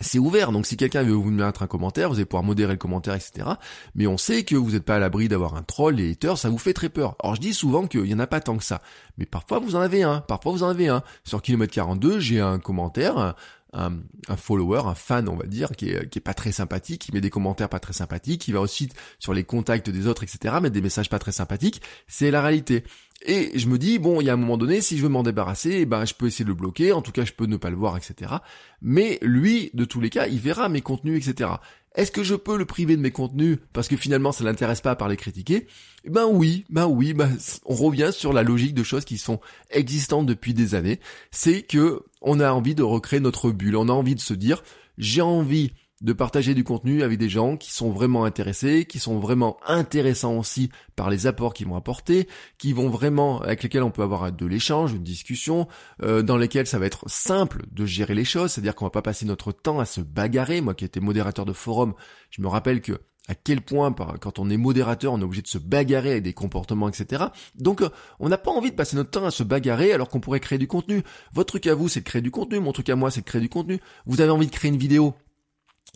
c'est 0.00 0.18
ouvert, 0.18 0.52
donc 0.52 0.66
si 0.66 0.76
quelqu'un 0.76 1.02
veut 1.02 1.12
vous 1.12 1.30
mettre 1.30 1.62
un 1.62 1.66
commentaire, 1.66 2.08
vous 2.08 2.16
allez 2.16 2.24
pouvoir 2.24 2.44
modérer 2.44 2.72
le 2.72 2.78
commentaire, 2.78 3.14
etc. 3.14 3.48
Mais 3.94 4.06
on 4.06 4.16
sait 4.16 4.44
que 4.44 4.54
vous 4.54 4.72
n'êtes 4.72 4.84
pas 4.84 4.96
à 4.96 4.98
l'abri 4.98 5.28
d'avoir 5.28 5.54
un 5.54 5.62
troll, 5.62 5.96
les 5.96 6.12
haters, 6.12 6.38
ça 6.38 6.50
vous 6.50 6.58
fait 6.58 6.72
très 6.74 6.88
peur. 6.88 7.16
Alors 7.22 7.34
je 7.34 7.40
dis 7.40 7.54
souvent 7.54 7.86
qu'il 7.86 8.02
n'y 8.02 8.14
en 8.14 8.18
a 8.18 8.26
pas 8.26 8.40
tant 8.40 8.56
que 8.56 8.64
ça. 8.64 8.80
Mais 9.16 9.26
parfois 9.26 9.58
vous 9.58 9.74
en 9.76 9.80
avez 9.80 10.02
un, 10.02 10.20
parfois 10.20 10.52
vous 10.52 10.62
en 10.62 10.68
avez 10.68 10.88
un. 10.88 11.02
Sur 11.24 11.42
kilomètre 11.42 11.72
42, 11.72 12.20
j'ai 12.20 12.40
un 12.40 12.58
commentaire, 12.58 13.34
un, 13.72 13.92
follower, 14.36 14.82
un 14.86 14.94
fan, 14.94 15.28
on 15.28 15.36
va 15.36 15.46
dire, 15.46 15.70
qui 15.72 15.90
est, 15.90 16.08
qui 16.08 16.18
est 16.18 16.22
pas 16.22 16.34
très 16.34 16.52
sympathique, 16.52 17.02
qui 17.02 17.12
met 17.12 17.20
des 17.20 17.30
commentaires 17.30 17.68
pas 17.68 17.80
très 17.80 17.92
sympathiques, 17.92 18.40
qui 18.42 18.52
va 18.52 18.60
aussi 18.60 18.88
sur 19.18 19.34
les 19.34 19.44
contacts 19.44 19.90
des 19.90 20.06
autres, 20.06 20.22
etc., 20.22 20.54
mettre 20.60 20.74
des 20.74 20.80
messages 20.80 21.10
pas 21.10 21.18
très 21.18 21.32
sympathiques. 21.32 21.82
C'est 22.06 22.30
la 22.30 22.40
réalité. 22.40 22.84
Et 23.26 23.58
je 23.58 23.66
me 23.66 23.78
dis, 23.78 23.98
bon, 23.98 24.20
il 24.20 24.24
y 24.26 24.30
a 24.30 24.34
un 24.34 24.36
moment 24.36 24.56
donné, 24.56 24.80
si 24.80 24.96
je 24.96 25.02
veux 25.02 25.08
m'en 25.08 25.24
débarrasser, 25.24 25.78
eh 25.80 25.86
ben, 25.86 26.04
je 26.04 26.14
peux 26.14 26.26
essayer 26.26 26.44
de 26.44 26.50
le 26.50 26.54
bloquer, 26.54 26.92
en 26.92 27.02
tout 27.02 27.10
cas, 27.10 27.24
je 27.24 27.32
peux 27.32 27.46
ne 27.46 27.56
pas 27.56 27.70
le 27.70 27.76
voir, 27.76 27.96
etc. 27.96 28.34
Mais 28.80 29.18
lui, 29.22 29.70
de 29.74 29.84
tous 29.84 30.00
les 30.00 30.10
cas, 30.10 30.28
il 30.28 30.38
verra 30.38 30.68
mes 30.68 30.82
contenus, 30.82 31.26
etc. 31.26 31.50
Est-ce 31.94 32.12
que 32.12 32.22
je 32.22 32.36
peux 32.36 32.56
le 32.56 32.64
priver 32.64 32.96
de 32.96 33.00
mes 33.00 33.10
contenus 33.10 33.58
parce 33.72 33.88
que 33.88 33.96
finalement 33.96 34.30
ça 34.30 34.44
l'intéresse 34.44 34.80
pas 34.80 34.94
par 34.94 35.08
les 35.08 35.16
critiquer? 35.16 35.66
Ben 36.06 36.26
oui, 36.30 36.64
ben 36.70 36.86
oui, 36.86 37.12
ben 37.12 37.36
on 37.64 37.74
revient 37.74 38.10
sur 38.12 38.32
la 38.32 38.44
logique 38.44 38.74
de 38.74 38.84
choses 38.84 39.04
qui 39.04 39.18
sont 39.18 39.40
existantes 39.70 40.26
depuis 40.26 40.54
des 40.54 40.76
années. 40.76 41.00
C'est 41.32 41.62
que 41.62 42.04
on 42.20 42.38
a 42.38 42.52
envie 42.52 42.76
de 42.76 42.84
recréer 42.84 43.18
notre 43.18 43.50
bulle, 43.50 43.74
on 43.74 43.88
a 43.88 43.92
envie 43.92 44.14
de 44.14 44.20
se 44.20 44.34
dire 44.34 44.62
j'ai 44.96 45.22
envie 45.22 45.72
de 46.00 46.12
partager 46.12 46.54
du 46.54 46.64
contenu 46.64 47.02
avec 47.02 47.18
des 47.18 47.28
gens 47.28 47.56
qui 47.56 47.72
sont 47.72 47.90
vraiment 47.90 48.24
intéressés, 48.24 48.84
qui 48.84 48.98
sont 48.98 49.18
vraiment 49.18 49.58
intéressants 49.66 50.36
aussi 50.36 50.70
par 50.94 51.10
les 51.10 51.26
apports 51.26 51.54
qu'ils 51.54 51.66
vont 51.66 51.76
apporter, 51.76 52.28
qui 52.56 52.72
vont 52.72 52.88
vraiment 52.88 53.40
avec 53.40 53.62
lesquels 53.62 53.82
on 53.82 53.90
peut 53.90 54.02
avoir 54.02 54.30
de 54.30 54.46
l'échange, 54.46 54.92
une 54.92 55.02
discussion, 55.02 55.66
euh, 56.02 56.22
dans 56.22 56.36
lesquels 56.36 56.66
ça 56.66 56.78
va 56.78 56.86
être 56.86 57.08
simple 57.08 57.64
de 57.72 57.84
gérer 57.84 58.14
les 58.14 58.24
choses, 58.24 58.52
c'est-à-dire 58.52 58.74
qu'on 58.74 58.86
va 58.86 58.90
pas 58.90 59.02
passer 59.02 59.26
notre 59.26 59.52
temps 59.52 59.80
à 59.80 59.84
se 59.84 60.00
bagarrer. 60.00 60.60
Moi 60.60 60.74
qui 60.74 60.84
étais 60.84 61.00
modérateur 61.00 61.44
de 61.44 61.52
forum, 61.52 61.94
je 62.30 62.42
me 62.42 62.48
rappelle 62.48 62.80
que 62.80 63.00
à 63.28 63.34
quel 63.34 63.60
point 63.60 63.92
quand 63.92 64.38
on 64.38 64.48
est 64.48 64.56
modérateur, 64.56 65.12
on 65.12 65.20
est 65.20 65.24
obligé 65.24 65.42
de 65.42 65.48
se 65.48 65.58
bagarrer 65.58 66.12
avec 66.12 66.22
des 66.22 66.32
comportements, 66.32 66.88
etc. 66.88 67.26
Donc 67.56 67.82
euh, 67.82 67.90
on 68.20 68.28
n'a 68.28 68.38
pas 68.38 68.50
envie 68.50 68.70
de 68.70 68.76
passer 68.76 68.96
notre 68.96 69.10
temps 69.10 69.26
à 69.26 69.30
se 69.30 69.42
bagarrer 69.42 69.92
alors 69.92 70.08
qu'on 70.08 70.20
pourrait 70.20 70.40
créer 70.40 70.58
du 70.58 70.66
contenu. 70.66 71.02
Votre 71.32 71.48
truc 71.48 71.66
à 71.66 71.74
vous, 71.74 71.88
c'est 71.88 72.00
de 72.00 72.04
créer 72.06 72.22
du 72.22 72.30
contenu, 72.30 72.58
mon 72.58 72.72
truc 72.72 72.88
à 72.88 72.96
moi, 72.96 73.10
c'est 73.10 73.20
de 73.20 73.26
créer 73.26 73.42
du 73.42 73.50
contenu. 73.50 73.80
Vous 74.06 74.20
avez 74.20 74.30
envie 74.30 74.46
de 74.46 74.52
créer 74.52 74.70
une 74.70 74.78
vidéo, 74.78 75.14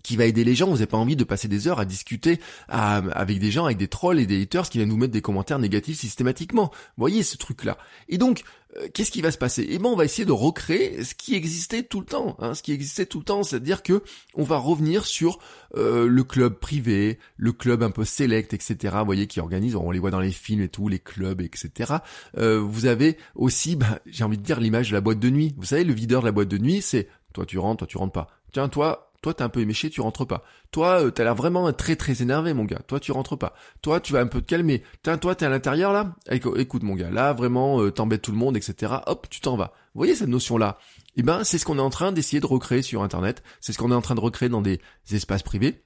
qui 0.02 0.16
va 0.16 0.24
aider 0.24 0.44
les 0.44 0.54
gens. 0.54 0.66
Vous 0.66 0.74
n'avez 0.74 0.86
pas 0.86 0.96
envie 0.96 1.16
de 1.16 1.24
passer 1.24 1.48
des 1.48 1.68
heures 1.68 1.80
à 1.80 1.84
discuter 1.84 2.40
avec 2.68 3.38
des 3.38 3.50
gens, 3.50 3.64
avec 3.64 3.78
des 3.78 3.88
trolls 3.88 4.20
et 4.20 4.26
des 4.26 4.42
haters 4.42 4.68
qui 4.68 4.78
viennent 4.78 4.88
nous 4.88 4.96
mettre 4.96 5.12
des 5.12 5.22
commentaires 5.22 5.58
négatifs 5.58 5.98
systématiquement. 5.98 6.70
Vous 6.96 7.02
voyez 7.02 7.22
ce 7.22 7.36
truc-là. 7.36 7.78
Et 8.08 8.18
donc, 8.18 8.44
euh, 8.76 8.88
qu'est-ce 8.92 9.10
qui 9.10 9.20
va 9.20 9.30
se 9.30 9.38
passer? 9.38 9.66
Eh 9.68 9.78
ben, 9.78 9.86
on 9.86 9.96
va 9.96 10.04
essayer 10.04 10.24
de 10.24 10.32
recréer 10.32 11.04
ce 11.04 11.14
qui 11.14 11.34
existait 11.34 11.82
tout 11.82 12.00
le 12.00 12.06
temps. 12.06 12.36
Hein, 12.38 12.54
ce 12.54 12.62
qui 12.62 12.72
existait 12.72 13.06
tout 13.06 13.18
le 13.18 13.24
temps, 13.24 13.42
c'est-à-dire 13.42 13.82
que 13.82 14.02
on 14.34 14.44
va 14.44 14.56
revenir 14.56 15.04
sur 15.04 15.38
euh, 15.76 16.06
le 16.06 16.24
club 16.24 16.58
privé, 16.58 17.18
le 17.36 17.52
club 17.52 17.82
un 17.82 17.90
peu 17.90 18.04
select, 18.04 18.54
etc. 18.54 18.96
Vous 19.00 19.04
voyez, 19.04 19.26
qui 19.26 19.40
organise, 19.40 19.76
on 19.76 19.90
les 19.90 19.98
voit 19.98 20.10
dans 20.10 20.20
les 20.20 20.32
films 20.32 20.62
et 20.62 20.68
tout, 20.68 20.88
les 20.88 20.98
clubs, 20.98 21.40
etc. 21.40 21.94
Euh, 22.38 22.60
vous 22.60 22.86
avez 22.86 23.18
aussi, 23.34 23.76
bah, 23.76 24.00
j'ai 24.06 24.24
envie 24.24 24.38
de 24.38 24.42
dire, 24.42 24.60
l'image 24.60 24.90
de 24.90 24.94
la 24.94 25.00
boîte 25.00 25.20
de 25.20 25.30
nuit. 25.30 25.54
Vous 25.58 25.66
savez, 25.66 25.84
le 25.84 25.92
videur 25.92 26.22
de 26.22 26.26
la 26.26 26.32
boîte 26.32 26.48
de 26.48 26.58
nuit, 26.58 26.80
c'est 26.80 27.08
toi 27.34 27.44
tu 27.46 27.58
rentres, 27.58 27.78
toi 27.78 27.86
tu 27.86 27.98
rentres 27.98 28.12
pas. 28.12 28.28
Tiens, 28.52 28.68
toi, 28.68 29.11
toi, 29.22 29.32
t'es 29.32 29.42
un 29.42 29.48
peu 29.48 29.60
éméché, 29.60 29.88
tu 29.88 30.00
rentres 30.00 30.26
pas. 30.26 30.44
Toi, 30.72 31.04
euh, 31.04 31.10
t'as 31.10 31.24
l'air 31.24 31.34
vraiment 31.34 31.72
très 31.72 31.96
très 31.96 32.22
énervé, 32.22 32.52
mon 32.54 32.64
gars. 32.64 32.80
Toi, 32.86 33.00
tu 33.00 33.12
rentres 33.12 33.38
pas. 33.38 33.54
Toi, 33.80 34.00
tu 34.00 34.12
vas 34.12 34.20
un 34.20 34.26
peu 34.26 34.40
te 34.40 34.46
calmer. 34.46 34.82
Tiens, 35.02 35.16
toi, 35.16 35.34
t'es 35.34 35.46
à 35.46 35.48
l'intérieur 35.48 35.92
là? 35.92 36.14
Écoute, 36.30 36.82
mon 36.82 36.96
gars, 36.96 37.10
là, 37.10 37.32
vraiment, 37.32 37.80
euh, 37.80 37.90
t'embêtes 37.90 38.22
tout 38.22 38.32
le 38.32 38.36
monde, 38.36 38.56
etc. 38.56 38.92
Hop, 39.06 39.28
tu 39.30 39.40
t'en 39.40 39.56
vas. 39.56 39.72
Vous 39.94 40.00
voyez 40.00 40.14
cette 40.14 40.28
notion-là? 40.28 40.78
Eh 41.16 41.22
ben, 41.22 41.44
c'est 41.44 41.58
ce 41.58 41.64
qu'on 41.64 41.78
est 41.78 41.82
en 41.82 41.90
train 41.90 42.10
d'essayer 42.10 42.40
de 42.40 42.46
recréer 42.46 42.82
sur 42.82 43.02
Internet. 43.02 43.42
C'est 43.60 43.72
ce 43.72 43.78
qu'on 43.78 43.92
est 43.92 43.94
en 43.94 44.02
train 44.02 44.16
de 44.16 44.20
recréer 44.20 44.48
dans 44.48 44.62
des 44.62 44.80
espaces 45.12 45.42
privés. 45.42 45.84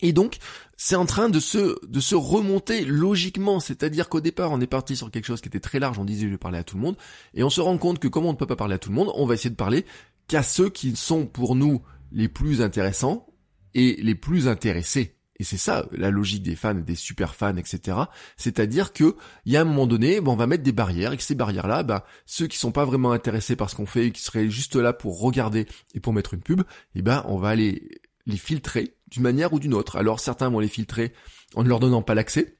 Et 0.00 0.12
donc, 0.12 0.38
c'est 0.76 0.96
en 0.96 1.06
train 1.06 1.28
de 1.28 1.40
se, 1.40 1.76
de 1.86 2.00
se 2.00 2.14
remonter 2.14 2.84
logiquement. 2.84 3.60
C'est-à-dire 3.60 4.08
qu'au 4.08 4.20
départ, 4.20 4.52
on 4.52 4.60
est 4.60 4.66
parti 4.66 4.96
sur 4.96 5.10
quelque 5.10 5.26
chose 5.26 5.40
qui 5.40 5.48
était 5.48 5.60
très 5.60 5.78
large. 5.78 5.98
On 5.98 6.04
disait, 6.04 6.26
je 6.26 6.30
vais 6.30 6.38
parler 6.38 6.58
à 6.58 6.64
tout 6.64 6.76
le 6.76 6.82
monde. 6.82 6.96
Et 7.34 7.42
on 7.42 7.50
se 7.50 7.60
rend 7.60 7.78
compte 7.78 7.98
que 7.98 8.08
comme 8.08 8.26
on 8.26 8.32
ne 8.32 8.36
peut 8.36 8.46
pas 8.46 8.56
parler 8.56 8.74
à 8.74 8.78
tout 8.78 8.90
le 8.90 8.96
monde, 8.96 9.10
on 9.14 9.26
va 9.26 9.34
essayer 9.34 9.50
de 9.50 9.56
parler 9.56 9.84
qu'à 10.28 10.42
ceux 10.42 10.68
qui 10.68 10.96
sont 10.96 11.26
pour 11.26 11.54
nous 11.54 11.82
les 12.14 12.28
plus 12.28 12.62
intéressants 12.62 13.26
et 13.74 13.96
les 14.00 14.14
plus 14.14 14.48
intéressés. 14.48 15.18
Et 15.36 15.44
c'est 15.44 15.56
ça 15.56 15.86
la 15.90 16.10
logique 16.10 16.44
des 16.44 16.54
fans, 16.54 16.74
des 16.74 16.94
super 16.94 17.34
fans, 17.34 17.56
etc. 17.56 17.98
C'est-à-dire 18.36 18.92
que 18.92 19.16
il 19.44 19.52
y 19.52 19.56
a 19.56 19.62
un 19.62 19.64
moment 19.64 19.88
donné, 19.88 20.20
ben, 20.20 20.30
on 20.30 20.36
va 20.36 20.46
mettre 20.46 20.62
des 20.62 20.72
barrières 20.72 21.12
et 21.12 21.16
que 21.16 21.24
ces 21.24 21.34
barrières-là, 21.34 21.82
ben, 21.82 22.02
ceux 22.24 22.46
qui 22.46 22.56
sont 22.56 22.70
pas 22.70 22.84
vraiment 22.84 23.10
intéressés 23.10 23.56
par 23.56 23.68
ce 23.68 23.74
qu'on 23.74 23.86
fait 23.86 24.06
et 24.06 24.10
qui 24.12 24.22
seraient 24.22 24.48
juste 24.48 24.76
là 24.76 24.92
pour 24.92 25.20
regarder 25.20 25.66
et 25.94 26.00
pour 26.00 26.12
mettre 26.12 26.34
une 26.34 26.40
pub, 26.40 26.62
eh 26.94 27.02
ben 27.02 27.24
on 27.26 27.38
va 27.38 27.56
les 27.56 28.00
les 28.26 28.36
filtrer 28.36 28.96
d'une 29.08 29.24
manière 29.24 29.52
ou 29.52 29.58
d'une 29.58 29.74
autre. 29.74 29.96
Alors 29.96 30.20
certains 30.20 30.48
vont 30.48 30.60
les 30.60 30.68
filtrer 30.68 31.12
en 31.56 31.64
ne 31.64 31.68
leur 31.68 31.80
donnant 31.80 32.02
pas 32.02 32.14
l'accès, 32.14 32.56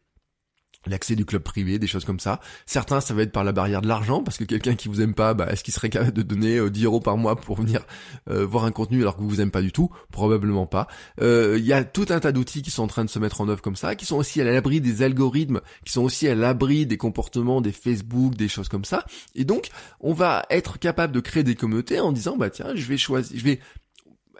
l'accès 0.86 1.16
du 1.16 1.24
club 1.24 1.42
privé, 1.42 1.78
des 1.78 1.86
choses 1.86 2.04
comme 2.04 2.20
ça. 2.20 2.40
Certains, 2.66 3.00
ça 3.00 3.14
va 3.14 3.22
être 3.22 3.32
par 3.32 3.44
la 3.44 3.52
barrière 3.52 3.82
de 3.82 3.88
l'argent, 3.88 4.22
parce 4.22 4.36
que 4.36 4.44
quelqu'un 4.44 4.74
qui 4.74 4.88
vous 4.88 5.00
aime 5.00 5.14
pas, 5.14 5.34
bah, 5.34 5.46
est-ce 5.50 5.64
qu'il 5.64 5.74
serait 5.74 5.90
capable 5.90 6.12
de 6.12 6.22
donner 6.22 6.70
10 6.70 6.82
euh, 6.82 6.86
euros 6.86 7.00
par 7.00 7.16
mois 7.16 7.36
pour 7.36 7.56
venir 7.56 7.86
euh, 8.30 8.44
voir 8.44 8.64
un 8.64 8.70
contenu 8.70 9.02
alors 9.02 9.16
que 9.16 9.22
vous 9.22 9.28
vous 9.28 9.40
aimez 9.40 9.50
pas 9.50 9.62
du 9.62 9.72
tout? 9.72 9.90
Probablement 10.10 10.66
pas. 10.66 10.88
Euh, 11.20 11.56
il 11.58 11.64
y 11.64 11.72
a 11.72 11.84
tout 11.84 12.06
un 12.10 12.20
tas 12.20 12.32
d'outils 12.32 12.62
qui 12.62 12.70
sont 12.70 12.82
en 12.82 12.88
train 12.88 13.04
de 13.04 13.10
se 13.10 13.18
mettre 13.18 13.40
en 13.40 13.48
œuvre 13.48 13.62
comme 13.62 13.76
ça, 13.76 13.94
qui 13.94 14.06
sont 14.06 14.16
aussi 14.16 14.40
à 14.40 14.44
l'abri 14.44 14.80
des 14.80 15.02
algorithmes, 15.02 15.60
qui 15.84 15.92
sont 15.92 16.02
aussi 16.02 16.28
à 16.28 16.34
l'abri 16.34 16.86
des 16.86 16.96
comportements 16.96 17.60
des 17.60 17.72
Facebook, 17.72 18.34
des 18.34 18.48
choses 18.48 18.68
comme 18.68 18.84
ça. 18.84 19.04
Et 19.34 19.44
donc, 19.44 19.68
on 20.00 20.12
va 20.12 20.44
être 20.50 20.78
capable 20.78 21.12
de 21.12 21.20
créer 21.20 21.42
des 21.42 21.54
communautés 21.54 22.00
en 22.00 22.12
disant, 22.12 22.36
bah 22.36 22.50
tiens, 22.50 22.72
je 22.74 22.86
vais 22.86 22.96
choisir, 22.96 23.38
je 23.38 23.44
vais 23.44 23.60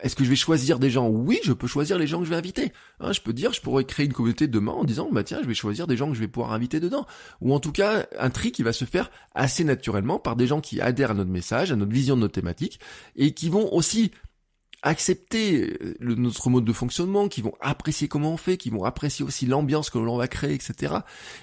est-ce 0.05 0.17
que 0.17 0.23
je 0.23 0.29
vais 0.29 0.37
choisir 0.37 0.79
des 0.79 0.91
gens? 0.91 1.09
Oui, 1.09 1.41
je 1.45 1.55
peux 1.55 1.67
choisir 1.67 1.99
les 1.99 2.07
gens 2.07 2.19
que 2.19 2.27
je 2.27 2.31
vais 2.31 2.37
inviter. 2.37 2.73
Hein, 3.01 3.13
je 3.13 3.23
peux 3.23 3.33
dire, 3.33 3.55
je 3.55 3.63
pourrais 3.63 3.85
créer 3.85 4.05
une 4.05 4.13
communauté 4.13 4.47
demain 4.47 4.73
en 4.73 4.85
disant, 4.85 5.09
bah 5.11 5.25
tiens, 5.25 5.41
je 5.43 5.49
vais 5.49 5.55
choisir 5.55 5.87
des 5.87 5.97
gens 5.97 6.09
que 6.09 6.15
je 6.15 6.21
vais 6.21 6.29
pouvoir 6.29 6.53
inviter 6.53 6.79
dedans. 6.79 7.07
Ou 7.41 7.55
en 7.55 7.59
tout 7.59 7.73
cas, 7.73 8.07
un 8.19 8.29
tri 8.29 8.53
qui 8.53 8.63
va 8.63 8.75
se 8.75 8.85
faire 8.85 9.11
assez 9.35 9.65
naturellement 9.65 10.19
par 10.19 10.37
des 10.37 10.47
gens 10.47 10.61
qui 10.61 10.79
adhèrent 10.83 11.13
à 11.13 11.15
notre 11.15 11.31
message, 11.31 11.73
à 11.73 11.77
notre 11.77 11.91
vision 11.91 12.17
de 12.17 12.21
notre 12.21 12.35
thématique, 12.35 12.81
et 13.17 13.33
qui 13.33 13.49
vont 13.49 13.73
aussi 13.73 14.11
accepter 14.83 15.75
euh, 15.83 15.95
notre 16.01 16.51
mode 16.51 16.67
de 16.67 16.73
fonctionnement, 16.75 17.29
qui 17.29 17.41
vont 17.41 17.55
apprécier 17.61 18.07
comment 18.07 18.35
on 18.35 18.37
fait, 18.37 18.59
qui 18.59 18.69
vont 18.69 18.85
apprécier 18.85 19.25
aussi 19.25 19.47
l'ambiance 19.47 19.89
que 19.89 19.97
l'on 19.97 20.19
va 20.19 20.29
créer, 20.29 20.53
etc. 20.53 20.97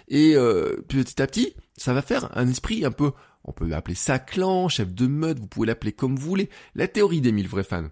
Et 0.08 0.36
euh, 0.36 0.84
petit 0.88 1.20
à 1.20 1.26
petit, 1.26 1.56
ça 1.78 1.96
va 1.96 2.04
faire 2.04 2.30
un 2.38 2.48
esprit 2.48 2.86
un 2.86 2.92
peu, 2.92 3.12
on 3.44 3.54
peut 3.54 3.66
l'appeler 3.66 3.96
ça 3.96 4.20
clan, 4.20 4.70
chef 4.70 4.94
de 4.94 5.08
meute, 5.08 5.40
vous 5.40 5.48
pouvez 5.48 5.66
l'appeler 5.66 5.94
comme 5.94 6.16
vous 6.16 6.30
voulez. 6.30 6.48
La 6.76 6.88
théorie 6.88 7.22
des 7.22 7.32
mille 7.32 7.48
vrais 7.48 7.64
fans 7.64 7.88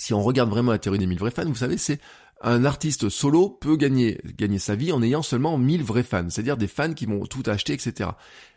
si 0.00 0.14
on 0.14 0.22
regarde 0.22 0.48
vraiment 0.48 0.72
la 0.72 0.78
théorie 0.78 0.98
des 0.98 1.06
1000 1.06 1.18
vrais 1.18 1.30
fans, 1.30 1.44
vous 1.44 1.54
savez, 1.54 1.76
c'est 1.76 2.00
un 2.40 2.64
artiste 2.64 3.10
solo 3.10 3.50
peut 3.50 3.76
gagner, 3.76 4.18
gagner 4.38 4.58
sa 4.58 4.74
vie 4.74 4.92
en 4.92 5.02
ayant 5.02 5.20
seulement 5.20 5.58
1000 5.58 5.82
vrais 5.82 6.02
fans, 6.02 6.30
c'est-à-dire 6.30 6.56
des 6.56 6.68
fans 6.68 6.94
qui 6.94 7.04
vont 7.04 7.26
tout 7.26 7.42
acheter, 7.44 7.74
etc. 7.74 8.10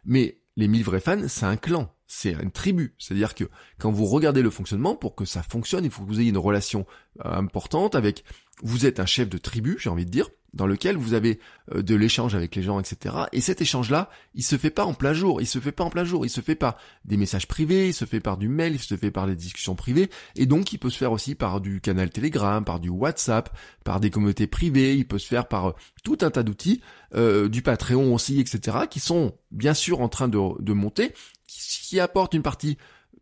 Mais 0.06 0.40
les 0.56 0.70
1000 0.70 0.84
vrais 0.86 1.02
fans, 1.02 1.28
c'est 1.28 1.46
un 1.46 1.58
clan, 1.58 1.94
c'est 2.08 2.32
une 2.32 2.52
tribu. 2.52 2.96
C'est-à-dire 2.98 3.36
que 3.36 3.44
quand 3.78 3.92
vous 3.92 4.06
regardez 4.06 4.42
le 4.42 4.50
fonctionnement, 4.50 4.96
pour 4.96 5.16
que 5.16 5.26
ça 5.26 5.44
fonctionne, 5.44 5.84
il 5.84 5.92
faut 5.92 6.04
que 6.04 6.08
vous 6.08 6.22
ayez 6.22 6.30
une 6.30 6.38
relation 6.38 6.86
euh, 7.26 7.34
importante 7.34 7.96
avec, 7.96 8.24
vous 8.62 8.86
êtes 8.86 9.02
un 9.02 9.06
chef 9.06 9.28
de 9.28 9.38
tribu, 9.38 9.76
j'ai 9.80 9.90
envie 9.90 10.06
de 10.06 10.12
dire, 10.12 10.30
dans 10.54 10.68
lequel 10.68 10.98
vous 10.98 11.13
avez 11.13 11.39
euh, 11.74 11.82
de 11.82 11.96
l'échange 11.96 12.36
avec 12.36 12.56
les 12.56 12.62
gens, 12.62 12.80
etc. 12.80 13.16
Et 13.32 13.42
cet 13.42 13.62
échange-là, 13.62 14.10
il 14.36 14.44
se 14.44 14.58
fait 14.58 14.70
pas 14.70 14.86
en 14.86 14.94
plein 14.94 15.13
jour, 15.13 15.42
il 15.42 15.48
se 15.48 15.60
fait 15.60 15.72
pas 15.72 15.84
en 15.84 15.89
plein 15.89 16.04
jour, 16.04 16.26
il 16.26 16.30
se 16.30 16.42
fait 16.42 16.56
par 16.56 16.78
des 17.06 17.18
messages 17.18 17.48
privés, 17.48 17.88
il 17.89 17.94
se 17.94 18.06
fait 18.06 18.20
par 18.20 18.38
du 18.38 18.50
mail, 18.50 18.74
il 18.74 18.80
se 18.80 18.96
fait 18.96 19.12
par 19.12 19.28
des 19.28 19.36
discussions 19.36 19.76
privées, 19.76 20.10
et 20.36 20.46
donc 20.46 20.72
il 20.74 20.78
peut 20.78 20.89
se 20.89 20.98
faire 20.98 21.12
aussi 21.12 21.36
par 21.36 21.62
du 21.62 21.82
canal 21.82 22.10
Telegram, 22.10 22.63
par 22.63 22.80
du 22.80 22.89
WhatsApp, 22.89 23.56
par 23.84 24.00
des 24.00 24.10
communautés 24.10 24.48
privées, 24.48 24.96
il 24.96 25.08
peut 25.08 25.20
se 25.20 25.28
faire 25.28 25.48
par 25.48 25.70
euh, 25.70 25.74
tout 26.04 26.18
un 26.22 26.32
tas 26.32 26.44
d'outils, 26.44 26.82
euh, 27.16 27.50
du 27.50 27.62
Patreon 27.62 28.13
aussi, 28.13 28.39
etc., 28.39 28.78
qui 28.89 29.00
sont 29.00 29.38
bien 29.52 29.74
sûr 29.74 30.02
en 30.02 30.10
train 30.10 30.28
de, 30.28 30.39
de 30.62 30.74
monter, 30.74 31.13
qui, 31.48 31.60
qui 31.82 32.00
apportent 32.00 32.34
une 32.34 32.44
partie 32.44 32.78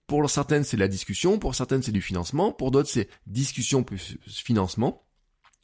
pour 0.07 0.29
certaines 0.29 0.65
c'est 0.65 0.75
la 0.75 0.89
discussion, 0.89 1.39
pour 1.39 1.55
certaines 1.55 1.81
c'est 1.81 1.93
du 1.93 2.01
financement, 2.01 2.51
pour 2.51 2.71
d'autres 2.71 2.89
c'est 2.89 3.07
discussion 3.27 3.83
plus 3.83 4.17
financement. 4.27 5.05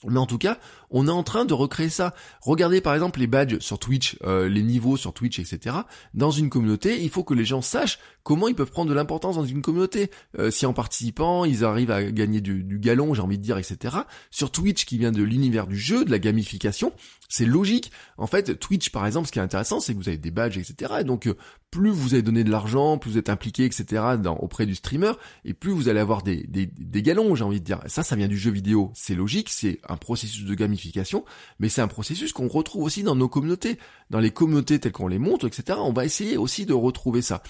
Mais 0.06 0.20
en 0.20 0.28
tout 0.28 0.38
cas, 0.38 0.60
on 0.92 1.08
est 1.08 1.12
en 1.12 1.24
train 1.24 1.46
de 1.46 1.54
recréer 1.54 1.90
ça. 1.90 2.14
Regardez 2.42 2.82
par 2.82 2.94
exemple 2.94 3.20
les 3.20 3.28
badges 3.28 3.60
sur 3.60 3.80
Twitch, 3.80 4.18
euh, 4.24 4.48
les 4.48 4.62
niveaux 4.62 4.96
sur 4.96 5.14
Twitch, 5.14 5.40
etc. 5.40 5.78
Dans 6.14 6.32
une 6.32 6.50
communauté, 6.50 7.02
il 7.02 7.10
faut 7.10 7.24
que 7.24 7.34
les 7.34 7.46
gens 7.46 7.62
sachent 7.62 8.00
comment 8.28 8.50
ils 8.50 8.56
peuvent 8.56 8.72
prendre 8.72 8.90
de 8.90 8.94
l'importance 8.94 9.38
dans 9.38 9.46
une 9.46 9.62
communauté. 9.62 10.12
Euh, 10.38 10.52
si 10.52 10.66
en 10.66 10.74
participant, 10.74 11.46
ils 11.46 11.64
arrivent 11.64 11.92
à 11.92 12.04
gagner 12.04 12.42
du, 12.42 12.62
du 12.62 12.78
galon, 12.78 13.14
j'ai 13.14 13.22
envie 13.22 13.38
de 13.38 13.42
dire, 13.44 13.58
etc. 13.58 14.00
Sur 14.32 14.52
Twitch, 14.52 14.84
qui 14.84 14.98
vient 14.98 15.14
de 15.14 15.24
l'univers 15.24 15.66
du 15.66 15.78
jeu, 15.78 16.04
de 16.04 16.12
la 16.12 16.20
gamification, 16.20 16.92
c'est 17.30 17.46
logique. 17.46 17.90
En 18.18 18.28
fait, 18.28 18.60
Twitch, 18.60 18.90
par 18.90 19.06
exemple, 19.06 19.28
ce 19.28 19.32
qui 19.32 19.40
est 19.40 19.42
intéressant, 19.42 19.80
c'est 19.80 19.94
que 19.94 19.98
vous 20.00 20.10
avez 20.10 20.18
des 20.18 20.32
badges, 20.32 20.58
etc. 20.58 20.96
Et 21.00 21.04
donc, 21.06 21.28
euh, 21.28 21.38
plus 21.72 21.90
vous 21.90 22.14
avez 22.14 22.22
donné 22.22 22.44
de 22.44 22.50
l'argent, 22.50 22.98
plus 22.98 23.12
vous 23.12 23.18
êtes 23.18 23.30
impliqué, 23.30 23.66
etc. 23.66 24.04
Dans, 24.22 24.36
auprès 24.38 24.66
du 24.66 24.76
streamer, 24.76 25.14
et 25.46 25.54
plus 25.54 25.72
vous 25.72 25.88
allez 25.88 26.00
avoir 26.00 26.22
des, 26.22 26.46
des, 26.48 26.66
des 26.66 27.02
galons, 27.02 27.34
j'ai 27.36 27.44
envie 27.44 27.60
de 27.60 27.66
dire. 27.66 27.80
Ça, 27.88 28.04
ça 28.04 28.16
vient 28.16 28.28
du 28.28 28.38
jeu 28.38 28.52
vidéo. 28.52 28.92
C'est 28.94 29.16
logique, 29.16 29.50
c'est 29.50 29.80
un 29.88 29.98
processus 29.98 30.46
de 30.46 30.56
gamification, 30.56 31.24
mais 31.60 31.70
c'est 31.70 31.82
un 31.82 31.88
processus 31.88 32.34
qu'on 32.34 32.48
retrouve 32.48 32.84
aussi 32.84 33.04
dans 33.04 33.16
nos 33.16 33.30
communautés. 33.30 33.78
Dans 34.10 34.20
les 34.20 34.32
communautés 34.32 34.80
telles 34.80 34.94
qu'on 34.94 35.08
les 35.08 35.20
montre, 35.20 35.48
etc. 35.48 35.80
On 35.82 35.92
va 35.92 36.06
essayer 36.06 36.38
aussi 36.38 36.66
de 36.66 36.74
retrouver 36.74 37.22
ça. 37.22 37.44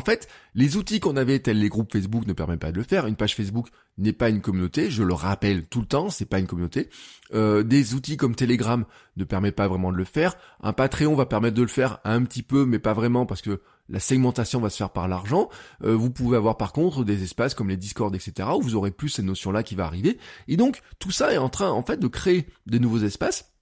Fait, 0.00 0.28
les 0.54 0.76
outils 0.76 1.00
qu'on 1.00 1.16
avait, 1.16 1.38
tels 1.38 1.58
les 1.58 1.68
groupes 1.68 1.92
Facebook, 1.92 2.26
ne 2.26 2.32
permettent 2.32 2.60
pas 2.60 2.72
de 2.72 2.76
le 2.76 2.82
faire. 2.82 3.06
Une 3.06 3.16
page 3.16 3.34
Facebook 3.34 3.68
n'est 3.96 4.12
pas 4.12 4.28
une 4.28 4.40
communauté, 4.40 4.90
je 4.90 5.02
le 5.02 5.14
rappelle 5.14 5.66
tout 5.66 5.80
le 5.80 5.86
temps, 5.86 6.10
c'est 6.10 6.26
pas 6.26 6.38
une 6.38 6.46
communauté. 6.46 6.88
Euh, 7.34 7.62
des 7.62 7.94
outils 7.94 8.16
comme 8.16 8.34
Telegram 8.34 8.84
ne 9.16 9.24
permettent 9.24 9.56
pas 9.56 9.68
vraiment 9.68 9.92
de 9.92 9.96
le 9.96 10.04
faire. 10.04 10.36
Un 10.62 10.72
Patreon 10.72 11.14
va 11.14 11.26
permettre 11.26 11.56
de 11.56 11.62
le 11.62 11.68
faire 11.68 11.98
un 12.04 12.22
petit 12.24 12.42
peu, 12.42 12.64
mais 12.64 12.78
pas 12.78 12.94
vraiment 12.94 13.26
parce 13.26 13.42
que 13.42 13.60
la 13.88 14.00
segmentation 14.00 14.60
va 14.60 14.70
se 14.70 14.76
faire 14.76 14.90
par 14.90 15.08
l'argent. 15.08 15.48
Euh, 15.82 15.94
vous 15.94 16.10
pouvez 16.10 16.36
avoir 16.36 16.56
par 16.56 16.72
contre 16.72 17.04
des 17.04 17.22
espaces 17.22 17.54
comme 17.54 17.68
les 17.68 17.76
Discord, 17.76 18.14
etc. 18.14 18.48
où 18.56 18.60
vous 18.60 18.74
aurez 18.74 18.90
plus 18.90 19.08
cette 19.08 19.24
notion-là 19.24 19.62
qui 19.62 19.74
va 19.74 19.84
arriver. 19.84 20.18
Et 20.46 20.56
donc 20.56 20.80
tout 20.98 21.10
ça 21.10 21.32
est 21.32 21.38
en 21.38 21.48
train 21.48 21.70
en 21.70 21.82
fait 21.82 21.98
de 21.98 22.08
créer 22.08 22.46
de 22.66 22.78
nouveaux 22.78 23.02
espaces 23.02 23.52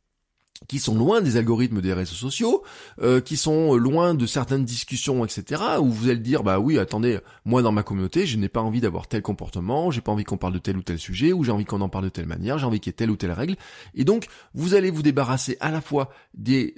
qui 0.69 0.79
sont 0.79 0.95
loin 0.95 1.21
des 1.21 1.37
algorithmes 1.37 1.81
des 1.81 1.92
réseaux 1.92 2.14
sociaux, 2.14 2.62
euh, 3.03 3.21
qui 3.21 3.37
sont 3.37 3.75
loin 3.75 4.14
de 4.14 4.27
certaines 4.27 4.64
discussions, 4.64 5.25
etc. 5.25 5.62
Où 5.81 5.90
vous 5.90 6.09
allez 6.09 6.19
dire, 6.19 6.42
bah 6.42 6.59
oui, 6.59 6.79
attendez, 6.79 7.19
moi 7.45 7.62
dans 7.62 7.73
ma 7.73 7.83
communauté, 7.83 8.27
je 8.27 8.37
n'ai 8.37 8.49
pas 8.49 8.61
envie 8.61 8.81
d'avoir 8.81 9.07
tel 9.07 9.23
comportement, 9.23 9.90
j'ai 9.90 10.01
pas 10.01 10.12
envie 10.12 10.25
qu'on 10.25 10.38
parle 10.38 10.55
de 10.55 10.59
tel 10.59 10.77
ou 10.77 10.83
tel 10.83 10.99
sujet, 10.99 11.33
ou 11.33 11.45
j'ai 11.45 11.53
envie 11.53 11.64
qu'on 11.64 11.81
en 11.81 11.88
parle 11.88 12.05
de 12.05 12.11
telle 12.11 12.27
manière, 12.27 12.59
j'ai 12.59 12.66
envie 12.66 12.81
qu'il 12.81 12.90
y 12.90 12.95
ait 12.95 12.97
telle 12.97 13.11
ou 13.11 13.16
telle 13.16 13.33
règle. 13.33 13.57
Et 13.95 14.05
donc, 14.05 14.27
vous 14.55 14.75
allez 14.75 14.90
vous 14.90 15.03
débarrasser 15.03 15.57
à 15.61 15.71
la 15.71 15.81
fois 15.81 16.11
des 16.35 16.75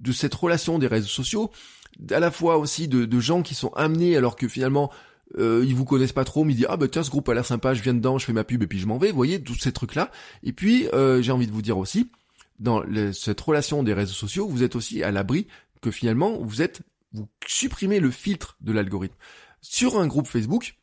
de 0.00 0.12
cette 0.12 0.34
relation 0.34 0.78
des 0.78 0.86
réseaux 0.86 1.08
sociaux, 1.08 1.50
à 2.10 2.20
la 2.20 2.30
fois 2.30 2.56
aussi 2.56 2.88
de, 2.88 3.04
de 3.04 3.20
gens 3.20 3.42
qui 3.42 3.54
sont 3.54 3.70
amenés 3.74 4.16
alors 4.16 4.34
que 4.34 4.48
finalement 4.48 4.90
euh, 5.38 5.62
ils 5.66 5.74
vous 5.74 5.84
connaissent 5.84 6.12
pas 6.12 6.24
trop, 6.24 6.44
mais 6.44 6.54
ils 6.54 6.56
disent 6.56 6.66
ah 6.68 6.76
bah 6.76 6.88
tiens 6.88 7.02
ce 7.02 7.10
groupe 7.10 7.28
a 7.28 7.34
l'air 7.34 7.44
sympa, 7.44 7.74
je 7.74 7.82
viens 7.82 7.94
dedans, 7.94 8.18
je 8.18 8.24
fais 8.24 8.32
ma 8.32 8.44
pub 8.44 8.62
et 8.62 8.66
puis 8.66 8.78
je 8.78 8.86
m'en 8.86 8.98
vais. 8.98 9.10
Vous 9.10 9.16
voyez 9.16 9.42
tous 9.42 9.58
ces 9.58 9.72
trucs 9.72 9.94
là. 9.94 10.10
Et 10.42 10.52
puis 10.52 10.88
euh, 10.92 11.22
j'ai 11.22 11.32
envie 11.32 11.46
de 11.46 11.52
vous 11.52 11.62
dire 11.62 11.78
aussi 11.78 12.10
dans 12.60 12.82
cette 13.12 13.40
relation 13.40 13.82
des 13.82 13.94
réseaux 13.94 14.14
sociaux, 14.14 14.48
vous 14.48 14.62
êtes 14.62 14.76
aussi 14.76 15.02
à 15.02 15.10
l'abri 15.10 15.46
que 15.80 15.90
finalement 15.90 16.38
vous 16.40 16.62
êtes 16.62 16.82
vous 17.12 17.28
supprimez 17.46 17.98
le 17.98 18.10
filtre 18.10 18.56
de 18.60 18.72
l'algorithme. 18.72 19.16
Sur 19.60 19.98
un 19.98 20.06
groupe 20.06 20.28
Facebook, 20.28 20.76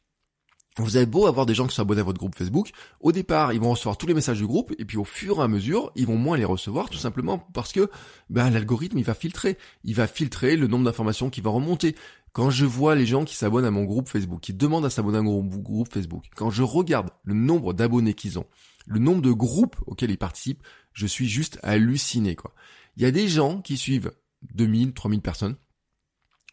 vous 0.77 0.95
avez 0.95 1.05
beau 1.05 1.25
avoir 1.25 1.45
des 1.45 1.55
gens 1.55 1.65
qui 1.65 1.75
sont 1.75 1.81
abonnés 1.81 2.01
à 2.01 2.03
votre 2.03 2.19
groupe 2.19 2.35
Facebook, 2.35 2.69
au 2.99 3.11
départ, 3.11 3.53
ils 3.53 3.59
vont 3.59 3.71
recevoir 3.71 3.97
tous 3.97 4.05
les 4.05 4.13
messages 4.13 4.37
du 4.37 4.45
groupe, 4.45 4.73
et 4.77 4.85
puis 4.85 4.97
au 4.97 5.03
fur 5.03 5.39
et 5.39 5.41
à 5.41 5.47
mesure, 5.47 5.91
ils 5.95 6.05
vont 6.05 6.17
moins 6.17 6.37
les 6.37 6.45
recevoir, 6.45 6.89
tout 6.89 6.97
simplement 6.97 7.39
parce 7.53 7.71
que 7.71 7.89
ben, 8.29 8.49
l'algorithme, 8.49 8.97
il 8.97 9.03
va 9.03 9.15
filtrer. 9.15 9.57
Il 9.83 9.95
va 9.95 10.05
filtrer 10.05 10.55
le 10.55 10.67
nombre 10.67 10.85
d'informations 10.85 11.29
qui 11.29 11.41
va 11.41 11.49
remonter. 11.49 11.95
Quand 12.33 12.51
je 12.51 12.65
vois 12.65 12.93
les 12.93 13.07
gens 13.07 13.25
qui 13.25 13.35
s'abonnent 13.35 13.65
à 13.65 13.71
mon 13.71 13.85
groupe 13.85 14.09
Facebook, 14.09 14.41
qui 14.41 14.53
demandent 14.53 14.85
à 14.85 14.91
s'abonner 14.91 15.17
à 15.17 15.23
mon 15.23 15.43
groupe 15.43 15.91
Facebook, 15.91 16.25
quand 16.35 16.51
je 16.51 16.61
regarde 16.61 17.09
le 17.23 17.33
nombre 17.33 17.73
d'abonnés 17.73 18.13
qu'ils 18.13 18.37
ont, 18.37 18.45
le 18.87 18.99
nombre 18.99 19.21
de 19.21 19.31
groupes 19.31 19.75
auxquels 19.85 20.11
ils 20.11 20.17
participent, 20.17 20.63
je 20.93 21.05
suis 21.05 21.27
juste 21.27 21.59
halluciné, 21.61 22.35
quoi. 22.35 22.53
Il 22.95 23.03
y 23.03 23.05
a 23.05 23.11
des 23.11 23.27
gens 23.27 23.61
qui 23.61 23.77
suivent 23.77 24.11
2000, 24.55 24.93
3000 24.93 25.21
personnes. 25.21 25.55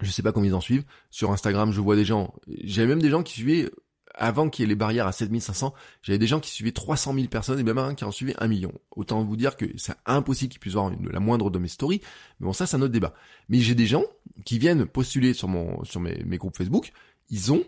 Je 0.00 0.10
sais 0.10 0.22
pas 0.22 0.32
combien 0.32 0.50
ils 0.50 0.54
en 0.54 0.60
suivent. 0.60 0.84
Sur 1.10 1.32
Instagram, 1.32 1.72
je 1.72 1.80
vois 1.80 1.96
des 1.96 2.04
gens, 2.04 2.34
j'avais 2.64 2.88
même 2.88 3.00
des 3.00 3.08
gens 3.08 3.22
qui 3.22 3.34
suivaient, 3.34 3.70
avant 4.14 4.50
qu'il 4.50 4.64
y 4.64 4.66
ait 4.66 4.68
les 4.68 4.74
barrières 4.74 5.06
à 5.06 5.12
7500, 5.12 5.72
j'avais 6.02 6.18
des 6.18 6.26
gens 6.26 6.40
qui 6.40 6.50
suivaient 6.50 6.72
300 6.72 7.14
000 7.14 7.28
personnes 7.28 7.58
et 7.58 7.62
même 7.62 7.78
un 7.78 7.94
qui 7.94 8.04
en 8.04 8.10
suivait 8.10 8.34
un 8.38 8.48
million. 8.48 8.72
Autant 8.90 9.24
vous 9.24 9.36
dire 9.36 9.56
que 9.56 9.66
c'est 9.78 9.94
impossible 10.04 10.50
qu'ils 10.50 10.60
puissent 10.60 10.74
voir 10.74 10.90
la 11.00 11.20
moindre 11.20 11.50
de 11.50 11.58
mes 11.58 11.68
stories. 11.68 12.00
Mais 12.40 12.46
bon, 12.46 12.52
ça, 12.52 12.66
c'est 12.66 12.76
un 12.76 12.82
autre 12.82 12.92
débat. 12.92 13.14
Mais 13.48 13.60
j'ai 13.60 13.74
des 13.74 13.86
gens 13.86 14.04
qui 14.44 14.58
viennent 14.58 14.84
postuler 14.84 15.32
sur 15.32 15.48
mon, 15.48 15.82
sur 15.84 16.00
mes, 16.00 16.22
mes 16.24 16.36
groupes 16.36 16.56
Facebook. 16.56 16.92
Ils 17.30 17.52
ont, 17.52 17.64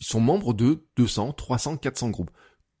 ils 0.00 0.06
sont 0.06 0.20
membres 0.20 0.52
de 0.52 0.84
200, 0.96 1.32
300, 1.32 1.76
400 1.78 2.10
groupes 2.10 2.30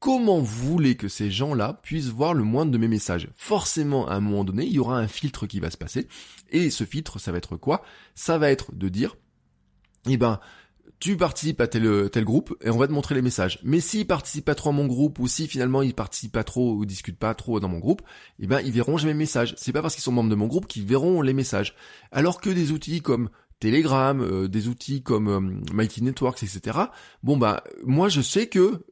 comment 0.04 0.38
vous 0.38 0.68
voulez 0.68 0.96
que 0.96 1.08
ces 1.08 1.30
gens-là 1.30 1.80
puissent 1.82 2.10
voir 2.10 2.34
le 2.34 2.44
moindre 2.44 2.70
de 2.70 2.76
mes 2.76 2.88
messages? 2.88 3.30
Forcément, 3.34 4.06
à 4.06 4.12
un 4.12 4.20
moment 4.20 4.44
donné, 4.44 4.66
il 4.66 4.72
y 4.72 4.78
aura 4.78 4.98
un 4.98 5.08
filtre 5.08 5.46
qui 5.46 5.60
va 5.60 5.70
se 5.70 5.78
passer. 5.78 6.08
Et 6.50 6.68
ce 6.68 6.84
filtre, 6.84 7.18
ça 7.18 7.32
va 7.32 7.38
être 7.38 7.56
quoi? 7.56 7.82
Ça 8.14 8.36
va 8.36 8.50
être 8.50 8.74
de 8.74 8.90
dire, 8.90 9.16
eh 10.06 10.18
ben, 10.18 10.40
tu 11.00 11.16
participes 11.16 11.58
à 11.62 11.68
tel, 11.68 12.10
tel 12.10 12.22
groupe 12.22 12.54
et 12.62 12.68
on 12.68 12.76
va 12.76 12.86
te 12.86 12.92
montrer 12.92 13.14
les 13.14 13.22
messages. 13.22 13.60
Mais 13.62 13.80
s'ils 13.80 14.06
participent 14.06 14.44
pas 14.44 14.54
trop 14.54 14.68
à 14.68 14.72
mon 14.74 14.84
groupe 14.86 15.18
ou 15.20 15.26
si 15.26 15.48
finalement 15.48 15.80
ils 15.80 15.94
participent 15.94 16.32
pas 16.32 16.44
trop 16.44 16.74
ou 16.74 16.84
discutent 16.84 17.18
pas 17.18 17.34
trop 17.34 17.58
dans 17.58 17.68
mon 17.68 17.78
groupe, 17.78 18.02
eh 18.40 18.46
ben 18.46 18.60
ils 18.60 18.72
verront 18.72 18.98
jamais 18.98 19.14
mes 19.14 19.20
messages. 19.20 19.54
C'est 19.56 19.72
pas 19.72 19.80
parce 19.80 19.94
qu'ils 19.94 20.04
sont 20.04 20.12
membres 20.12 20.28
de 20.28 20.34
mon 20.34 20.48
groupe 20.48 20.66
qu'ils 20.66 20.84
verront 20.84 21.22
les 21.22 21.32
messages. 21.32 21.74
Alors 22.12 22.42
que 22.42 22.50
des 22.50 22.72
outils 22.72 23.00
comme 23.00 23.30
Telegram, 23.58 24.20
euh, 24.20 24.48
des 24.48 24.68
outils 24.68 25.02
comme 25.02 25.28
euh, 25.28 25.40
Mighty 25.72 26.02
Networks, 26.02 26.42
etc. 26.42 26.78
Bon 27.22 27.38
bah 27.38 27.64
moi 27.84 28.10
je 28.10 28.20
sais 28.20 28.48
que 28.48 28.84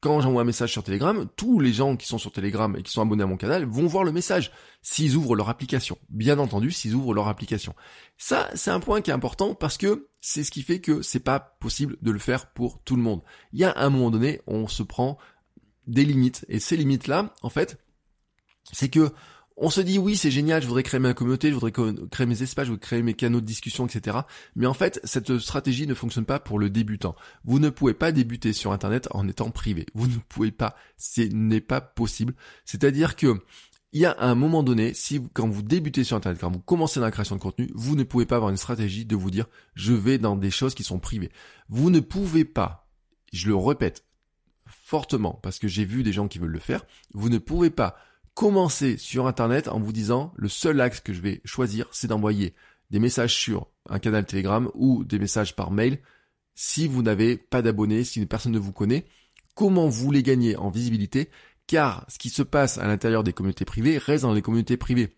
quand 0.00 0.20
j'envoie 0.20 0.42
un 0.42 0.44
message 0.44 0.72
sur 0.72 0.82
Telegram, 0.82 1.26
tous 1.36 1.58
les 1.58 1.72
gens 1.72 1.96
qui 1.96 2.06
sont 2.06 2.18
sur 2.18 2.30
Telegram 2.30 2.74
et 2.76 2.82
qui 2.82 2.92
sont 2.92 3.02
abonnés 3.02 3.22
à 3.22 3.26
mon 3.26 3.36
canal 3.36 3.64
vont 3.64 3.86
voir 3.86 4.04
le 4.04 4.12
message 4.12 4.52
s'ils 4.82 5.16
ouvrent 5.16 5.34
leur 5.34 5.48
application. 5.48 5.98
Bien 6.08 6.38
entendu, 6.38 6.70
s'ils 6.70 6.94
ouvrent 6.94 7.14
leur 7.14 7.28
application. 7.28 7.74
Ça, 8.18 8.50
c'est 8.54 8.70
un 8.70 8.80
point 8.80 9.00
qui 9.00 9.10
est 9.10 9.14
important 9.14 9.54
parce 9.54 9.78
que 9.78 10.08
c'est 10.20 10.44
ce 10.44 10.50
qui 10.50 10.62
fait 10.62 10.80
que 10.80 11.02
c'est 11.02 11.20
pas 11.20 11.40
possible 11.40 11.96
de 12.02 12.10
le 12.10 12.18
faire 12.18 12.52
pour 12.52 12.82
tout 12.82 12.96
le 12.96 13.02
monde. 13.02 13.22
Il 13.52 13.60
y 13.60 13.64
a 13.64 13.72
un 13.76 13.90
moment 13.90 14.10
donné, 14.10 14.40
on 14.46 14.68
se 14.68 14.82
prend 14.82 15.18
des 15.86 16.04
limites 16.04 16.44
et 16.48 16.60
ces 16.60 16.76
limites-là, 16.76 17.32
en 17.42 17.48
fait, 17.48 17.78
c'est 18.72 18.88
que 18.88 19.12
on 19.56 19.70
se 19.70 19.80
dit 19.80 19.98
oui 19.98 20.16
c'est 20.16 20.30
génial, 20.30 20.62
je 20.62 20.66
voudrais 20.66 20.82
créer 20.82 21.00
ma 21.00 21.14
communauté, 21.14 21.48
je 21.48 21.54
voudrais 21.54 21.72
créer 21.72 22.26
mes 22.26 22.42
espaces, 22.42 22.66
je 22.66 22.72
voudrais 22.72 22.86
créer 22.86 23.02
mes 23.02 23.14
canaux 23.14 23.40
de 23.40 23.46
discussion, 23.46 23.86
etc. 23.86 24.18
Mais 24.54 24.66
en 24.66 24.74
fait, 24.74 25.00
cette 25.04 25.38
stratégie 25.38 25.86
ne 25.86 25.94
fonctionne 25.94 26.26
pas 26.26 26.38
pour 26.38 26.58
le 26.58 26.70
débutant. 26.70 27.16
Vous 27.44 27.58
ne 27.58 27.70
pouvez 27.70 27.94
pas 27.94 28.12
débuter 28.12 28.52
sur 28.52 28.72
Internet 28.72 29.08
en 29.12 29.26
étant 29.28 29.50
privé. 29.50 29.86
Vous 29.94 30.06
ne 30.06 30.16
pouvez 30.28 30.52
pas. 30.52 30.76
Ce 30.98 31.22
n'est 31.22 31.60
pas 31.60 31.80
possible. 31.80 32.34
C'est-à-dire 32.64 33.16
que 33.16 33.40
il 33.92 34.00
y 34.00 34.04
a 34.06 34.16
un 34.18 34.34
moment 34.34 34.62
donné, 34.62 34.92
si 34.92 35.22
quand 35.32 35.48
vous 35.48 35.62
débutez 35.62 36.04
sur 36.04 36.18
Internet, 36.18 36.38
quand 36.40 36.50
vous 36.50 36.60
commencez 36.60 37.00
dans 37.00 37.06
la 37.06 37.12
création 37.12 37.36
de 37.36 37.40
contenu, 37.40 37.70
vous 37.74 37.96
ne 37.96 38.02
pouvez 38.02 38.26
pas 38.26 38.36
avoir 38.36 38.50
une 38.50 38.58
stratégie 38.58 39.06
de 39.06 39.16
vous 39.16 39.30
dire 39.30 39.46
je 39.74 39.94
vais 39.94 40.18
dans 40.18 40.36
des 40.36 40.50
choses 40.50 40.74
qui 40.74 40.84
sont 40.84 40.98
privées. 40.98 41.30
Vous 41.70 41.88
ne 41.88 42.00
pouvez 42.00 42.44
pas, 42.44 42.90
je 43.32 43.48
le 43.48 43.56
répète 43.56 44.04
fortement 44.66 45.40
parce 45.42 45.58
que 45.58 45.68
j'ai 45.68 45.86
vu 45.86 46.02
des 46.02 46.12
gens 46.12 46.28
qui 46.28 46.38
veulent 46.38 46.50
le 46.50 46.58
faire, 46.58 46.84
vous 47.14 47.30
ne 47.30 47.38
pouvez 47.38 47.70
pas 47.70 47.96
commencez 48.36 48.98
sur 48.98 49.26
Internet 49.26 49.66
en 49.66 49.80
vous 49.80 49.92
disant 49.92 50.32
le 50.36 50.48
seul 50.48 50.80
axe 50.82 51.00
que 51.00 51.14
je 51.14 51.22
vais 51.22 51.40
choisir, 51.46 51.88
c'est 51.90 52.06
d'envoyer 52.06 52.54
des 52.90 53.00
messages 53.00 53.34
sur 53.34 53.66
un 53.88 53.98
canal 53.98 54.26
Telegram 54.26 54.70
ou 54.74 55.04
des 55.04 55.18
messages 55.18 55.56
par 55.56 55.70
mail. 55.70 56.00
Si 56.54 56.86
vous 56.86 57.02
n'avez 57.02 57.38
pas 57.38 57.62
d'abonnés, 57.62 58.04
si 58.04 58.24
personne 58.26 58.52
ne 58.52 58.58
vous 58.58 58.72
connaît, 58.72 59.06
comment 59.54 59.88
vous 59.88 60.12
les 60.12 60.22
gagnez 60.22 60.54
en 60.54 60.68
visibilité? 60.68 61.30
Car 61.66 62.04
ce 62.08 62.18
qui 62.18 62.28
se 62.28 62.42
passe 62.42 62.76
à 62.76 62.86
l'intérieur 62.86 63.24
des 63.24 63.32
communautés 63.32 63.64
privées 63.64 63.96
reste 63.96 64.22
dans 64.22 64.34
les 64.34 64.42
communautés 64.42 64.76
privées 64.76 65.16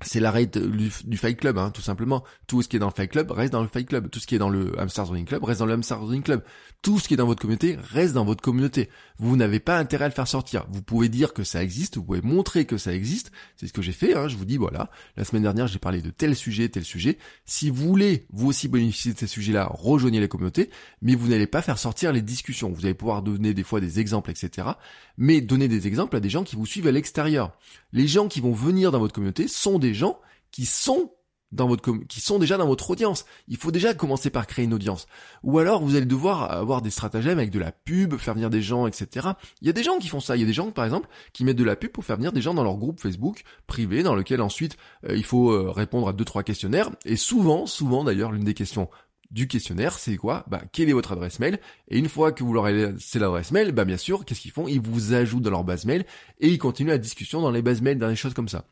c'est 0.00 0.20
l'arrêt 0.20 0.46
du, 0.46 0.90
du, 1.04 1.16
Fight 1.16 1.36
Club, 1.36 1.58
hein, 1.58 1.70
tout 1.70 1.82
simplement. 1.82 2.22
Tout 2.46 2.62
ce 2.62 2.68
qui 2.68 2.76
est 2.76 2.78
dans 2.78 2.86
le 2.86 2.92
Fight 2.94 3.10
Club 3.10 3.32
reste 3.32 3.52
dans 3.52 3.62
le 3.62 3.68
Fight 3.68 3.88
Club. 3.88 4.08
Tout 4.10 4.20
ce 4.20 4.26
qui 4.28 4.36
est 4.36 4.38
dans 4.38 4.48
le 4.48 4.78
Hamster 4.78 5.08
Running 5.08 5.26
Club 5.26 5.42
reste 5.42 5.58
dans 5.58 5.66
le 5.66 5.72
Hamster 5.72 6.00
Running 6.00 6.22
Club. 6.22 6.42
Tout 6.82 7.00
ce 7.00 7.08
qui 7.08 7.14
est 7.14 7.16
dans 7.16 7.26
votre 7.26 7.42
communauté 7.42 7.76
reste 7.92 8.14
dans 8.14 8.24
votre 8.24 8.40
communauté. 8.40 8.90
Vous 9.18 9.36
n'avez 9.36 9.58
pas 9.58 9.76
intérêt 9.76 10.04
à 10.04 10.08
le 10.08 10.14
faire 10.14 10.28
sortir. 10.28 10.66
Vous 10.70 10.82
pouvez 10.82 11.08
dire 11.08 11.34
que 11.34 11.42
ça 11.42 11.64
existe, 11.64 11.96
vous 11.96 12.04
pouvez 12.04 12.22
montrer 12.22 12.64
que 12.64 12.78
ça 12.78 12.94
existe. 12.94 13.32
C'est 13.56 13.66
ce 13.66 13.72
que 13.72 13.82
j'ai 13.82 13.92
fait. 13.92 14.16
Hein. 14.16 14.28
Je 14.28 14.36
vous 14.36 14.44
dis, 14.44 14.56
voilà, 14.56 14.88
la 15.16 15.24
semaine 15.24 15.42
dernière, 15.42 15.66
j'ai 15.66 15.80
parlé 15.80 16.00
de 16.00 16.10
tel 16.10 16.36
sujet, 16.36 16.68
tel 16.68 16.84
sujet. 16.84 17.18
Si 17.44 17.68
vous 17.68 17.88
voulez, 17.88 18.26
vous 18.30 18.46
aussi 18.46 18.68
bénéficier 18.68 19.14
de 19.14 19.18
ces 19.18 19.26
sujets-là, 19.26 19.68
rejoignez 19.72 20.20
les 20.20 20.28
communautés, 20.28 20.70
mais 21.02 21.16
vous 21.16 21.26
n'allez 21.26 21.48
pas 21.48 21.62
faire 21.62 21.78
sortir 21.78 22.12
les 22.12 22.22
discussions. 22.22 22.70
Vous 22.70 22.84
allez 22.84 22.94
pouvoir 22.94 23.22
donner 23.22 23.52
des 23.52 23.64
fois 23.64 23.80
des 23.80 23.98
exemples, 23.98 24.30
etc. 24.30 24.68
Mais 25.16 25.40
donner 25.40 25.66
des 25.66 25.88
exemples 25.88 26.14
à 26.14 26.20
des 26.20 26.30
gens 26.30 26.44
qui 26.44 26.54
vous 26.54 26.66
suivent 26.66 26.86
à 26.86 26.92
l'extérieur. 26.92 27.58
Les 27.92 28.06
gens 28.06 28.28
qui 28.28 28.40
vont 28.40 28.52
venir 28.52 28.92
dans 28.92 29.00
votre 29.00 29.14
communauté 29.14 29.48
sont 29.48 29.80
des 29.80 29.87
gens 29.94 30.20
qui 30.50 30.66
sont 30.66 31.12
dans 31.52 31.66
votre 31.66 31.92
qui 32.06 32.20
sont 32.20 32.38
déjà 32.38 32.56
dans 32.56 32.66
votre 32.66 32.90
audience. 32.90 33.24
Il 33.48 33.56
faut 33.56 33.70
déjà 33.70 33.94
commencer 33.94 34.30
par 34.30 34.46
créer 34.46 34.64
une 34.64 34.74
audience. 34.74 35.06
Ou 35.42 35.58
alors 35.58 35.82
vous 35.82 35.96
allez 35.96 36.06
devoir 36.06 36.50
avoir 36.52 36.82
des 36.82 36.90
stratagèmes 36.90 37.38
avec 37.38 37.50
de 37.50 37.58
la 37.58 37.72
pub, 37.72 38.16
faire 38.16 38.34
venir 38.34 38.50
des 38.50 38.62
gens, 38.62 38.86
etc. 38.86 39.28
Il 39.60 39.66
y 39.66 39.70
a 39.70 39.72
des 39.72 39.82
gens 39.82 39.98
qui 39.98 40.08
font 40.08 40.20
ça. 40.20 40.36
Il 40.36 40.40
y 40.40 40.42
a 40.42 40.46
des 40.46 40.52
gens, 40.52 40.70
par 40.70 40.84
exemple, 40.84 41.08
qui 41.32 41.44
mettent 41.44 41.56
de 41.56 41.64
la 41.64 41.76
pub 41.76 41.90
pour 41.90 42.04
faire 42.04 42.16
venir 42.16 42.32
des 42.32 42.42
gens 42.42 42.54
dans 42.54 42.64
leur 42.64 42.76
groupe 42.76 43.00
Facebook 43.00 43.42
privé, 43.66 44.02
dans 44.02 44.14
lequel 44.14 44.42
ensuite 44.42 44.76
euh, 45.08 45.16
il 45.16 45.24
faut 45.24 45.50
euh, 45.50 45.70
répondre 45.70 46.08
à 46.08 46.12
deux 46.12 46.24
trois 46.24 46.42
questionnaires. 46.42 46.90
Et 47.04 47.16
souvent, 47.16 47.66
souvent 47.66 48.04
d'ailleurs, 48.04 48.32
l'une 48.32 48.44
des 48.44 48.54
questions 48.54 48.88
du 49.30 49.46
questionnaire, 49.46 49.98
c'est 49.98 50.16
quoi? 50.16 50.44
Bah, 50.48 50.62
quelle 50.72 50.88
est 50.88 50.94
votre 50.94 51.12
adresse 51.12 51.38
mail? 51.38 51.60
Et 51.88 51.98
une 51.98 52.08
fois 52.08 52.32
que 52.32 52.42
vous 52.42 52.54
leur 52.54 52.64
avez 52.64 52.92
laissé 52.92 53.18
l'adresse 53.18 53.50
mail, 53.52 53.72
bah 53.72 53.84
bien 53.84 53.98
sûr, 53.98 54.24
qu'est-ce 54.24 54.40
qu'ils 54.40 54.52
font? 54.52 54.68
Ils 54.68 54.80
vous 54.80 55.12
ajoutent 55.12 55.42
dans 55.42 55.50
leur 55.50 55.64
base 55.64 55.84
mail 55.84 56.06
et 56.40 56.48
ils 56.48 56.58
continuent 56.58 56.88
la 56.88 56.98
discussion 56.98 57.42
dans 57.42 57.50
les 57.50 57.60
bases 57.60 57.82
mail, 57.82 57.98
dans 57.98 58.08
les 58.08 58.16
choses 58.16 58.32
comme 58.32 58.48
ça. 58.48 58.64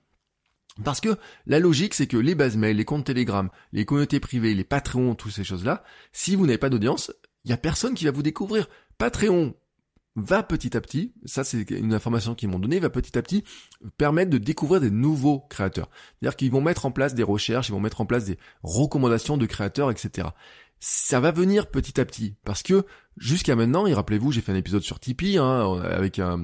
Parce 0.85 1.01
que 1.01 1.17
la 1.47 1.59
logique, 1.59 1.95
c'est 1.95 2.07
que 2.07 2.17
les 2.17 2.35
bases 2.35 2.57
mail, 2.57 2.77
les 2.77 2.85
comptes 2.85 3.07
Telegram, 3.07 3.49
les 3.73 3.85
communautés 3.85 4.21
privées, 4.21 4.55
les 4.55 4.65
Patreons, 4.65 5.15
toutes 5.15 5.33
ces 5.33 5.45
choses-là, 5.45 5.85
si 6.13 6.37
vous 6.37 6.47
n'avez 6.47 6.59
pas 6.59 6.71
d'audience, 6.71 7.13
il 7.45 7.51
y 7.51 7.55
a 7.55 7.57
personne 7.57 7.95
qui 7.95 8.05
va 8.05 8.11
vous 8.11 8.23
découvrir. 8.23 8.69
Patreon 8.99 9.55
va 10.17 10.43
petit 10.43 10.77
à 10.77 10.81
petit, 10.81 11.13
ça 11.27 11.45
c'est 11.45 11.71
une 11.71 11.93
information 11.93 12.35
qu'ils 12.35 12.49
m'ont 12.49 12.59
donnée, 12.59 12.81
va 12.81 12.89
petit 12.89 13.19
à 13.19 13.23
petit 13.23 13.45
permettre 13.99 14.31
de 14.31 14.39
découvrir 14.39 14.81
des 14.81 14.91
nouveaux 14.91 15.41
créateurs. 15.41 15.91
C'est-à-dire 16.19 16.37
qu'ils 16.37 16.51
vont 16.51 16.63
mettre 16.63 16.87
en 16.87 16.91
place 16.91 17.15
des 17.15 17.23
recherches, 17.23 17.69
ils 17.69 17.73
vont 17.73 17.81
mettre 17.81 18.01
en 18.01 18.07
place 18.07 18.25
des 18.25 18.39
recommandations 18.63 19.37
de 19.37 19.45
créateurs, 19.45 19.91
etc 19.91 20.29
ça 20.79 21.21
va 21.21 21.31
venir 21.31 21.69
petit 21.69 22.01
à 22.01 22.05
petit 22.05 22.35
parce 22.45 22.63
que 22.63 22.85
jusqu'à 23.17 23.57
maintenant, 23.57 23.87
et 23.87 23.95
rappelez-vous, 23.95 24.31
j'ai 24.31 24.43
fait 24.43 24.53
un 24.53 24.57
épisode 24.57 24.83
sur 24.83 25.01
Tipeee 25.01 25.39
hein, 25.39 25.81
avec 25.83 26.19
euh, 26.19 26.37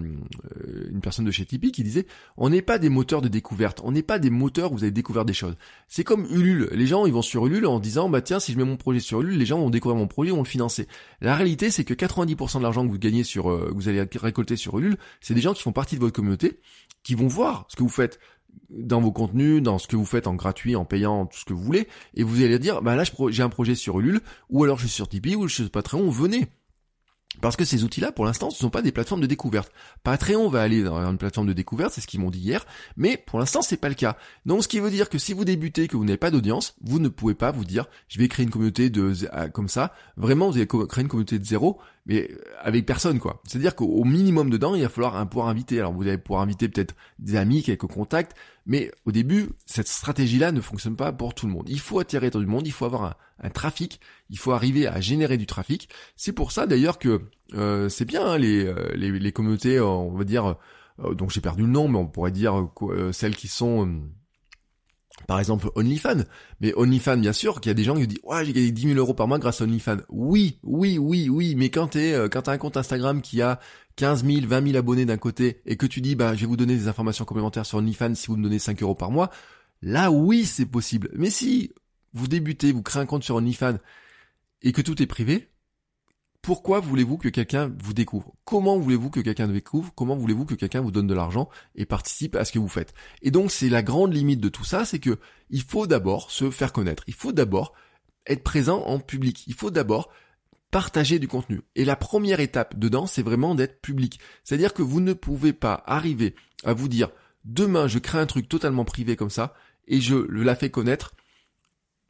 une 0.91 1.01
personne 1.03 1.27
de 1.27 1.31
chez 1.31 1.45
Tipeee 1.45 1.71
qui 1.71 1.83
disait 1.83 2.07
on 2.37 2.49
n'est 2.49 2.63
pas 2.63 2.79
des 2.79 2.89
moteurs 2.89 3.21
de 3.21 3.29
découverte, 3.29 3.81
on 3.85 3.93
n'est 3.93 4.03
pas 4.03 4.19
des 4.19 4.31
moteurs 4.31 4.73
où 4.73 4.77
vous 4.77 4.85
avez 4.85 4.91
découvert 4.91 5.25
des 5.25 5.35
choses. 5.35 5.55
C'est 5.89 6.05
comme 6.05 6.27
Ulule, 6.31 6.71
les 6.73 6.87
gens 6.87 7.05
ils 7.05 7.13
vont 7.13 7.23
sur 7.23 7.47
Ulule 7.47 7.67
en 7.67 7.79
disant 7.79 8.09
bah 8.09 8.23
tiens 8.23 8.41
si 8.41 8.53
je 8.53 8.59
mets 8.59 8.65
mon 8.65 8.77
projet 8.77 9.01
sur 9.01 9.21
Ulule, 9.21 9.39
les 9.39 9.47
gens 9.47 9.59
vont 9.59 9.71
découvrir 9.71 9.99
mon 9.99 10.09
projet, 10.09 10.31
vont 10.31 10.39
le 10.39 10.45
financer. 10.45 10.89
La 11.21 11.37
réalité 11.37 11.71
c'est 11.71 11.85
que 11.85 11.95
90% 11.95 12.59
de 12.59 12.63
l'argent 12.63 12.87
que 12.87 12.91
vous 12.91 12.99
gagnez 12.99 13.25
sur, 13.25 13.51
euh, 13.51 13.69
que 13.69 13.75
vous 13.75 13.89
allez 13.89 14.07
récolter 14.15 14.57
sur 14.57 14.79
Ulule, 14.79 14.97
c'est 15.21 15.35
des 15.35 15.43
gens 15.43 15.53
qui 15.53 15.63
font 15.63 15.73
partie 15.73 15.97
de 15.97 16.01
votre 16.01 16.15
communauté, 16.15 16.61
qui 17.03 17.15
vont 17.15 17.29
voir 17.29 17.67
ce 17.69 17.77
que 17.77 17.83
vous 17.83 17.89
faites 17.89 18.19
dans 18.71 19.01
vos 19.01 19.13
contenus, 19.13 19.63
dans 19.63 19.79
ce 19.79 19.87
que 19.87 19.97
vous 19.97 20.05
faites 20.07 20.27
en 20.27 20.35
gratuit, 20.35 20.77
en 20.77 20.85
payant, 20.85 21.27
tout 21.27 21.39
ce 21.39 21.45
que 21.45 21.53
vous 21.53 21.63
voulez, 21.63 21.89
et 22.15 22.23
vous 22.23 22.43
allez 22.43 22.59
dire, 22.59 22.83
bah 22.83 22.97
là 22.97 23.05
j'ai 23.29 23.43
un 23.43 23.49
projet 23.49 23.75
sur 23.75 24.01
Ulule, 24.01 24.21
ou 24.49 24.65
alors 24.65 24.79
je 24.79 24.87
suis 24.87 24.95
sur 24.95 25.09
Tipeee, 25.09 25.37
ou 25.37 25.47
je 25.47 25.55
suis 25.55 25.63
sur 25.65 25.71
Patreon, 25.71 26.09
venez. 26.11 26.49
Parce 27.41 27.57
que 27.57 27.65
ces 27.65 27.83
outils-là, 27.83 28.13
pour 28.13 28.27
l'instant, 28.27 28.51
ce 28.51 28.57
ne 28.57 28.61
sont 28.61 28.71
pas 28.71 28.83
des 28.83 28.93
plateformes 28.93 29.23
de 29.23 29.27
découverte. 29.27 29.73
Patreon 30.03 30.51
va 30.51 30.61
aller 30.61 30.83
dans 30.83 30.99
une 30.99 31.17
plateforme 31.17 31.47
de 31.47 31.55
découverte, 31.55 31.95
c'est 31.95 32.03
ce 32.03 32.07
qu'ils 32.07 32.21
m'ont 32.21 32.31
dit 32.31 32.39
hier, 32.39 32.67
mais 32.99 33.17
pour 33.17 33.39
l'instant, 33.39 33.63
c'est 33.63 33.79
pas 33.79 33.89
le 33.89 33.95
cas. 33.95 34.19
Donc, 34.45 34.63
ce 34.63 34.69
qui 34.69 34.81
veut 34.81 34.91
dire 34.91 35.09
que 35.09 35.17
si 35.17 35.33
vous 35.33 35.47
débutez, 35.47 35.89
que 35.89 35.97
vous 35.97 36.05
n'avez 36.05 36.19
pas 36.19 36.31
d'audience, 36.31 36.77
vous 36.83 36.99
ne 36.99 37.09
pouvez 37.09 37.35
pas 37.35 37.51
vous 37.51 37.65
dire, 37.65 37.87
je 38.09 38.19
vais 38.19 38.29
créer 38.29 38.45
une 38.45 38.51
communauté 38.51 38.91
de 38.91 39.15
comme 39.49 39.69
ça. 39.69 39.95
Vraiment, 40.19 40.51
vous 40.51 40.57
allez 40.59 40.67
créer 40.67 41.03
une 41.03 41.09
communauté 41.09 41.39
de 41.39 41.45
zéro, 41.45 41.81
mais 42.07 42.29
euh, 42.31 42.43
avec 42.61 42.87
personne, 42.87 43.19
quoi. 43.19 43.41
C'est-à-dire 43.47 43.75
qu'au 43.77 44.05
minimum 44.05 44.51
dedans, 44.51 44.75
il 44.75 44.83
va 44.83 44.89
falloir 44.89 45.29
pouvoir 45.29 45.49
inviter. 45.49 45.79
Alors, 45.79 45.93
vous 45.93 46.03
allez 46.03 46.19
pouvoir 46.19 46.43
inviter 46.43 46.69
peut-être 46.69 46.95
des 47.19 47.37
amis, 47.37 47.63
quelques 47.63 47.87
contacts, 47.87 48.37
mais 48.67 48.91
au 49.07 49.13
début, 49.13 49.51
cette 49.67 49.89
stratégie-là 49.89 50.53
ne 50.53 50.61
fonctionne 50.61 50.97
pas 50.97 51.13
pour 51.13 51.35
tout 51.35 51.47
le 51.47 51.53
monde. 51.53 51.69
Il 51.69 51.81
faut 51.81 51.99
attirer 51.99 52.31
tout 52.31 52.41
le 52.41 52.47
monde, 52.47 52.67
il 52.67 52.73
faut 52.73 52.85
avoir 52.85 53.05
un, 53.05 53.15
un 53.43 53.51
trafic, 53.51 54.01
il 54.31 54.39
faut 54.39 54.53
arriver 54.53 54.87
à 54.87 55.01
générer 55.01 55.37
du 55.37 55.47
trafic. 55.47 55.89
C'est 56.17 56.33
pour 56.33 56.53
ça 56.53 56.67
d'ailleurs 56.67 56.99
que 56.99 57.23
euh, 57.55 57.89
c'est 57.89 58.05
bien 58.05 58.25
hein, 58.25 58.39
les, 58.39 58.65
euh, 58.65 58.93
les, 58.95 59.11
les, 59.11 59.33
communautés, 59.33 59.77
euh, 59.77 59.85
on 59.87 60.17
va 60.17 60.25
dire, 60.25 60.57
donc 60.99 61.31
j'ai 61.31 61.41
perdu 61.41 61.63
le 61.63 61.69
nom, 61.69 61.89
mais 61.89 61.99
on 61.99 62.07
pourrait 62.07 62.31
dire 62.31 62.69
celles 63.13 63.37
qui 63.37 63.49
sont 63.49 64.03
par 65.27 65.39
exemple 65.39 65.69
OnlyFans. 65.75 66.25
Mais 66.61 66.73
OnlyFans, 66.77 67.19
bien 67.19 67.33
sûr, 67.33 67.61
qu'il 67.61 67.71
y 67.71 67.73
a 67.73 67.75
des 67.75 67.85
gens 67.85 67.95
qui 67.97 68.07
disent 68.07 68.21
ouais 68.25 68.45
j'ai 68.45 68.53
gagné 68.53 68.71
10 68.71 68.83
000 68.83 68.99
euros 68.99 69.15
par 69.15 69.29
mois 69.29 69.39
grâce 69.39 69.61
à 69.61 69.65
OnlyFans. 69.65 69.99
Oui, 70.09 70.59
oui, 70.63 70.99
oui, 70.99 71.29
oui. 71.29 71.55
Mais 71.57 71.71
quand 71.71 71.89
t'es 71.89 72.15
quand 72.31 72.43
t'as 72.43 72.53
un 72.53 72.59
compte 72.59 72.77
Instagram 72.77 73.23
qui 73.23 73.43
a 73.43 73.61
15 73.97 74.25
000, 74.25 74.47
20 74.47 74.67
000 74.67 74.79
abonnés 74.79 75.05
d'un 75.05 75.19
côté 75.19 75.61
et 75.67 75.77
que 75.77 75.87
tu 75.87 76.01
dis 76.01 76.15
bah 76.15 76.35
je 76.35 76.41
vais 76.41 76.47
vous 76.47 76.57
donner 76.57 76.77
des 76.77 76.89
informations 76.89 77.25
complémentaires 77.25 77.67
sur 77.67 77.79
OnlyFans 77.79 78.15
si 78.15 78.29
vous 78.29 78.37
me 78.37 78.43
donnez 78.43 78.59
5 78.59 78.83
euros 78.83 78.95
par 78.95 79.11
mois, 79.11 79.31
là 79.83 80.11
oui 80.11 80.45
c'est 80.45 80.67
possible. 80.67 81.11
Mais 81.15 81.31
si 81.31 81.73
vous 82.15 82.29
débutez, 82.29 82.73
vous 82.73 82.83
créez 82.83 83.03
un 83.03 83.07
compte 83.07 83.25
sur 83.25 83.37
OnlyFans 83.37 83.79
et 84.63 84.73
que 84.73 84.83
tout 84.83 85.03
est 85.03 85.07
privé, 85.07 85.49
pourquoi 86.43 86.81
voulez-vous 86.81 87.19
que 87.19 87.29
quelqu'un 87.29 87.73
vous 87.83 87.95
découvre? 87.95 88.35
Comment 88.45 88.77
voulez-vous 88.77 89.11
que 89.11 89.21
quelqu'un 89.21 89.47
découvre? 89.47 89.93
Comment 89.95 90.17
voulez-vous 90.17 90.45
que 90.45 90.57
quelqu'un 90.57 90.81
vous 90.81 90.91
donne 90.91 91.07
de 91.07 91.15
l'argent 91.15 91.49
et 91.77 91.87
participe 91.87 92.35
à 92.35 92.45
ce 92.45 92.51
que 92.51 92.59
vous 92.59 92.69
faites? 92.69 92.93
Et 93.23 93.31
donc 93.31 93.53
c'est 93.53 93.69
la 93.69 93.85
grande 93.85 94.13
limite 94.13 94.41
de 94.41 94.49
tout 94.49 94.65
ça, 94.65 94.85
c'est 94.85 94.99
que 94.99 95.21
il 95.51 95.63
faut 95.63 95.87
d'abord 95.87 96.33
se 96.33 96.51
faire 96.51 96.73
connaître. 96.73 97.05
Il 97.07 97.15
faut 97.15 97.33
d'abord 97.33 97.75
être 98.27 98.43
présent 98.43 98.83
en 98.83 98.99
public. 98.99 99.45
Il 99.47 99.55
faut 99.55 99.71
d'abord 99.71 100.11
partager 100.73 101.21
du 101.21 101.29
contenu. 101.29 101.63
Et 101.77 101.85
la 101.85 101.97
première 101.97 102.41
étape 102.41 102.77
dedans, 102.77 103.07
c'est 103.07 103.23
vraiment 103.23 103.55
d'être 103.55 103.81
public. 103.81 104.19
C'est-à-dire 104.43 104.75
que 104.75 104.83
vous 104.83 105.01
ne 105.01 105.13
pouvez 105.13 105.53
pas 105.53 105.85
arriver 105.87 106.35
à 106.65 106.73
vous 106.73 106.89
dire 106.89 107.11
demain 107.45 107.87
je 107.87 107.99
crée 107.99 108.19
un 108.19 108.27
truc 108.27 108.49
totalement 108.49 108.85
privé 108.85 109.15
comme 109.15 109.31
ça 109.31 109.55
et 109.87 110.01
je 110.01 110.17
la 110.17 110.57
fais 110.57 110.71
connaître 110.71 111.15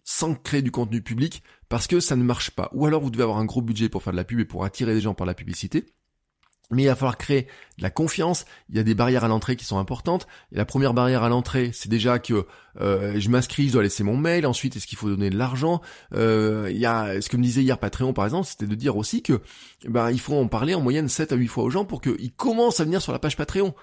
sans 0.04 0.34
créer 0.34 0.62
du 0.62 0.70
contenu 0.70 1.02
public 1.02 1.42
parce 1.72 1.86
que 1.86 2.00
ça 2.00 2.16
ne 2.16 2.22
marche 2.22 2.50
pas. 2.50 2.68
Ou 2.74 2.84
alors 2.84 3.00
vous 3.00 3.08
devez 3.08 3.22
avoir 3.22 3.38
un 3.38 3.46
gros 3.46 3.62
budget 3.62 3.88
pour 3.88 4.02
faire 4.02 4.12
de 4.12 4.18
la 4.18 4.24
pub 4.24 4.38
et 4.38 4.44
pour 4.44 4.66
attirer 4.66 4.92
des 4.92 5.00
gens 5.00 5.14
par 5.14 5.26
la 5.26 5.32
publicité. 5.32 5.86
Mais 6.70 6.82
il 6.82 6.86
va 6.86 6.94
falloir 6.94 7.16
créer 7.16 7.46
de 7.78 7.82
la 7.82 7.88
confiance. 7.88 8.44
Il 8.68 8.76
y 8.76 8.78
a 8.78 8.82
des 8.82 8.94
barrières 8.94 9.24
à 9.24 9.28
l'entrée 9.28 9.56
qui 9.56 9.64
sont 9.64 9.78
importantes. 9.78 10.26
La 10.50 10.66
première 10.66 10.92
barrière 10.92 11.22
à 11.22 11.30
l'entrée, 11.30 11.70
c'est 11.72 11.88
déjà 11.88 12.18
que 12.18 12.46
euh, 12.78 13.18
je 13.18 13.30
m'inscris, 13.30 13.68
je 13.68 13.72
dois 13.72 13.82
laisser 13.82 14.04
mon 14.04 14.18
mail. 14.18 14.44
Ensuite, 14.44 14.76
est-ce 14.76 14.86
qu'il 14.86 14.98
faut 14.98 15.08
donner 15.08 15.30
de 15.30 15.38
l'argent? 15.38 15.80
Euh, 16.14 16.68
Il 16.70 16.76
y 16.76 16.84
a 16.84 17.22
ce 17.22 17.30
que 17.30 17.38
me 17.38 17.42
disait 17.42 17.62
hier 17.62 17.78
Patreon, 17.78 18.12
par 18.12 18.26
exemple, 18.26 18.48
c'était 18.48 18.66
de 18.66 18.74
dire 18.74 18.98
aussi 18.98 19.22
que 19.22 19.40
ben 19.88 20.10
il 20.10 20.20
faut 20.20 20.36
en 20.36 20.48
parler 20.48 20.74
en 20.74 20.82
moyenne 20.82 21.08
7 21.08 21.32
à 21.32 21.36
8 21.36 21.46
fois 21.46 21.64
aux 21.64 21.70
gens 21.70 21.86
pour 21.86 22.02
qu'ils 22.02 22.34
commencent 22.34 22.80
à 22.80 22.84
venir 22.84 23.00
sur 23.00 23.12
la 23.12 23.18
page 23.18 23.38
Patreon 23.38 23.74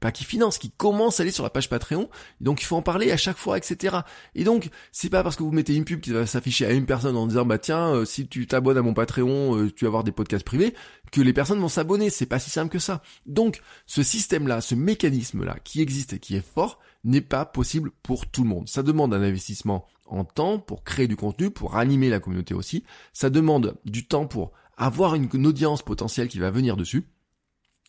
pas 0.00 0.12
qui 0.12 0.24
finance, 0.24 0.58
qui 0.58 0.70
commence 0.70 1.20
à 1.20 1.22
aller 1.22 1.30
sur 1.30 1.44
la 1.44 1.50
page 1.50 1.68
Patreon, 1.68 2.08
donc 2.40 2.62
il 2.62 2.64
faut 2.64 2.76
en 2.76 2.82
parler 2.82 3.12
à 3.12 3.16
chaque 3.16 3.36
fois, 3.36 3.58
etc. 3.58 3.98
Et 4.34 4.44
donc, 4.44 4.70
c'est 4.92 5.10
pas 5.10 5.22
parce 5.22 5.36
que 5.36 5.42
vous 5.42 5.52
mettez 5.52 5.74
une 5.74 5.84
pub 5.84 6.00
qui 6.00 6.10
va 6.10 6.26
s'afficher 6.26 6.66
à 6.66 6.72
une 6.72 6.86
personne 6.86 7.16
en 7.16 7.26
disant 7.26 7.44
bah 7.44 7.58
tiens, 7.58 7.94
euh, 7.94 8.04
si 8.04 8.26
tu 8.26 8.46
t'abonnes 8.46 8.78
à 8.78 8.82
mon 8.82 8.94
Patreon, 8.94 9.56
euh, 9.56 9.70
tu 9.70 9.84
vas 9.84 9.88
avoir 9.88 10.04
des 10.04 10.12
podcasts 10.12 10.44
privés, 10.44 10.74
que 11.12 11.20
les 11.20 11.32
personnes 11.32 11.60
vont 11.60 11.68
s'abonner. 11.68 12.10
C'est 12.10 12.26
pas 12.26 12.38
si 12.38 12.50
simple 12.50 12.72
que 12.72 12.78
ça. 12.78 13.02
Donc, 13.26 13.60
ce 13.86 14.02
système-là, 14.02 14.60
ce 14.60 14.74
mécanisme-là, 14.74 15.56
qui 15.62 15.82
existe 15.82 16.14
et 16.14 16.18
qui 16.18 16.36
est 16.36 16.46
fort, 16.46 16.78
n'est 17.04 17.20
pas 17.20 17.44
possible 17.44 17.90
pour 18.02 18.26
tout 18.26 18.42
le 18.42 18.48
monde. 18.48 18.68
Ça 18.68 18.82
demande 18.82 19.14
un 19.14 19.22
investissement 19.22 19.86
en 20.06 20.24
temps 20.24 20.58
pour 20.58 20.82
créer 20.82 21.08
du 21.08 21.16
contenu, 21.16 21.50
pour 21.50 21.76
animer 21.76 22.08
la 22.08 22.20
communauté 22.20 22.54
aussi. 22.54 22.84
Ça 23.12 23.30
demande 23.30 23.76
du 23.84 24.06
temps 24.06 24.26
pour 24.26 24.52
avoir 24.76 25.14
une 25.14 25.46
audience 25.46 25.82
potentielle 25.82 26.28
qui 26.28 26.38
va 26.38 26.50
venir 26.50 26.76
dessus. 26.76 27.06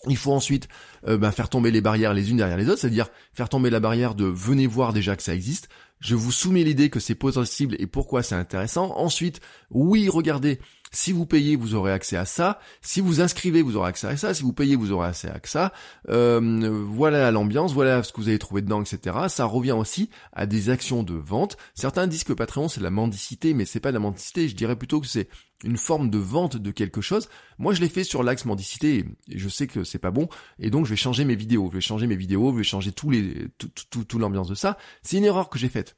Il 0.07 0.17
faut 0.17 0.31
ensuite 0.31 0.67
euh, 1.07 1.17
bah, 1.17 1.31
faire 1.31 1.49
tomber 1.49 1.71
les 1.71 1.81
barrières 1.81 2.13
les 2.13 2.31
unes 2.31 2.37
derrière 2.37 2.57
les 2.57 2.69
autres, 2.69 2.79
c'est-à-dire 2.79 3.09
faire 3.33 3.49
tomber 3.49 3.69
la 3.69 3.79
barrière 3.79 4.15
de 4.15 4.25
venez 4.25 4.67
voir 4.67 4.93
déjà 4.93 5.15
que 5.15 5.23
ça 5.23 5.35
existe. 5.35 5.69
Je 5.99 6.15
vous 6.15 6.31
soumets 6.31 6.63
l'idée 6.63 6.89
que 6.89 6.99
c'est 6.99 7.15
possible 7.15 7.75
et 7.77 7.85
pourquoi 7.85 8.23
c'est 8.23 8.35
intéressant. 8.35 8.97
Ensuite, 8.97 9.39
oui, 9.69 10.09
regardez, 10.09 10.59
si 10.91 11.13
vous 11.13 11.25
payez, 11.25 11.55
vous 11.55 11.75
aurez 11.75 11.91
accès 11.91 12.17
à 12.17 12.25
ça. 12.25 12.59
Si 12.81 12.99
vous 12.99 13.21
inscrivez, 13.21 13.61
vous 13.61 13.77
aurez 13.77 13.89
accès 13.89 14.07
à 14.07 14.17
ça. 14.17 14.33
Si 14.33 14.43
vous 14.43 14.51
payez, 14.51 14.75
vous 14.75 14.91
aurez 14.91 15.07
accès 15.07 15.29
à 15.29 15.39
ça. 15.43 15.71
Euh, 16.09 16.85
voilà 16.87 17.31
l'ambiance, 17.31 17.73
voilà 17.73 18.03
ce 18.03 18.11
que 18.11 18.19
vous 18.19 18.27
allez 18.27 18.39
trouver 18.39 18.61
dedans, 18.61 18.81
etc. 18.81 19.15
Ça 19.29 19.45
revient 19.45 19.71
aussi 19.71 20.09
à 20.33 20.45
des 20.45 20.69
actions 20.69 21.03
de 21.03 21.13
vente. 21.13 21.57
Certains 21.75 22.07
disent 22.07 22.25
que 22.25 22.33
Patreon 22.33 22.67
c'est 22.67 22.81
la 22.81 22.89
mendicité, 22.91 23.53
mais 23.53 23.65
c'est 23.65 23.79
pas 23.79 23.89
de 23.89 23.95
la 23.95 23.99
mendicité. 23.99 24.49
Je 24.49 24.55
dirais 24.55 24.75
plutôt 24.75 24.99
que 24.99 25.07
c'est 25.07 25.29
une 25.63 25.77
forme 25.77 26.09
de 26.09 26.17
vente 26.17 26.57
de 26.57 26.71
quelque 26.71 27.01
chose. 27.01 27.29
Moi, 27.57 27.73
je 27.73 27.81
l'ai 27.81 27.89
fait 27.89 28.03
sur 28.03 28.23
l'axe 28.23 28.45
mendicité 28.45 29.05
et 29.29 29.37
je 29.37 29.47
sais 29.47 29.67
que 29.67 29.83
c'est 29.83 29.99
pas 29.99 30.11
bon. 30.11 30.27
Et 30.59 30.69
donc, 30.69 30.85
je 30.85 30.89
vais 30.89 30.95
changer 30.95 31.23
mes 31.23 31.35
vidéos. 31.35 31.69
Je 31.71 31.75
vais 31.75 31.81
changer 31.81 32.07
mes 32.07 32.15
vidéos. 32.15 32.51
Je 32.51 32.57
vais 32.57 32.63
changer 32.63 32.91
tout 32.91 34.19
l'ambiance 34.19 34.49
de 34.49 34.55
ça. 34.55 34.77
C'est 35.03 35.17
une 35.17 35.25
erreur 35.25 35.49
que 35.49 35.59
j'ai 35.59 35.69
faite 35.69 35.95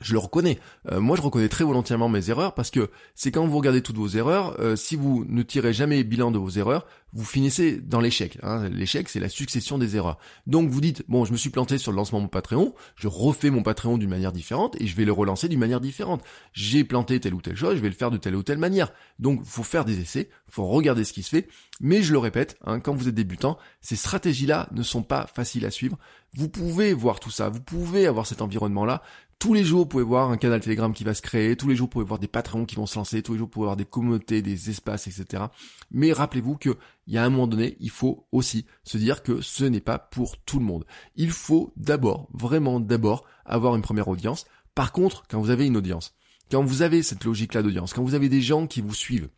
je 0.00 0.12
le 0.12 0.18
reconnais. 0.18 0.58
Euh, 0.90 1.00
moi, 1.00 1.16
je 1.16 1.22
reconnais 1.22 1.48
très 1.48 1.64
volontairement 1.64 2.08
mes 2.08 2.30
erreurs 2.30 2.54
parce 2.54 2.70
que 2.70 2.90
c'est 3.14 3.30
quand 3.30 3.46
vous 3.46 3.56
regardez 3.56 3.82
toutes 3.82 3.96
vos 3.96 4.08
erreurs, 4.08 4.56
euh, 4.60 4.76
si 4.76 4.96
vous 4.96 5.24
ne 5.28 5.42
tirez 5.42 5.72
jamais 5.72 6.04
bilan 6.04 6.30
de 6.30 6.38
vos 6.38 6.50
erreurs, 6.50 6.86
vous 7.12 7.24
finissez 7.24 7.80
dans 7.80 8.00
l'échec. 8.00 8.38
Hein. 8.42 8.68
L'échec, 8.68 9.08
c'est 9.08 9.20
la 9.20 9.30
succession 9.30 9.78
des 9.78 9.96
erreurs. 9.96 10.18
Donc, 10.46 10.68
vous 10.68 10.80
dites, 10.80 11.02
bon, 11.08 11.24
je 11.24 11.32
me 11.32 11.36
suis 11.38 11.50
planté 11.50 11.78
sur 11.78 11.92
le 11.92 11.96
lancement 11.96 12.18
de 12.18 12.24
mon 12.24 12.28
Patreon, 12.28 12.74
je 12.94 13.08
refais 13.08 13.48
mon 13.48 13.62
Patreon 13.62 13.96
d'une 13.96 14.10
manière 14.10 14.32
différente 14.32 14.76
et 14.80 14.86
je 14.86 14.94
vais 14.96 15.06
le 15.06 15.12
relancer 15.12 15.48
d'une 15.48 15.60
manière 15.60 15.80
différente. 15.80 16.22
J'ai 16.52 16.84
planté 16.84 17.18
telle 17.18 17.34
ou 17.34 17.40
telle 17.40 17.56
chose, 17.56 17.76
je 17.76 17.80
vais 17.80 17.88
le 17.88 17.94
faire 17.94 18.10
de 18.10 18.18
telle 18.18 18.36
ou 18.36 18.42
telle 18.42 18.58
manière. 18.58 18.92
Donc, 19.18 19.44
faut 19.44 19.62
faire 19.62 19.86
des 19.86 19.98
essais, 20.00 20.28
faut 20.46 20.66
regarder 20.66 21.04
ce 21.04 21.14
qui 21.14 21.22
se 21.22 21.30
fait. 21.30 21.48
Mais 21.80 22.02
je 22.02 22.12
le 22.12 22.18
répète, 22.18 22.58
hein, 22.64 22.80
quand 22.80 22.94
vous 22.94 23.08
êtes 23.08 23.14
débutant, 23.14 23.58
ces 23.80 23.96
stratégies-là 23.96 24.68
ne 24.72 24.82
sont 24.82 25.02
pas 25.02 25.26
faciles 25.26 25.64
à 25.64 25.70
suivre. 25.70 25.98
Vous 26.34 26.48
pouvez 26.48 26.92
voir 26.92 27.18
tout 27.18 27.30
ça, 27.30 27.48
vous 27.48 27.60
pouvez 27.60 28.06
avoir 28.06 28.26
cet 28.26 28.42
environnement-là, 28.42 29.02
tous 29.38 29.52
les 29.52 29.64
jours, 29.64 29.80
vous 29.80 29.86
pouvez 29.86 30.02
voir 30.02 30.30
un 30.30 30.38
canal 30.38 30.60
Telegram 30.60 30.92
qui 30.92 31.04
va 31.04 31.12
se 31.12 31.20
créer. 31.20 31.56
Tous 31.56 31.68
les 31.68 31.76
jours, 31.76 31.86
vous 31.86 31.90
pouvez 31.90 32.04
voir 32.04 32.18
des 32.18 32.28
patrons 32.28 32.64
qui 32.64 32.76
vont 32.76 32.86
se 32.86 32.98
lancer. 32.98 33.22
Tous 33.22 33.32
les 33.32 33.38
jours, 33.38 33.46
vous 33.46 33.52
pouvez 33.52 33.66
voir 33.66 33.76
des 33.76 33.84
communautés, 33.84 34.40
des 34.40 34.70
espaces, 34.70 35.06
etc. 35.06 35.44
Mais 35.90 36.12
rappelez-vous 36.12 36.56
qu'il 36.56 36.74
y 37.06 37.18
a 37.18 37.24
un 37.24 37.28
moment 37.28 37.46
donné, 37.46 37.76
il 37.80 37.90
faut 37.90 38.26
aussi 38.32 38.64
se 38.82 38.96
dire 38.96 39.22
que 39.22 39.42
ce 39.42 39.64
n'est 39.64 39.80
pas 39.80 39.98
pour 39.98 40.38
tout 40.38 40.58
le 40.58 40.64
monde. 40.64 40.86
Il 41.16 41.30
faut 41.30 41.72
d'abord, 41.76 42.28
vraiment 42.32 42.80
d'abord, 42.80 43.24
avoir 43.44 43.76
une 43.76 43.82
première 43.82 44.08
audience. 44.08 44.46
Par 44.74 44.92
contre, 44.92 45.24
quand 45.28 45.40
vous 45.40 45.50
avez 45.50 45.66
une 45.66 45.76
audience, 45.76 46.14
quand 46.50 46.62
vous 46.62 46.82
avez 46.82 47.02
cette 47.02 47.24
logique-là 47.24 47.62
d'audience, 47.62 47.92
quand 47.92 48.04
vous 48.04 48.14
avez 48.14 48.28
des 48.28 48.40
gens 48.40 48.66
qui 48.66 48.80
vous 48.80 48.94
suivent, 48.94 49.28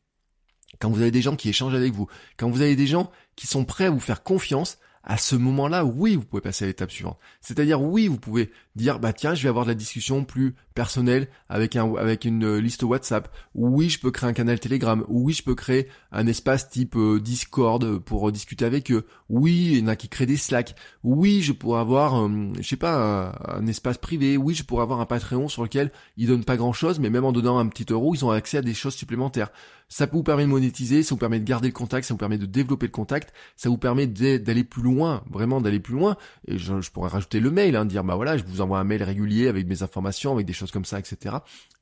quand 0.78 0.90
vous 0.90 1.01
avez 1.01 1.11
des 1.11 1.22
gens 1.22 1.36
qui 1.36 1.49
échangent 1.49 1.74
avec 1.74 1.92
vous, 1.92 2.07
quand 2.36 2.51
vous 2.51 2.61
avez 2.61 2.76
des 2.76 2.86
gens 2.86 3.11
qui 3.34 3.46
sont 3.46 3.64
prêts 3.64 3.86
à 3.86 3.90
vous 3.90 4.01
faire 4.01 4.22
confiance, 4.22 4.78
à 5.09 5.16
ce 5.16 5.36
moment-là, 5.36 5.86
oui, 5.86 6.16
vous 6.16 6.24
pouvez 6.24 6.42
passer 6.42 6.66
à 6.66 6.68
l'étape 6.68 6.90
suivante. 6.90 7.18
C'est-à-dire, 7.40 7.80
oui, 7.80 8.09
vous 8.09 8.18
pouvez 8.18 8.50
dire, 8.76 9.00
bah 9.00 9.14
tiens, 9.14 9.34
je 9.34 9.42
vais 9.42 9.48
avoir 9.48 9.64
de 9.64 9.70
la 9.70 9.74
discussion 9.74 10.22
plus 10.22 10.54
personnelle 10.74 11.28
avec 11.48 11.76
un, 11.76 11.94
avec 11.94 12.26
une 12.26 12.44
euh, 12.44 12.61
liste 12.61 12.82
WhatsApp. 12.82 13.34
Oui, 13.54 13.88
je 13.88 13.98
peux 13.98 14.11
créer 14.11 14.28
un 14.28 14.34
canal 14.34 14.61
Telegram. 14.61 15.02
Oui, 15.09 15.32
je 15.32 15.42
peux 15.42 15.54
créer 15.54 15.88
un 16.12 16.26
espace 16.26 16.68
type 16.68 16.94
euh, 16.94 17.18
Discord 17.20 17.98
pour 18.00 18.30
discuter 18.30 18.66
avec 18.66 18.92
eux. 18.92 19.06
Oui, 19.30 19.70
il 19.72 19.78
y 19.78 19.82
en 19.82 19.88
a 19.88 19.96
qui 19.96 20.11
créent 20.11 20.26
des 20.26 20.36
Slack. 20.36 20.74
Oui, 21.02 21.40
je 21.40 21.52
pourrais 21.52 21.80
avoir, 21.80 22.26
euh, 22.26 22.48
je 22.61 22.68
sais 22.68 22.76
pas, 22.76 23.32
un, 23.48 23.66
espace 23.66 23.96
privé. 23.96 24.36
Oui, 24.36 24.54
je 24.54 24.62
pourrais 24.62 24.82
avoir 24.82 25.00
un 25.00 25.06
Patreon 25.06 25.48
sur 25.48 25.62
lequel 25.62 25.90
ils 26.18 26.26
donnent 26.26 26.44
pas 26.44 26.59
grand-chose, 26.59 27.00
mais 27.00 27.09
même 27.09 27.24
en 27.24 27.32
donnant 27.32 27.59
un 27.59 27.66
petit 27.68 27.86
euro, 27.90 28.14
ils 28.14 28.26
ont 28.26 28.30
accès 28.30 28.59
à 28.59 28.62
des 28.62 28.74
choses 28.74 28.94
supplémentaires. 28.94 29.50
Ça 29.91 30.07
vous 30.07 30.22
permet 30.22 30.43
de 30.43 30.49
monétiser, 30.49 31.03
ça 31.03 31.14
vous 31.14 31.18
permet 31.18 31.41
de 31.41 31.45
garder 31.45 31.68
le 31.68 31.72
contact, 31.72 32.07
ça 32.07 32.12
vous 32.12 32.18
permet 32.18 32.36
de 32.36 32.45
développer 32.45 32.86
le 32.86 32.93
contact, 32.93 33.32
ça 33.57 33.70
vous 33.70 33.78
permet 33.78 34.07
d'aller 34.07 34.64
plus 34.64 34.82
loin, 34.82 35.24
vraiment 35.30 35.62
d'aller 35.62 35.80
plus 35.80 35.95
loin. 35.95 36.16
Et 36.47 36.59
je, 36.59 36.91
pourrais 36.91 37.09
rajouter 37.09 37.41
le 37.41 37.51
mail, 37.51 37.74
hein, 37.74 37.86
dire 37.86 38.05
bah 38.05 38.14
voilà, 38.14 38.36
je 38.36 38.45
vous 38.45 38.61
envoie 38.61 38.78
un 38.78 38.84
mail 38.84 39.03
régulier 39.03 39.49
avec 39.49 39.66
mes 39.66 39.82
informations, 39.82 40.32
avec 40.34 40.47
des 40.47 40.53
choses 40.53 40.70
comme 40.70 40.84
ça, 40.84 40.99
etc. 40.99 41.36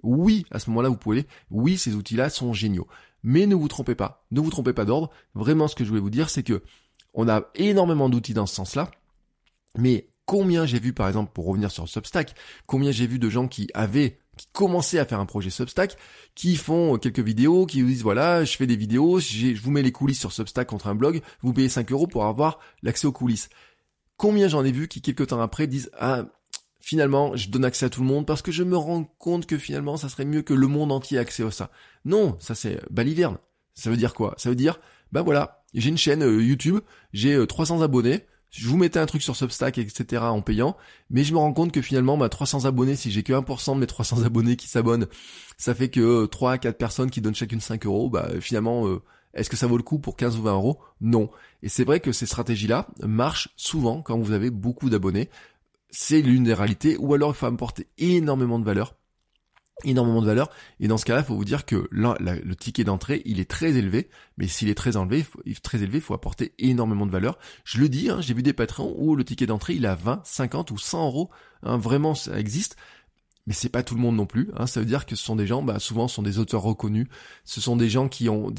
Oui, 0.04 0.46
à 0.52 0.60
ce 0.60 0.70
moment-là, 0.70 0.88
vous 0.88 0.96
pouvez. 0.96 1.26
Oui, 1.50 1.78
ces 1.78 1.94
outils-là 1.94 2.30
sont 2.30 2.52
géniaux. 2.52 2.86
Mais 3.24 3.46
ne 3.46 3.56
vous 3.56 3.66
trompez 3.66 3.96
pas, 3.96 4.24
ne 4.30 4.40
vous 4.40 4.50
trompez 4.50 4.72
pas 4.72 4.84
d'ordre. 4.84 5.10
Vraiment, 5.34 5.66
ce 5.66 5.74
que 5.74 5.82
je 5.82 5.88
voulais 5.88 6.00
vous 6.00 6.10
dire, 6.10 6.30
c'est 6.30 6.44
que 6.44 6.62
on 7.12 7.28
a 7.28 7.46
énormément 7.56 8.08
d'outils 8.08 8.34
dans 8.34 8.46
ce 8.46 8.54
sens-là, 8.54 8.90
mais 9.76 10.10
combien 10.26 10.66
j'ai 10.66 10.78
vu, 10.78 10.92
par 10.92 11.08
exemple, 11.08 11.32
pour 11.32 11.46
revenir 11.46 11.70
sur 11.70 11.88
Substack, 11.88 12.34
combien 12.66 12.92
j'ai 12.92 13.06
vu 13.06 13.18
de 13.18 13.30
gens 13.30 13.48
qui 13.48 13.68
avaient 13.74 14.18
qui 14.36 14.48
commençaient 14.52 14.98
à 14.98 15.04
faire 15.04 15.20
un 15.20 15.26
projet 15.26 15.50
Substack, 15.50 15.96
qui 16.34 16.56
font 16.56 16.98
quelques 16.98 17.20
vidéos, 17.20 17.66
qui 17.66 17.82
vous 17.82 17.88
disent 17.88 18.02
voilà, 18.02 18.44
je 18.44 18.56
fais 18.56 18.66
des 18.66 18.76
vidéos, 18.76 19.18
je 19.18 19.60
vous 19.60 19.70
mets 19.70 19.82
les 19.82 19.92
coulisses 19.92 20.20
sur 20.20 20.32
Substack 20.32 20.68
contre 20.68 20.88
un 20.88 20.94
blog, 20.94 21.22
vous 21.42 21.52
payez 21.52 21.68
5 21.68 21.90
euros 21.92 22.06
pour 22.06 22.24
avoir 22.26 22.58
l'accès 22.82 23.06
aux 23.06 23.12
coulisses. 23.12 23.48
Combien 24.16 24.48
j'en 24.48 24.64
ai 24.64 24.72
vu 24.72 24.88
qui 24.88 25.00
quelques 25.00 25.28
temps 25.28 25.40
après 25.40 25.66
disent 25.66 25.90
ah 25.98 26.24
finalement 26.80 27.34
je 27.36 27.48
donne 27.48 27.64
accès 27.64 27.86
à 27.86 27.90
tout 27.90 28.00
le 28.00 28.06
monde 28.06 28.26
parce 28.26 28.42
que 28.42 28.52
je 28.52 28.62
me 28.62 28.76
rends 28.76 29.04
compte 29.18 29.46
que 29.46 29.58
finalement 29.58 29.96
ça 29.96 30.08
serait 30.08 30.24
mieux 30.24 30.42
que 30.42 30.54
le 30.54 30.66
monde 30.66 30.92
entier 30.92 31.18
ait 31.18 31.20
accès 31.20 31.42
à 31.42 31.50
ça. 31.50 31.70
Non, 32.04 32.36
ça 32.40 32.54
c'est 32.54 32.80
baliverne. 32.90 33.38
Ça 33.74 33.90
veut 33.90 33.96
dire 33.96 34.14
quoi? 34.14 34.34
Ça 34.38 34.48
veut 34.48 34.56
dire 34.56 34.78
bah 35.12 35.22
voilà, 35.22 35.62
j'ai 35.74 35.88
une 35.88 35.98
chaîne 35.98 36.22
euh, 36.22 36.42
YouTube, 36.42 36.80
j'ai 37.12 37.46
300 37.46 37.80
abonnés, 37.82 38.26
je 38.56 38.68
vous 38.68 38.76
mettais 38.76 38.98
un 38.98 39.06
truc 39.06 39.22
sur 39.22 39.36
Substack, 39.36 39.78
etc. 39.78 40.22
en 40.22 40.42
payant, 40.42 40.76
mais 41.10 41.24
je 41.24 41.32
me 41.32 41.38
rends 41.38 41.52
compte 41.52 41.72
que 41.72 41.82
finalement, 41.82 42.16
bah, 42.16 42.28
300 42.28 42.64
abonnés, 42.64 42.96
si 42.96 43.10
j'ai 43.10 43.22
que 43.22 43.32
1% 43.32 43.74
de 43.74 43.80
mes 43.80 43.86
300 43.86 44.22
abonnés 44.24 44.56
qui 44.56 44.68
s'abonnent, 44.68 45.06
ça 45.56 45.74
fait 45.74 45.88
que 45.88 46.26
3 46.26 46.52
à 46.52 46.58
4 46.58 46.76
personnes 46.78 47.10
qui 47.10 47.20
donnent 47.20 47.34
chacune 47.34 47.60
5 47.60 47.86
euros, 47.86 48.10
bah 48.10 48.28
finalement, 48.40 48.84
est-ce 49.34 49.50
que 49.50 49.56
ça 49.56 49.66
vaut 49.66 49.76
le 49.76 49.82
coup 49.82 49.98
pour 49.98 50.16
15 50.16 50.38
ou 50.38 50.42
20 50.42 50.52
euros? 50.52 50.78
Non. 51.00 51.30
Et 51.62 51.68
c'est 51.68 51.84
vrai 51.84 52.00
que 52.00 52.12
ces 52.12 52.26
stratégies-là 52.26 52.88
marchent 53.02 53.50
souvent 53.56 54.02
quand 54.02 54.18
vous 54.18 54.32
avez 54.32 54.50
beaucoup 54.50 54.90
d'abonnés. 54.90 55.28
C'est 55.90 56.20
l'une 56.22 56.44
des 56.44 56.54
réalités, 56.54 56.96
ou 56.98 57.14
alors 57.14 57.30
il 57.30 57.34
faut 57.34 57.46
apporter 57.46 57.86
énormément 57.98 58.58
de 58.58 58.64
valeur 58.64 58.94
énormément 59.84 60.22
de 60.22 60.26
valeur 60.26 60.50
et 60.80 60.88
dans 60.88 60.96
ce 60.96 61.04
cas-là, 61.04 61.22
faut 61.22 61.34
vous 61.34 61.44
dire 61.44 61.66
que 61.66 61.88
le 61.90 62.54
ticket 62.54 62.84
d'entrée, 62.84 63.22
il 63.24 63.40
est 63.40 63.50
très 63.50 63.76
élevé, 63.76 64.08
mais 64.38 64.48
s'il 64.48 64.68
est 64.68 64.74
très 64.74 64.96
élevé, 64.96 65.22
faut, 65.22 65.40
faut 66.00 66.14
apporter 66.14 66.52
énormément 66.58 67.06
de 67.06 67.10
valeur. 67.10 67.38
Je 67.64 67.78
le 67.78 67.88
dis, 67.88 68.10
hein, 68.10 68.20
j'ai 68.20 68.34
vu 68.34 68.42
des 68.42 68.52
patrons 68.52 68.94
où 68.96 69.16
le 69.16 69.24
ticket 69.24 69.46
d'entrée, 69.46 69.74
il 69.74 69.86
à 69.86 69.94
20, 69.94 70.22
50 70.24 70.70
ou 70.70 70.78
100 70.78 71.06
euros. 71.06 71.30
Hein, 71.62 71.76
vraiment, 71.78 72.14
ça 72.14 72.38
existe 72.38 72.76
mais 73.46 73.54
c'est 73.54 73.68
pas 73.68 73.82
tout 73.82 73.94
le 73.94 74.00
monde 74.00 74.16
non 74.16 74.26
plus. 74.26 74.50
Hein. 74.56 74.66
Ça 74.66 74.80
veut 74.80 74.86
dire 74.86 75.06
que 75.06 75.14
ce 75.14 75.24
sont 75.24 75.36
des 75.36 75.46
gens, 75.46 75.62
bah, 75.62 75.78
souvent, 75.78 76.08
ce 76.08 76.16
sont 76.16 76.22
des 76.22 76.38
auteurs 76.38 76.62
reconnus. 76.62 77.06
Ce 77.44 77.60
sont 77.60 77.76
des 77.76 77.88
gens 77.88 78.08
qui 78.08 78.28
ont 78.28 78.50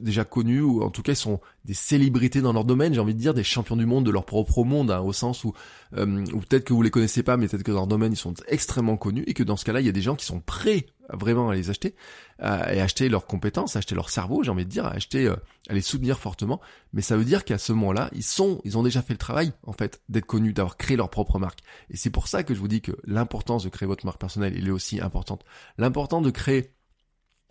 déjà 0.00 0.24
connus 0.24 0.62
ou 0.62 0.82
en 0.82 0.90
tout 0.90 1.02
cas, 1.02 1.12
ils 1.12 1.16
sont 1.16 1.40
des 1.66 1.74
célébrités 1.74 2.40
dans 2.40 2.52
leur 2.52 2.64
domaine. 2.64 2.94
J'ai 2.94 3.00
envie 3.00 3.14
de 3.14 3.20
dire 3.20 3.34
des 3.34 3.44
champions 3.44 3.76
du 3.76 3.86
monde 3.86 4.06
de 4.06 4.10
leur 4.10 4.24
propre 4.24 4.64
monde, 4.64 4.90
hein, 4.90 5.00
au 5.00 5.12
sens 5.12 5.44
où, 5.44 5.52
euh, 5.96 6.24
ou 6.32 6.40
peut-être 6.40 6.64
que 6.64 6.72
vous 6.72 6.82
les 6.82 6.90
connaissez 6.90 7.22
pas, 7.22 7.36
mais 7.36 7.48
peut-être 7.48 7.62
que 7.62 7.70
dans 7.70 7.78
leur 7.78 7.86
domaine 7.86 8.12
ils 8.12 8.16
sont 8.16 8.34
extrêmement 8.48 8.96
connus 8.96 9.24
et 9.26 9.34
que 9.34 9.42
dans 9.42 9.56
ce 9.56 9.64
cas-là, 9.64 9.80
il 9.80 9.86
y 9.86 9.90
a 9.90 9.92
des 9.92 10.02
gens 10.02 10.16
qui 10.16 10.24
sont 10.24 10.40
prêts 10.40 10.86
vraiment 11.12 11.50
à 11.50 11.54
les 11.54 11.70
acheter 11.70 11.94
et 12.40 12.80
acheter 12.80 13.08
leurs 13.08 13.26
compétences, 13.26 13.76
acheter 13.76 13.94
leur 13.94 14.08
cerveau, 14.08 14.42
j'ai 14.42 14.50
envie 14.50 14.64
de 14.64 14.70
dire, 14.70 14.86
à 14.86 14.92
acheter, 14.92 15.26
euh, 15.26 15.36
à 15.68 15.74
les 15.74 15.80
soutenir 15.80 16.18
fortement. 16.18 16.60
Mais 16.92 17.02
ça 17.02 17.16
veut 17.16 17.24
dire 17.24 17.44
qu'à 17.44 17.58
ce 17.58 17.72
moment-là, 17.72 18.10
ils 18.12 18.22
sont, 18.22 18.60
ils 18.64 18.78
ont 18.78 18.82
déjà 18.82 19.02
fait 19.02 19.12
le 19.12 19.18
travail 19.18 19.52
en 19.64 19.72
fait 19.72 20.00
d'être 20.08 20.26
connus, 20.26 20.52
d'avoir 20.52 20.76
créé 20.76 20.96
leur 20.96 21.10
propre 21.10 21.38
marque. 21.38 21.60
Et 21.90 21.96
c'est 21.96 22.10
pour 22.10 22.28
ça 22.28 22.42
que 22.42 22.54
je 22.54 22.60
vous 22.60 22.68
dis 22.68 22.80
que 22.80 22.92
l'importance 23.04 23.64
de 23.64 23.68
créer 23.68 23.86
votre 23.86 24.06
marque 24.06 24.20
personnelle, 24.20 24.54
elle 24.56 24.66
est 24.66 24.72
aussi 24.72 25.00
importante. 25.00 25.44
L'important 25.76 26.20
de 26.22 26.30
créer 26.30 26.72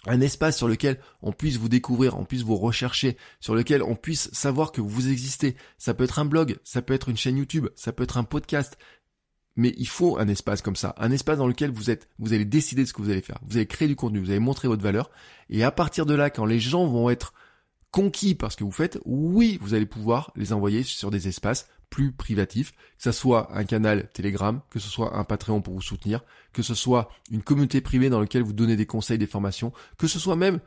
un 0.08 0.22
espace 0.22 0.58
sur 0.58 0.68
lequel 0.68 1.00
on 1.22 1.34
puisse 1.34 1.58
vous 1.58 1.70
découvrir, 1.70 2.18
on 2.18 2.26
puisse 2.26 2.44
vous 2.44 2.56
rechercher, 2.56 3.18
sur 3.40 3.54
lequel 3.54 3.84
on 3.84 3.96
puisse 3.96 4.30
savoir 4.32 4.72
que 4.72 4.82
vous 4.82 5.10
existez. 5.10 5.56
Ça 5.78 5.94
peut 5.94 6.06
être 6.06 6.20
un 6.20 6.26
blog, 6.26 6.58
ça 6.64 6.82
peut 6.82 6.94
être 6.94 7.10
une 7.10 7.18
chaîne 7.18 7.38
YouTube, 7.38 7.68
ça 7.76 7.92
peut 7.92 8.04
être 8.04 8.18
un 8.18 8.24
podcast, 8.24 8.78
mais 9.60 9.76
il 9.78 9.90
faut 9.90 10.18
un 10.18 10.30
espace 10.30 10.62
comme 10.62 10.78
ça, 10.78 10.96
un 10.98 11.12
espace 11.12 11.38
dans 11.38 11.48
lequel 11.48 11.70
vous 11.70 11.90
êtes, 11.90 12.08
vous 12.18 12.32
allez 12.34 12.46
décider 12.46 12.84
de 12.84 12.88
ce 12.88 12.94
que 12.94 13.02
vous 13.02 13.10
allez 13.10 13.22
faire. 13.22 13.40
Vous 13.46 13.58
allez 13.58 13.66
créer 13.66 13.90
du 13.90 13.96
contenu, 13.98 14.20
vous 14.20 14.30
allez 14.30 14.40
montrer 14.40 14.70
votre 14.70 14.82
valeur, 14.82 15.12
et 15.50 15.64
à 15.64 15.72
partir 15.72 16.06
de 16.06 16.14
là, 16.14 16.30
quand 16.30 16.46
les 16.46 16.62
gens 16.62 16.88
vont 16.88 17.10
être 17.10 17.34
conquis 17.92 18.36
par 18.36 18.54
ce 18.54 18.58
que 18.58 18.64
vous 18.64 18.72
faites, 18.72 19.00
oui, 19.04 19.60
vous 19.62 19.74
allez 19.74 19.86
pouvoir 19.86 20.32
les 20.38 20.54
envoyer 20.54 20.84
sur 20.84 21.12
des 21.12 21.28
espaces 21.28 21.68
plus 21.90 22.14
privatifs, 22.14 22.72
que 22.72 23.04
ce 23.04 23.12
soit 23.12 23.50
un 23.54 23.66
canal 23.66 24.10
Telegram, 24.14 24.62
que 24.70 24.80
ce 24.80 24.88
soit 24.88 25.18
un 25.18 25.26
Patreon 25.26 25.62
pour 25.62 25.74
vous 25.74 25.82
soutenir, 25.82 26.24
que 26.54 26.62
ce 26.62 26.74
soit 26.74 27.10
une 27.30 27.44
communauté 27.44 27.82
privée 27.82 28.10
dans 28.10 28.22
laquelle 28.22 28.44
vous 28.44 28.54
donnez 28.54 28.78
des 28.78 28.86
conseils, 28.86 29.18
des 29.18 29.28
formations, 29.28 29.74
que 29.98 30.08
ce 30.08 30.20
soit 30.20 30.38
même, 30.38 30.62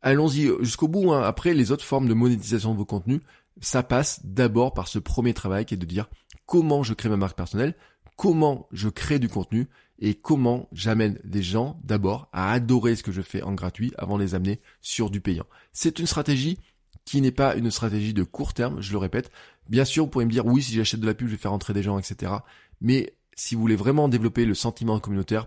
allons-y 0.00 0.50
jusqu'au 0.60 0.88
bout, 0.88 1.12
hein, 1.12 1.22
après 1.22 1.52
les 1.52 1.72
autres 1.72 1.84
formes 1.84 2.08
de 2.08 2.14
monétisation 2.14 2.72
de 2.72 2.78
vos 2.78 2.86
contenus, 2.86 3.20
ça 3.60 3.82
passe 3.82 4.24
d'abord 4.24 4.72
par 4.72 4.88
ce 4.88 4.98
premier 4.98 5.34
travail 5.34 5.66
qui 5.66 5.74
est 5.74 5.76
de 5.76 5.84
dire 5.84 6.08
comment 6.46 6.82
je 6.82 6.94
crée 6.94 7.08
ma 7.08 7.16
marque 7.16 7.36
personnelle, 7.36 7.74
comment 8.16 8.68
je 8.72 8.88
crée 8.88 9.18
du 9.18 9.28
contenu 9.28 9.68
et 10.00 10.14
comment 10.14 10.68
j'amène 10.72 11.18
des 11.24 11.42
gens 11.42 11.78
d'abord 11.84 12.28
à 12.32 12.52
adorer 12.52 12.96
ce 12.96 13.02
que 13.02 13.12
je 13.12 13.22
fais 13.22 13.42
en 13.42 13.52
gratuit 13.52 13.92
avant 13.98 14.16
de 14.16 14.22
les 14.22 14.34
amener 14.34 14.60
sur 14.80 15.10
du 15.10 15.20
payant. 15.20 15.46
C'est 15.72 15.98
une 15.98 16.06
stratégie 16.06 16.58
qui 17.04 17.20
n'est 17.20 17.32
pas 17.32 17.54
une 17.54 17.70
stratégie 17.70 18.14
de 18.14 18.22
court 18.22 18.54
terme, 18.54 18.80
je 18.80 18.92
le 18.92 18.98
répète. 18.98 19.30
Bien 19.68 19.84
sûr, 19.84 20.04
vous 20.04 20.10
pourrez 20.10 20.24
me 20.24 20.30
dire 20.30 20.46
oui, 20.46 20.62
si 20.62 20.74
j'achète 20.74 21.00
de 21.00 21.06
la 21.06 21.14
pub, 21.14 21.28
je 21.28 21.32
vais 21.32 21.38
faire 21.38 21.52
entrer 21.52 21.72
des 21.72 21.82
gens, 21.82 21.98
etc. 21.98 22.32
Mais 22.80 23.14
si 23.34 23.54
vous 23.54 23.60
voulez 23.60 23.76
vraiment 23.76 24.08
développer 24.08 24.44
le 24.44 24.54
sentiment 24.54 24.98
communautaire, 25.00 25.46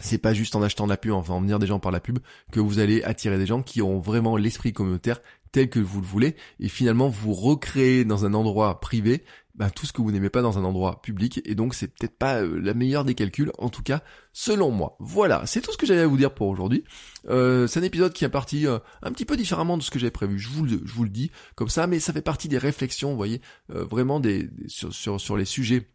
c'est 0.00 0.18
pas 0.18 0.34
juste 0.34 0.54
en 0.54 0.62
achetant 0.62 0.84
de 0.84 0.90
la 0.90 0.96
pub, 0.96 1.12
enfin 1.12 1.34
en 1.34 1.40
venir 1.40 1.58
des 1.58 1.66
gens 1.66 1.80
par 1.80 1.90
la 1.90 2.00
pub, 2.00 2.18
que 2.52 2.60
vous 2.60 2.78
allez 2.78 3.02
attirer 3.02 3.38
des 3.38 3.46
gens 3.46 3.62
qui 3.62 3.82
ont 3.82 3.98
vraiment 3.98 4.36
l'esprit 4.36 4.72
communautaire 4.72 5.20
tel 5.50 5.70
que 5.70 5.80
vous 5.80 6.00
le 6.00 6.06
voulez, 6.06 6.36
et 6.60 6.68
finalement 6.68 7.08
vous 7.08 7.32
recréer 7.32 8.04
dans 8.04 8.24
un 8.24 8.34
endroit 8.34 8.80
privé 8.80 9.24
bah, 9.58 9.70
tout 9.70 9.86
ce 9.86 9.92
que 9.92 10.00
vous 10.00 10.12
n'aimez 10.12 10.30
pas 10.30 10.40
dans 10.40 10.56
un 10.56 10.62
endroit 10.62 11.02
public 11.02 11.42
et 11.44 11.56
donc 11.56 11.74
c'est 11.74 11.88
peut-être 11.88 12.16
pas 12.16 12.42
euh, 12.42 12.60
la 12.60 12.74
meilleure 12.74 13.04
des 13.04 13.16
calculs 13.16 13.50
en 13.58 13.68
tout 13.68 13.82
cas 13.82 14.04
selon 14.32 14.70
moi. 14.70 14.96
Voilà, 15.00 15.44
c'est 15.46 15.60
tout 15.60 15.72
ce 15.72 15.76
que 15.76 15.84
j'avais 15.84 16.02
à 16.02 16.06
vous 16.06 16.16
dire 16.16 16.32
pour 16.32 16.46
aujourd'hui. 16.46 16.84
Euh, 17.28 17.66
c'est 17.66 17.80
un 17.80 17.82
épisode 17.82 18.12
qui 18.12 18.24
est 18.24 18.28
parti 18.28 18.68
euh, 18.68 18.78
un 19.02 19.10
petit 19.10 19.24
peu 19.24 19.36
différemment 19.36 19.76
de 19.76 19.82
ce 19.82 19.90
que 19.90 19.98
j'avais 19.98 20.12
prévu. 20.12 20.38
Je 20.38 20.48
vous 20.48 20.64
le, 20.64 20.80
je 20.84 20.92
vous 20.92 21.02
le 21.02 21.10
dis 21.10 21.32
comme 21.56 21.68
ça, 21.68 21.88
mais 21.88 21.98
ça 21.98 22.12
fait 22.12 22.22
partie 22.22 22.46
des 22.46 22.56
réflexions, 22.56 23.10
vous 23.10 23.16
voyez, 23.16 23.40
vraiment 23.68 24.20
des, 24.20 24.48
sur, 24.68 24.94
sur, 24.94 25.20
sur 25.20 25.36
les 25.36 25.44
sujets. 25.44 25.90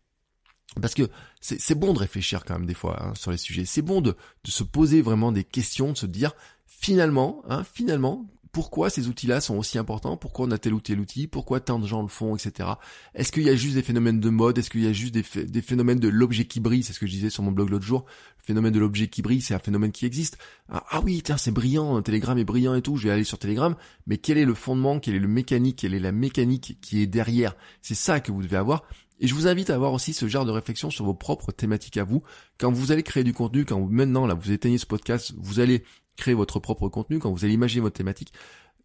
Parce 0.81 0.93
que 0.93 1.03
c'est 1.39 1.75
bon 1.75 1.93
de 1.93 1.99
réfléchir 1.99 2.43
quand 2.43 2.55
même 2.55 2.65
des 2.65 2.73
fois 2.73 3.01
hein, 3.01 3.13
sur 3.15 3.31
les 3.31 3.37
sujets. 3.37 3.63
C'est 3.63 3.81
bon 3.81 4.01
de, 4.01 4.15
de 4.43 4.51
se 4.51 4.63
poser 4.63 5.01
vraiment 5.01 5.31
des 5.31 5.43
questions, 5.43 5.93
de 5.93 5.97
se 5.97 6.05
dire 6.05 6.33
finalement, 6.65 7.43
hein, 7.47 7.63
finalement, 7.63 8.27
pourquoi 8.53 8.91
ces 8.91 9.07
outils-là 9.07 9.41
sont 9.41 9.57
aussi 9.57 9.79
importants, 9.79 10.15
pourquoi 10.15 10.45
on 10.45 10.51
a 10.51 10.59
tel 10.59 10.75
ou 10.75 10.79
tel 10.79 10.99
outil, 10.99 11.25
pourquoi 11.25 11.59
tant 11.59 11.79
de 11.79 11.87
gens 11.87 12.03
le 12.03 12.07
font, 12.07 12.35
etc. 12.35 12.69
Est-ce 13.15 13.31
qu'il 13.31 13.41
y 13.41 13.49
a 13.49 13.55
juste 13.55 13.73
des 13.73 13.81
phénomènes 13.81 14.19
de 14.19 14.29
mode, 14.29 14.59
est-ce 14.59 14.69
qu'il 14.69 14.83
y 14.83 14.87
a 14.87 14.93
juste 14.93 15.13
des, 15.13 15.61
phénomènes 15.61 15.99
de 15.99 16.07
l'objet 16.07 16.45
qui 16.45 16.59
brille, 16.59 16.83
c'est 16.83 16.93
ce 16.93 16.99
que 16.99 17.07
je 17.07 17.11
disais 17.11 17.31
sur 17.31 17.41
mon 17.41 17.51
blog 17.51 17.71
l'autre 17.71 17.83
jour, 17.83 18.05
le 18.37 18.43
phénomène 18.43 18.71
de 18.71 18.79
l'objet 18.79 19.07
qui 19.07 19.23
brille, 19.23 19.41
c'est 19.41 19.55
un 19.55 19.59
phénomène 19.59 19.91
qui 19.91 20.05
existe. 20.05 20.37
Ah, 20.69 20.83
ah 20.91 21.01
oui, 21.03 21.23
tiens, 21.23 21.37
c'est 21.37 21.51
brillant, 21.51 21.99
Telegram 22.03 22.37
est 22.37 22.45
brillant 22.45 22.75
et 22.75 22.83
tout, 22.83 22.95
je 22.95 23.07
vais 23.07 23.13
aller 23.13 23.23
sur 23.23 23.39
Telegram, 23.39 23.75
mais 24.05 24.17
quel 24.17 24.37
est 24.37 24.45
le 24.45 24.53
fondement, 24.53 24.99
quelle 24.99 25.15
est 25.15 25.19
le 25.19 25.27
mécanique, 25.27 25.79
quelle 25.79 25.95
est 25.95 25.99
la 25.99 26.11
mécanique 26.11 26.77
qui 26.79 27.01
est 27.01 27.07
derrière? 27.07 27.55
C'est 27.81 27.95
ça 27.95 28.19
que 28.19 28.31
vous 28.31 28.43
devez 28.43 28.57
avoir. 28.57 28.83
Et 29.19 29.27
je 29.27 29.33
vous 29.33 29.47
invite 29.47 29.69
à 29.69 29.75
avoir 29.75 29.93
aussi 29.93 30.13
ce 30.13 30.27
genre 30.27 30.45
de 30.45 30.51
réflexion 30.51 30.89
sur 30.89 31.05
vos 31.05 31.13
propres 31.13 31.51
thématiques 31.51 31.97
à 31.97 32.03
vous. 32.03 32.23
Quand 32.59 32.71
vous 32.71 32.91
allez 32.91 33.03
créer 33.03 33.23
du 33.23 33.33
contenu, 33.33 33.63
quand 33.63 33.79
vous, 33.79 33.89
maintenant, 33.89 34.27
là, 34.27 34.33
vous 34.33 34.51
éteignez 34.51 34.77
ce 34.77 34.85
podcast, 34.85 35.33
vous 35.37 35.59
allez 35.59 35.83
créer 36.15 36.33
votre 36.33 36.59
propre 36.59 36.89
contenu, 36.89 37.19
quand 37.19 37.31
vous 37.31 37.45
allez 37.45 37.53
imaginer 37.53 37.81
votre 37.81 37.97
thématique, 37.97 38.33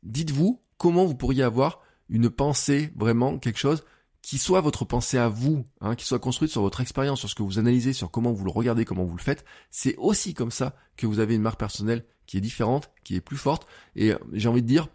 dites-vous 0.02 0.62
comment 0.76 1.04
vous 1.04 1.14
pourriez 1.14 1.42
avoir 1.42 1.80
une 2.08 2.30
pensée, 2.30 2.92
vraiment 2.96 3.38
quelque 3.38 3.58
chose 3.58 3.84
qui 4.22 4.38
soit 4.38 4.60
votre 4.60 4.84
pensée 4.84 5.16
à 5.16 5.28
vous, 5.28 5.64
hein, 5.80 5.94
qui 5.94 6.04
soit 6.04 6.18
construite 6.18 6.50
sur 6.50 6.62
votre 6.62 6.80
expérience, 6.80 7.20
sur 7.20 7.30
ce 7.30 7.34
que 7.34 7.42
vous 7.42 7.58
analysez, 7.58 7.92
sur 7.92 8.10
comment 8.10 8.32
vous 8.32 8.44
le 8.44 8.50
regardez, 8.50 8.84
comment 8.84 9.04
vous 9.04 9.16
le 9.16 9.22
faites. 9.22 9.44
C'est 9.70 9.96
aussi 9.96 10.34
comme 10.34 10.50
ça 10.50 10.74
que 10.96 11.06
vous 11.06 11.20
avez 11.20 11.34
une 11.34 11.42
marque 11.42 11.58
personnelle 11.58 12.04
qui 12.26 12.36
est 12.36 12.40
différente, 12.40 12.90
qui 13.04 13.14
est 13.14 13.20
plus 13.20 13.36
forte, 13.36 13.66
et 13.96 14.12
euh, 14.12 14.18
j'ai 14.32 14.48
envie 14.48 14.62
de 14.62 14.66
dire 14.66 14.88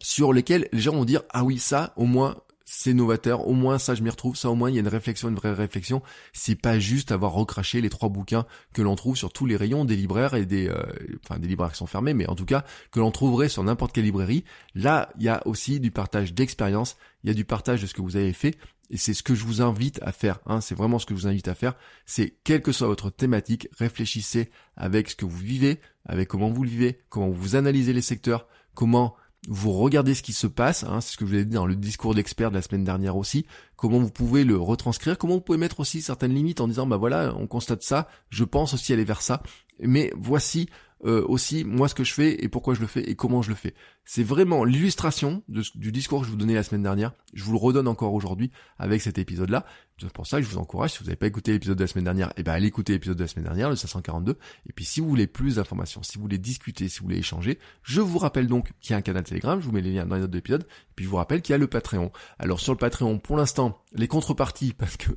sur 0.00 0.32
lesquels 0.32 0.68
les 0.72 0.80
gens 0.80 0.92
vont 0.92 1.04
dire 1.04 1.22
ah 1.30 1.44
oui 1.44 1.58
ça 1.58 1.92
au 1.96 2.06
moins 2.06 2.36
c'est 2.72 2.94
novateur, 2.94 3.48
au 3.48 3.52
moins 3.52 3.78
ça 3.78 3.96
je 3.96 4.02
m'y 4.04 4.10
retrouve, 4.10 4.36
ça 4.36 4.48
au 4.48 4.54
moins 4.54 4.70
il 4.70 4.74
y 4.74 4.76
a 4.76 4.80
une 4.80 4.86
réflexion, 4.86 5.28
une 5.28 5.34
vraie 5.34 5.52
réflexion. 5.52 6.02
C'est 6.32 6.54
pas 6.54 6.78
juste 6.78 7.10
avoir 7.10 7.32
recraché 7.32 7.80
les 7.80 7.90
trois 7.90 8.08
bouquins 8.08 8.46
que 8.72 8.80
l'on 8.80 8.94
trouve 8.94 9.16
sur 9.16 9.32
tous 9.32 9.44
les 9.44 9.56
rayons 9.56 9.84
des 9.84 9.96
libraires 9.96 10.34
et 10.34 10.46
des, 10.46 10.68
euh, 10.68 10.80
enfin 11.24 11.40
des 11.40 11.48
libraires 11.48 11.72
qui 11.72 11.78
sont 11.78 11.88
fermés, 11.88 12.14
mais 12.14 12.28
en 12.28 12.36
tout 12.36 12.44
cas 12.44 12.64
que 12.92 13.00
l'on 13.00 13.10
trouverait 13.10 13.48
sur 13.48 13.64
n'importe 13.64 13.92
quelle 13.92 14.04
librairie. 14.04 14.44
Là, 14.76 15.10
il 15.18 15.24
y 15.24 15.28
a 15.28 15.44
aussi 15.48 15.80
du 15.80 15.90
partage 15.90 16.32
d'expérience, 16.32 16.96
il 17.24 17.28
y 17.28 17.30
a 17.32 17.34
du 17.34 17.44
partage 17.44 17.82
de 17.82 17.88
ce 17.88 17.94
que 17.94 18.02
vous 18.02 18.14
avez 18.14 18.32
fait. 18.32 18.56
Et 18.88 18.96
c'est 18.96 19.14
ce 19.14 19.24
que 19.24 19.34
je 19.34 19.44
vous 19.44 19.62
invite 19.62 20.00
à 20.02 20.12
faire, 20.12 20.38
hein, 20.46 20.60
c'est 20.60 20.76
vraiment 20.76 21.00
ce 21.00 21.06
que 21.06 21.14
je 21.14 21.20
vous 21.20 21.26
invite 21.28 21.46
à 21.46 21.54
faire, 21.54 21.74
c'est 22.06 22.34
quelle 22.42 22.60
que 22.60 22.72
soit 22.72 22.88
votre 22.88 23.08
thématique, 23.08 23.68
réfléchissez 23.78 24.50
avec 24.76 25.10
ce 25.10 25.14
que 25.14 25.24
vous 25.24 25.38
vivez, 25.38 25.80
avec 26.06 26.26
comment 26.26 26.50
vous 26.50 26.64
le 26.64 26.70
vivez, 26.70 27.00
comment 27.08 27.30
vous 27.30 27.54
analysez 27.54 27.92
les 27.92 28.02
secteurs, 28.02 28.48
comment 28.74 29.14
vous 29.48 29.72
regardez 29.72 30.14
ce 30.14 30.22
qui 30.22 30.32
se 30.32 30.46
passe, 30.46 30.84
hein, 30.84 31.00
c'est 31.00 31.12
ce 31.12 31.16
que 31.16 31.24
je 31.24 31.30
vous 31.30 31.36
ai 31.38 31.44
dit 31.44 31.54
dans 31.54 31.66
le 31.66 31.76
discours 31.76 32.14
d'expert 32.14 32.50
de 32.50 32.56
la 32.56 32.62
semaine 32.62 32.84
dernière 32.84 33.16
aussi, 33.16 33.46
comment 33.76 33.98
vous 33.98 34.10
pouvez 34.10 34.44
le 34.44 34.56
retranscrire, 34.56 35.16
comment 35.16 35.34
vous 35.34 35.40
pouvez 35.40 35.58
mettre 35.58 35.80
aussi 35.80 36.02
certaines 36.02 36.34
limites 36.34 36.60
en 36.60 36.68
disant 36.68 36.86
bah 36.86 36.98
voilà, 36.98 37.34
on 37.36 37.46
constate 37.46 37.82
ça, 37.82 38.08
je 38.28 38.44
pense 38.44 38.74
aussi 38.74 38.92
aller 38.92 39.04
vers 39.04 39.22
ça, 39.22 39.42
mais 39.80 40.12
voici 40.16 40.68
euh, 41.04 41.24
aussi 41.26 41.64
moi 41.64 41.88
ce 41.88 41.94
que 41.94 42.04
je 42.04 42.12
fais 42.12 42.44
et 42.44 42.48
pourquoi 42.48 42.74
je 42.74 42.80
le 42.80 42.86
fais 42.86 43.02
et 43.02 43.14
comment 43.14 43.42
je 43.42 43.48
le 43.48 43.54
fais. 43.54 43.74
C'est 44.04 44.22
vraiment 44.22 44.64
l'illustration 44.64 45.42
du 45.48 45.92
discours 45.92 46.20
que 46.20 46.26
je 46.26 46.30
vous 46.30 46.36
donnais 46.36 46.54
la 46.54 46.62
semaine 46.62 46.82
dernière. 46.82 47.12
Je 47.32 47.44
vous 47.44 47.52
le 47.52 47.58
redonne 47.58 47.88
encore 47.88 48.12
aujourd'hui 48.12 48.50
avec 48.78 49.00
cet 49.00 49.18
épisode-là. 49.18 49.64
C'est 49.98 50.12
pour 50.12 50.26
ça 50.26 50.38
que 50.38 50.44
je 50.44 50.48
vous 50.50 50.58
encourage, 50.58 50.92
si 50.92 50.98
vous 50.98 51.04
n'avez 51.04 51.16
pas 51.16 51.26
écouté 51.26 51.52
l'épisode 51.52 51.76
de 51.76 51.84
la 51.84 51.86
semaine 51.86 52.04
dernière, 52.04 52.32
eh 52.36 52.42
ben 52.42 52.52
allez 52.52 52.66
écouter 52.66 52.94
l'épisode 52.94 53.16
de 53.16 53.22
la 53.22 53.28
semaine 53.28 53.44
dernière, 53.44 53.68
le 53.70 53.76
542. 53.76 54.36
Et 54.66 54.72
puis 54.72 54.84
si 54.84 55.00
vous 55.00 55.08
voulez 55.08 55.26
plus 55.26 55.56
d'informations, 55.56 56.02
si 56.02 56.16
vous 56.16 56.22
voulez 56.22 56.38
discuter, 56.38 56.88
si 56.88 57.00
vous 57.00 57.04
voulez 57.04 57.18
échanger, 57.18 57.58
je 57.82 58.00
vous 58.00 58.18
rappelle 58.18 58.46
donc 58.46 58.72
qu'il 58.80 58.92
y 58.92 58.94
a 58.94 58.96
un 58.96 59.02
canal 59.02 59.24
Telegram, 59.24 59.60
je 59.60 59.66
vous 59.66 59.72
mets 59.72 59.82
les 59.82 59.92
liens 59.92 60.06
dans 60.06 60.16
les 60.16 60.22
notes 60.22 60.30
de 60.30 60.38
l'épisode, 60.38 60.62
et 60.62 60.92
puis 60.96 61.04
je 61.04 61.10
vous 61.10 61.16
rappelle 61.16 61.42
qu'il 61.42 61.52
y 61.52 61.54
a 61.54 61.58
le 61.58 61.66
Patreon. 61.66 62.10
Alors 62.38 62.60
sur 62.60 62.72
le 62.72 62.78
Patreon, 62.78 63.18
pour 63.18 63.36
l'instant, 63.36 63.82
les 63.92 64.08
contreparties, 64.08 64.72
parce 64.78 64.96
que 64.96 65.10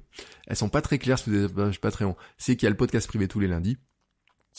elles 0.47 0.57
sont 0.57 0.69
pas 0.69 0.81
très 0.81 0.97
claires 0.97 1.19
sur 1.19 1.31
les 1.31 1.47
Patreon, 1.81 2.15
c'est 2.37 2.55
qu'il 2.55 2.65
y 2.65 2.67
a 2.67 2.71
le 2.71 2.77
podcast 2.77 3.07
privé 3.07 3.27
tous 3.27 3.39
les 3.39 3.47
lundis, 3.47 3.77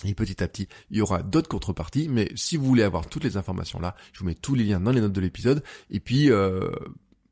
et 0.04 0.14
petit 0.14 0.42
à 0.42 0.48
petit, 0.48 0.68
il 0.90 0.96
y 0.96 1.00
aura 1.00 1.22
d'autres 1.22 1.48
contreparties, 1.48 2.08
mais 2.08 2.30
si 2.34 2.56
vous 2.56 2.64
voulez 2.64 2.82
avoir 2.82 3.08
toutes 3.08 3.24
les 3.24 3.36
informations 3.36 3.78
là, 3.78 3.94
je 4.12 4.20
vous 4.20 4.26
mets 4.26 4.34
tous 4.34 4.54
les 4.54 4.64
liens 4.64 4.80
dans 4.80 4.90
les 4.90 5.00
notes 5.00 5.12
de 5.12 5.20
l'épisode. 5.20 5.62
Et 5.90 6.00
puis, 6.00 6.30
euh, 6.30 6.68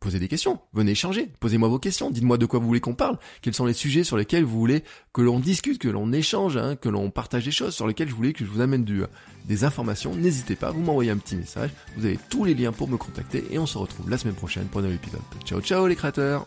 posez 0.03 0.19
des 0.19 0.29
questions, 0.29 0.59
venez 0.73 0.93
échanger, 0.93 1.31
posez-moi 1.41 1.69
vos 1.69 1.79
questions, 1.79 2.11
dites-moi 2.11 2.37
de 2.37 2.47
quoi 2.47 2.59
vous 2.59 2.67
voulez 2.67 2.81
qu'on 2.81 2.95
parle, 2.95 3.19
quels 3.41 3.55
sont 3.55 3.67
les 3.67 3.73
sujets 3.73 4.05
sur 4.05 4.17
lesquels 4.17 4.45
vous 4.45 4.59
voulez 4.59 4.83
que 5.13 5.23
l'on 5.23 5.39
discute, 5.39 5.79
que 5.79 5.89
l'on 5.89 6.13
échange, 6.13 6.57
hein, 6.57 6.77
que 6.77 6.89
l'on 6.89 7.11
partage 7.11 7.45
des 7.45 7.53
choses, 7.53 7.75
sur 7.75 7.87
lesquelles 7.87 8.09
je 8.09 8.15
voulais 8.15 8.33
que 8.33 8.45
je 8.45 8.51
vous 8.51 8.61
amène 8.61 8.85
du, 8.85 9.03
des 9.47 9.65
informations. 9.65 10.15
N'hésitez 10.15 10.57
pas, 10.57 10.73
vous 10.73 10.81
m'envoyez 10.81 11.11
un 11.11 11.19
petit 11.19 11.37
message, 11.37 11.71
vous 11.97 12.05
avez 12.05 12.19
tous 12.29 12.45
les 12.45 12.55
liens 12.55 12.73
pour 12.73 12.89
me 12.89 12.97
contacter 12.97 13.45
et 13.51 13.59
on 13.59 13.67
se 13.67 13.79
retrouve 13.79 14.11
la 14.11 14.19
semaine 14.19 14.35
prochaine 14.35 14.67
pour 14.67 14.81
un 14.81 14.83
nouvel 14.83 14.97
épisode. 14.97 15.23
Ciao 15.45 15.61
ciao 15.61 15.87
les 15.87 15.97
créateurs 15.97 16.47